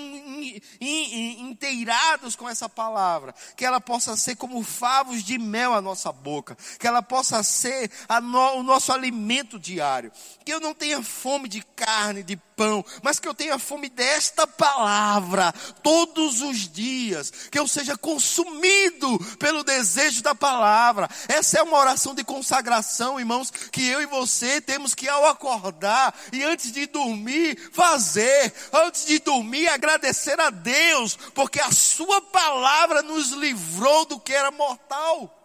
inteirados 0.80 2.36
com 2.36 2.48
essa 2.48 2.68
palavra, 2.68 3.34
que 3.56 3.64
ela 3.64 3.80
possa 3.80 4.16
ser 4.16 4.36
como 4.36 4.62
favos 4.62 5.22
de 5.22 5.38
mel 5.38 5.74
à 5.74 5.80
nossa 5.80 6.12
boca, 6.12 6.56
que 6.78 6.86
ela 6.86 7.02
possa 7.02 7.42
ser 7.42 7.90
no, 8.22 8.56
o 8.56 8.62
nosso 8.62 8.92
alimento 8.92 9.58
diário, 9.58 10.12
que 10.44 10.52
eu 10.52 10.60
não 10.60 10.74
tenha 10.74 11.02
fome 11.02 11.48
de 11.48 11.62
carne, 11.62 12.22
de 12.22 12.36
pão, 12.56 12.84
mas 13.02 13.18
que 13.18 13.28
eu 13.28 13.34
tenha 13.34 13.58
fome 13.58 13.88
desta 13.88 14.46
palavra 14.46 15.52
todos 15.82 16.40
os 16.40 16.68
dias, 16.68 17.30
que 17.50 17.58
eu 17.58 17.66
seja 17.66 17.96
consumido 17.96 19.18
pelo 19.38 19.64
desejo 19.64 20.22
da 20.22 20.34
palavra. 20.34 21.08
Essa 21.28 21.58
é 21.58 21.62
uma 21.62 21.78
oração 21.78 22.14
de 22.14 22.24
consagração, 22.24 23.18
irmãos, 23.18 23.50
que 23.50 23.86
eu 23.86 24.00
e 24.00 24.06
você 24.06 24.60
temos 24.60 24.94
que 24.94 25.08
ao 25.08 25.26
acordar 25.26 26.14
e 26.32 26.42
antes 26.42 26.72
de 26.72 26.86
dormir 26.86 27.70
fazer, 27.72 28.52
antes 28.72 29.06
de 29.06 29.18
dormir 29.18 29.68
agradecer 29.68 30.38
a 30.40 30.50
Deus, 30.50 31.16
porque 31.34 31.60
a 31.60 31.70
sua 31.70 32.20
palavra 32.20 33.02
nos 33.02 33.30
livrou 33.30 34.04
do 34.06 34.20
que 34.20 34.32
era 34.32 34.50
mortal 34.50 35.41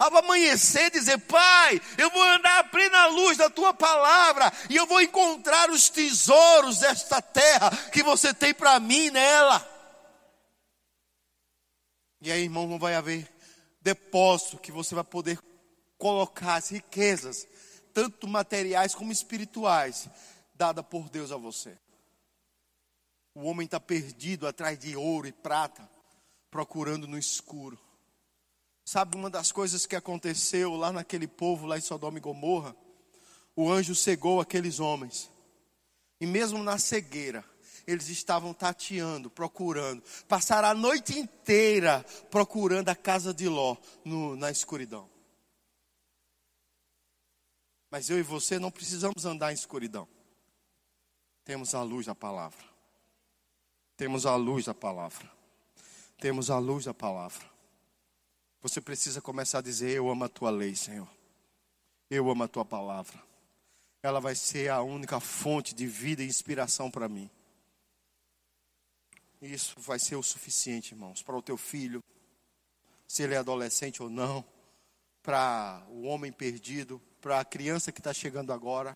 ao 0.00 0.16
amanhecer, 0.16 0.90
dizer: 0.90 1.18
Pai, 1.18 1.78
eu 1.98 2.10
vou 2.10 2.22
andar 2.22 2.60
a 2.60 2.64
plena 2.64 3.06
luz 3.08 3.36
da 3.36 3.50
tua 3.50 3.74
palavra 3.74 4.50
e 4.70 4.76
eu 4.76 4.86
vou 4.86 5.02
encontrar 5.02 5.70
os 5.70 5.90
tesouros 5.90 6.78
desta 6.78 7.20
terra 7.20 7.70
que 7.92 8.02
você 8.02 8.32
tem 8.32 8.54
para 8.54 8.80
mim 8.80 9.10
nela. 9.10 9.66
E 12.22 12.32
aí, 12.32 12.44
irmão, 12.44 12.66
não 12.66 12.78
vai 12.78 12.94
haver 12.94 13.30
depósito 13.82 14.58
que 14.58 14.72
você 14.72 14.94
vai 14.94 15.04
poder 15.04 15.38
colocar 15.98 16.54
as 16.54 16.70
riquezas, 16.70 17.46
tanto 17.92 18.26
materiais 18.26 18.94
como 18.94 19.12
espirituais, 19.12 20.08
dada 20.54 20.82
por 20.82 21.10
Deus 21.10 21.30
a 21.30 21.36
você. 21.36 21.78
O 23.34 23.44
homem 23.44 23.66
está 23.66 23.78
perdido 23.78 24.46
atrás 24.46 24.78
de 24.78 24.96
ouro 24.96 25.26
e 25.26 25.32
prata, 25.32 25.88
procurando 26.50 27.06
no 27.06 27.18
escuro. 27.18 27.78
Sabe 28.90 29.16
uma 29.16 29.30
das 29.30 29.52
coisas 29.52 29.86
que 29.86 29.94
aconteceu 29.94 30.74
lá 30.74 30.90
naquele 30.90 31.28
povo, 31.28 31.64
lá 31.64 31.78
em 31.78 31.80
Sodoma 31.80 32.18
e 32.18 32.20
Gomorra? 32.20 32.74
O 33.54 33.70
anjo 33.70 33.94
cegou 33.94 34.40
aqueles 34.40 34.80
homens. 34.80 35.30
E 36.20 36.26
mesmo 36.26 36.60
na 36.60 36.76
cegueira, 36.76 37.44
eles 37.86 38.08
estavam 38.08 38.52
tateando, 38.52 39.30
procurando. 39.30 40.02
Passaram 40.26 40.66
a 40.66 40.74
noite 40.74 41.16
inteira 41.16 42.04
procurando 42.32 42.88
a 42.88 42.96
casa 42.96 43.32
de 43.32 43.48
Ló 43.48 43.76
no, 44.04 44.34
na 44.34 44.50
escuridão. 44.50 45.08
Mas 47.92 48.10
eu 48.10 48.18
e 48.18 48.24
você 48.24 48.58
não 48.58 48.72
precisamos 48.72 49.24
andar 49.24 49.52
em 49.52 49.54
escuridão. 49.54 50.08
Temos 51.44 51.76
a 51.76 51.82
luz 51.84 52.06
da 52.06 52.14
palavra. 52.16 52.64
Temos 53.96 54.26
a 54.26 54.34
luz 54.34 54.64
da 54.64 54.74
palavra. 54.74 55.30
Temos 56.18 56.50
a 56.50 56.58
luz 56.58 56.86
da 56.86 56.92
palavra. 56.92 57.59
Você 58.62 58.80
precisa 58.80 59.20
começar 59.20 59.58
a 59.58 59.62
dizer: 59.62 59.90
Eu 59.90 60.10
amo 60.10 60.24
a 60.24 60.28
tua 60.28 60.50
lei, 60.50 60.76
Senhor. 60.76 61.08
Eu 62.10 62.28
amo 62.30 62.44
a 62.44 62.48
tua 62.48 62.64
palavra. 62.64 63.22
Ela 64.02 64.20
vai 64.20 64.34
ser 64.34 64.70
a 64.70 64.82
única 64.82 65.20
fonte 65.20 65.74
de 65.74 65.86
vida 65.86 66.22
e 66.22 66.26
inspiração 66.26 66.90
para 66.90 67.08
mim. 67.08 67.30
Isso 69.40 69.80
vai 69.80 69.98
ser 69.98 70.16
o 70.16 70.22
suficiente, 70.22 70.92
irmãos, 70.92 71.22
para 71.22 71.36
o 71.36 71.42
teu 71.42 71.56
filho, 71.56 72.02
se 73.06 73.22
ele 73.22 73.34
é 73.34 73.38
adolescente 73.38 74.02
ou 74.02 74.10
não, 74.10 74.44
para 75.22 75.82
o 75.88 76.02
homem 76.02 76.30
perdido, 76.30 77.00
para 77.20 77.40
a 77.40 77.44
criança 77.44 77.92
que 77.92 78.00
está 78.00 78.12
chegando 78.12 78.52
agora. 78.52 78.94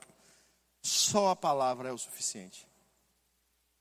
Só 0.83 1.31
a 1.31 1.37
palavra 1.37 1.89
é 1.89 1.93
o 1.93 1.99
suficiente. 1.99 2.69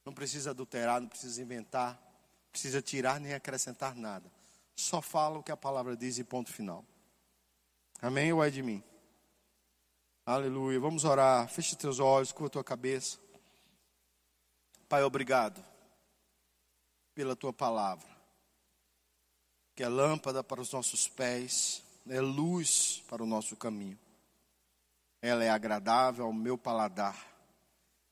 Não 0.06 0.14
precisa 0.14 0.52
adulterar, 0.52 1.02
não 1.02 1.10
precisa 1.10 1.42
inventar, 1.42 1.94
não 1.96 2.52
precisa 2.52 2.82
tirar 2.82 3.20
nem 3.20 3.34
acrescentar 3.34 3.96
nada. 3.96 4.32
Só 4.76 5.02
fala 5.02 5.40
o 5.40 5.44
que 5.44 5.52
a 5.52 5.58
palavra 5.58 5.96
diz 5.96 6.18
e 6.18 6.24
ponto 6.24 6.52
final. 6.52 6.84
Amém 8.02 8.34
ou 8.34 8.44
é 8.44 8.50
de 8.50 8.62
mim? 8.62 8.84
Aleluia. 10.26 10.80
Vamos 10.80 11.06
orar. 11.06 11.48
Feche 11.48 11.76
teus 11.76 12.00
olhos, 12.00 12.32
curva 12.32 12.50
tua 12.50 12.64
cabeça. 12.64 13.20
Pai, 14.90 15.04
obrigado 15.04 15.64
pela 17.16 17.36
tua 17.36 17.54
palavra, 17.54 18.10
que 19.76 19.84
é 19.84 19.88
lâmpada 19.88 20.44
para 20.44 20.60
os 20.60 20.72
nossos 20.72 21.08
pés, 21.08 21.84
é 22.10 22.20
luz 22.20 23.04
para 23.08 23.22
o 23.22 23.26
nosso 23.26 23.56
caminho. 23.56 24.00
Ela 25.22 25.44
é 25.44 25.50
agradável 25.50 26.26
ao 26.26 26.34
meu 26.34 26.58
paladar. 26.58 27.32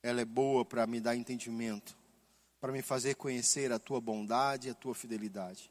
Ela 0.03 0.21
é 0.21 0.25
boa 0.25 0.63
para 0.63 0.85
me 0.85 0.99
dar 0.99 1.15
entendimento, 1.15 1.97
para 2.59 2.71
me 2.71 2.81
fazer 2.81 3.15
conhecer 3.15 3.71
a 3.71 3.79
tua 3.79 3.99
bondade 3.99 4.67
e 4.67 4.71
a 4.71 4.75
tua 4.75 4.93
fidelidade 4.93 5.70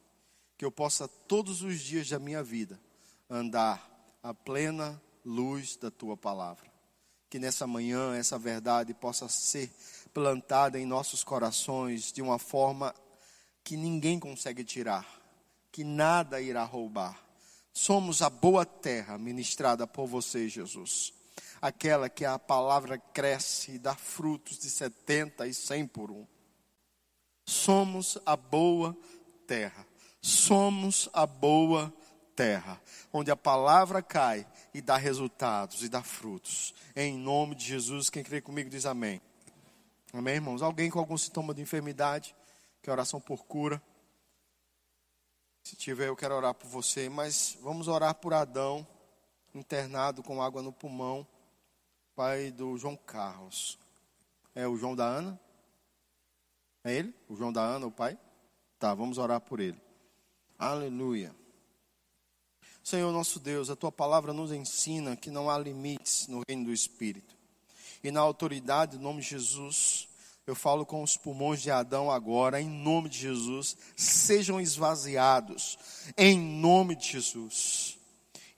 que 0.61 0.65
eu 0.67 0.71
possa 0.71 1.09
todos 1.09 1.63
os 1.63 1.81
dias 1.81 2.11
da 2.11 2.19
minha 2.19 2.43
vida 2.43 2.79
andar 3.31 3.83
a 4.23 4.35
plena 4.35 5.01
luz 5.25 5.75
da 5.75 5.91
tua 5.91 6.19
palavra. 6.19 6.71
Que 7.31 7.39
nessa 7.39 7.67
manhã 7.67 8.15
essa 8.15 8.39
verdade 8.39 8.93
possa 8.93 9.27
ser 9.27 9.73
plantada 10.13 10.79
em 10.79 10.85
nossos 10.85 11.25
corações 11.25 12.13
de 12.13 12.21
uma 12.21 12.39
forma 12.39 12.95
que 13.65 13.75
ninguém 13.75 14.21
consegue 14.21 14.63
tirar, 14.63 15.09
que 15.73 15.83
nada 15.83 16.43
irá 16.43 16.63
roubar. 16.63 17.19
Somos 17.73 18.21
a 18.21 18.29
boa 18.29 18.67
terra 18.67 19.17
ministrada 19.17 19.87
por 19.87 20.07
você, 20.07 20.47
Jesus. 20.47 21.15
Aquela 21.63 22.11
que 22.11 22.27
a 22.27 22.39
palavra 22.39 22.99
cresce 22.99 23.77
e 23.77 23.79
dá 23.79 23.95
frutos 23.95 24.59
de 24.59 24.69
70 24.69 25.47
e 25.47 25.55
100 25.55 25.87
por 25.87 26.11
um. 26.11 26.27
Somos 27.47 28.19
a 28.27 28.37
boa 28.37 28.95
terra 29.47 29.89
somos 30.21 31.09
a 31.13 31.27
boa 31.27 31.93
terra, 32.37 32.81
onde 33.13 33.31
a 33.31 33.37
palavra 33.37 34.03
cai 34.03 34.47
e 34.73 34.81
dá 34.81 34.97
resultados 34.97 35.83
e 35.83 35.89
dá 35.89 36.03
frutos. 36.03 36.75
Em 36.95 37.17
nome 37.17 37.55
de 37.55 37.65
Jesus, 37.65 38.11
quem 38.11 38.23
crê 38.23 38.41
comigo 38.41 38.71
diz 38.71 38.87
amém. 38.87 39.21
Amém, 40.13 40.35
irmãos? 40.35 40.63
Alguém 40.63 40.91
com 40.91 40.99
algum 40.99 41.17
sintoma 41.17 41.55
de 41.55 41.63
enfermidade, 41.63 42.35
que 42.83 42.91
oração 42.91 43.21
por 43.21 43.45
cura? 43.45 43.81
Se 45.63 45.77
tiver, 45.77 46.09
eu 46.09 46.17
quero 46.17 46.35
orar 46.35 46.55
por 46.55 46.69
você, 46.69 47.09
mas 47.09 47.57
vamos 47.61 47.87
orar 47.87 48.15
por 48.15 48.33
Adão, 48.35 48.87
internado 49.55 50.23
com 50.23 50.43
água 50.43 50.63
no 50.63 50.73
pulmão, 50.73 51.27
pai 52.15 52.51
do 52.51 52.77
João 52.77 52.97
Carlos. 52.97 53.79
É 54.55 54.67
o 54.67 54.77
João 54.77 54.97
da 54.97 55.05
Ana? 55.05 55.41
É 56.83 56.95
ele? 56.95 57.15
O 57.29 57.37
João 57.37 57.53
da 57.53 57.63
Ana, 57.63 57.87
o 57.87 57.93
pai? 57.93 58.19
Tá, 58.79 58.95
vamos 58.95 59.19
orar 59.19 59.41
por 59.41 59.61
ele. 59.61 59.81
Aleluia. 60.61 61.35
Senhor 62.85 63.11
nosso 63.13 63.41
Deus, 63.41 63.71
a 63.71 63.77
tua 63.77 63.91
palavra 63.91 64.31
nos 64.35 64.53
ensina 64.53 65.17
que 65.17 65.31
não 65.31 65.49
há 65.49 65.59
limites 65.59 66.29
no 66.29 66.43
reino 66.47 66.67
do 66.67 66.73
Espírito. 66.73 67.35
E 68.05 68.11
na 68.11 68.21
autoridade 68.21 68.99
do 68.99 69.03
nome 69.03 69.23
de 69.23 69.29
Jesus, 69.29 70.07
eu 70.47 70.55
falo 70.55 70.85
com 70.85 71.03
os 71.03 71.17
pulmões 71.17 71.63
de 71.63 71.71
Adão 71.71 72.11
agora, 72.11 72.61
em 72.61 72.69
nome 72.69 73.09
de 73.09 73.21
Jesus, 73.21 73.75
sejam 73.97 74.61
esvaziados, 74.61 75.79
em 76.15 76.39
nome 76.39 76.95
de 76.95 77.09
Jesus. 77.09 77.97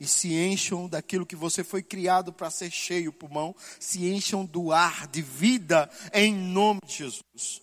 E 0.00 0.04
se 0.04 0.34
encham 0.34 0.88
daquilo 0.88 1.24
que 1.24 1.36
você 1.36 1.62
foi 1.62 1.84
criado 1.84 2.32
para 2.32 2.50
ser 2.50 2.72
cheio, 2.72 3.12
pulmão, 3.12 3.54
se 3.78 4.08
encham 4.08 4.44
do 4.44 4.72
ar 4.72 5.06
de 5.06 5.22
vida, 5.22 5.88
em 6.12 6.34
nome 6.34 6.80
de 6.84 6.94
Jesus 6.96 7.62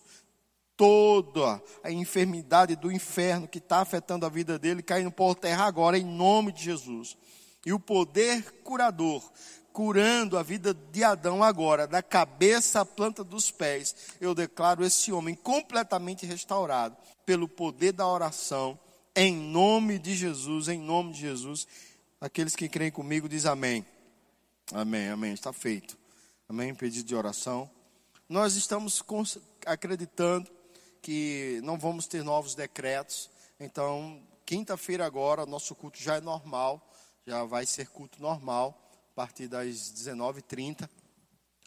toda 0.80 1.62
a 1.84 1.92
enfermidade 1.92 2.74
do 2.74 2.90
inferno 2.90 3.46
que 3.46 3.58
está 3.58 3.80
afetando 3.80 4.24
a 4.24 4.30
vida 4.30 4.58
dele 4.58 4.82
caindo 4.82 5.10
por 5.10 5.34
terra 5.34 5.66
agora, 5.66 5.98
em 5.98 6.06
nome 6.06 6.52
de 6.52 6.64
Jesus. 6.64 7.18
E 7.66 7.70
o 7.70 7.78
poder 7.78 8.50
curador, 8.62 9.22
curando 9.74 10.38
a 10.38 10.42
vida 10.42 10.72
de 10.72 11.04
Adão 11.04 11.44
agora, 11.44 11.86
da 11.86 12.02
cabeça 12.02 12.80
à 12.80 12.86
planta 12.86 13.22
dos 13.22 13.50
pés, 13.50 13.94
eu 14.22 14.34
declaro 14.34 14.82
esse 14.82 15.12
homem 15.12 15.34
completamente 15.34 16.24
restaurado 16.24 16.96
pelo 17.26 17.46
poder 17.46 17.92
da 17.92 18.08
oração, 18.08 18.78
em 19.14 19.36
nome 19.36 19.98
de 19.98 20.14
Jesus, 20.14 20.66
em 20.68 20.80
nome 20.80 21.12
de 21.12 21.20
Jesus. 21.20 21.68
Aqueles 22.18 22.56
que 22.56 22.70
creem 22.70 22.90
comigo, 22.90 23.28
diz 23.28 23.44
amém. 23.44 23.84
Amém, 24.72 25.10
amém. 25.10 25.34
Está 25.34 25.52
feito. 25.52 25.98
Amém. 26.48 26.74
Pedido 26.74 27.06
de 27.06 27.14
oração. 27.14 27.70
Nós 28.26 28.54
estamos 28.56 29.04
acreditando 29.66 30.50
que 31.00 31.60
não 31.62 31.78
vamos 31.78 32.06
ter 32.06 32.22
novos 32.22 32.54
decretos. 32.54 33.30
Então, 33.58 34.22
quinta-feira 34.44 35.04
agora, 35.04 35.46
nosso 35.46 35.74
culto 35.74 36.02
já 36.02 36.16
é 36.16 36.20
normal, 36.20 36.86
já 37.26 37.44
vai 37.44 37.66
ser 37.66 37.88
culto 37.88 38.20
normal, 38.20 38.78
a 39.12 39.14
partir 39.14 39.48
das 39.48 39.92
19h30. 39.92 40.88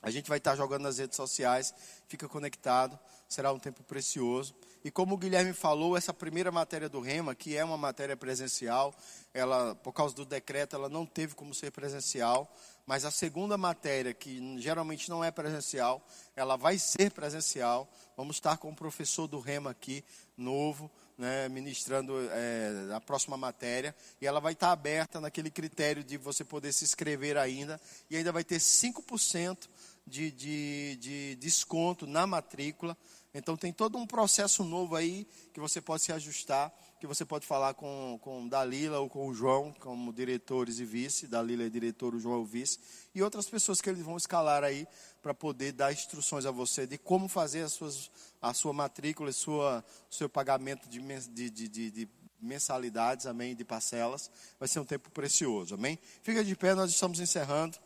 A 0.02 0.12
gente 0.12 0.28
vai 0.28 0.38
estar 0.38 0.56
jogando 0.56 0.84
nas 0.84 0.98
redes 0.98 1.16
sociais, 1.16 1.74
fica 2.08 2.28
conectado. 2.28 3.00
será 3.30 3.52
um 3.52 3.60
tempo 3.60 3.82
precioso. 3.84 4.54
E 4.84 4.92
como 4.92 5.16
o 5.16 5.18
Guilherme 5.18 5.54
falou, 5.54 5.96
essa 5.96 6.14
primeira 6.14 6.52
matéria 6.52 6.90
do 6.90 7.00
Rema, 7.00 7.34
que 7.34 7.56
é 7.56 7.64
uma 7.64 7.78
matéria 7.78 8.18
presencial, 8.18 8.94
ela, 9.34 9.74
por 9.76 9.94
causa 9.94 10.14
do 10.14 10.26
decreto, 10.26 10.76
ela 10.76 10.90
não 10.90 11.06
teve 11.06 11.34
como 11.34 11.54
ser 11.54 11.72
presencial, 11.72 12.54
mas 12.86 13.06
a 13.06 13.12
segunda 13.12 13.58
matéria, 13.58 14.14
que 14.14 14.60
geralmente 14.60 15.10
não 15.10 15.24
é 15.24 15.32
presencial, 15.32 16.06
ela 16.36 16.58
vai 16.58 16.78
ser 16.78 17.12
presencial. 17.12 17.90
Vamos 18.18 18.36
estar 18.36 18.58
com 18.58 18.70
o 18.70 18.76
professor 18.76 19.28
do 19.28 19.40
Rema 19.40 19.72
aqui, 19.72 20.04
novo, 20.36 20.92
né, 21.18 21.48
ministrando 21.48 22.14
é, 22.32 22.94
a 22.94 23.00
próxima 23.00 23.38
matéria, 23.38 23.96
e 24.20 24.28
ela 24.28 24.40
vai 24.40 24.54
estar 24.54 24.72
aberta 24.72 25.22
naquele 25.22 25.50
critério 25.50 26.04
de 26.04 26.18
você 26.18 26.44
poder 26.44 26.74
se 26.74 26.84
inscrever 26.84 27.38
ainda, 27.38 27.80
e 28.10 28.18
ainda 28.18 28.32
vai 28.32 28.44
ter 28.44 28.58
5% 28.58 29.70
de, 30.06 30.32
de, 30.32 30.96
de 30.98 31.36
desconto 31.36 32.06
na 32.06 32.28
matrícula. 32.28 32.98
Então 33.34 33.56
tem 33.56 33.72
todo 33.72 33.98
um 33.98 34.06
processo 34.06 34.64
novo 34.64 34.96
aí 34.96 35.26
que 35.54 35.60
você 35.60 35.82
pode 35.82 36.04
se 36.04 36.12
ajustar, 36.12 36.72
que 37.04 37.08
você 37.08 37.26
pode 37.26 37.46
falar 37.46 37.74
com, 37.74 38.18
com 38.22 38.48
Dalila 38.48 38.98
ou 39.00 39.10
com 39.10 39.28
o 39.28 39.34
João, 39.34 39.74
como 39.78 40.14
diretores 40.14 40.80
e 40.80 40.86
vice. 40.86 41.28
Dalila 41.28 41.66
é 41.66 41.70
diretor, 41.70 42.16
o 42.16 42.20
João 42.20 42.36
é 42.36 42.38
o 42.38 42.46
vice. 42.46 42.80
E 43.14 43.22
outras 43.22 43.50
pessoas 43.50 43.82
que 43.82 43.90
eles 43.90 44.02
vão 44.02 44.16
escalar 44.16 44.64
aí 44.64 44.88
para 45.22 45.34
poder 45.34 45.74
dar 45.74 45.92
instruções 45.92 46.46
a 46.46 46.52
você 46.52 46.88
de 46.88 46.98
como 46.98 47.28
fazer 47.28 47.64
as 47.64 47.74
suas, 47.74 48.10
a 48.42 48.54
sua 48.54 48.72
matrícula 48.72 49.34
sua, 49.34 49.84
o 50.10 50.16
seu 50.16 50.30
pagamento 50.30 50.88
de, 50.88 51.02
de, 51.28 51.50
de, 51.50 51.92
de 51.92 52.10
mensalidades, 52.40 53.26
amém, 53.26 53.54
de 53.54 53.66
parcelas. 53.66 54.32
Vai 54.58 54.70
ser 54.70 54.80
um 54.80 54.86
tempo 54.86 55.12
precioso, 55.12 55.76
amém? 55.76 56.00
Fica 56.22 56.42
de 56.42 56.56
pé, 56.56 56.74
nós 56.74 56.90
estamos 56.90 57.20
encerrando. 57.20 57.78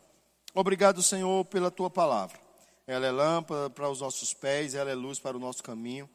Obrigado, 0.53 1.01
Senhor, 1.01 1.43
pela 1.45 1.71
tua 1.71 1.89
palavra. 1.89 2.39
Ela 2.85 3.07
é 3.07 3.11
lâmpada 3.11 3.67
para 3.67 3.89
os 3.89 3.99
nossos 3.99 4.31
pés, 4.35 4.75
ela 4.75 4.91
é 4.91 4.95
luz 4.95 5.17
para 5.17 5.35
o 5.35 5.39
nosso 5.39 5.63
caminho. 5.63 6.07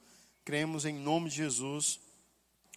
Cremos 0.45 0.85
em 0.85 0.95
nome 0.95 1.31
de 1.31 1.35
Jesus, 1.35 1.99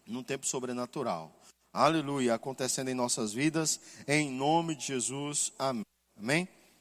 num 0.07 0.23
tempo 0.23 0.45
sobrenatural. 0.45 1.31
Aleluia, 1.73 2.35
acontecendo 2.35 2.89
em 2.89 2.93
nossas 2.93 3.33
vidas, 3.33 3.79
em 4.07 4.31
nome 4.31 4.75
de 4.75 4.87
Jesus. 4.87 5.51
Amém. 5.59 5.83
Amém? 6.17 6.47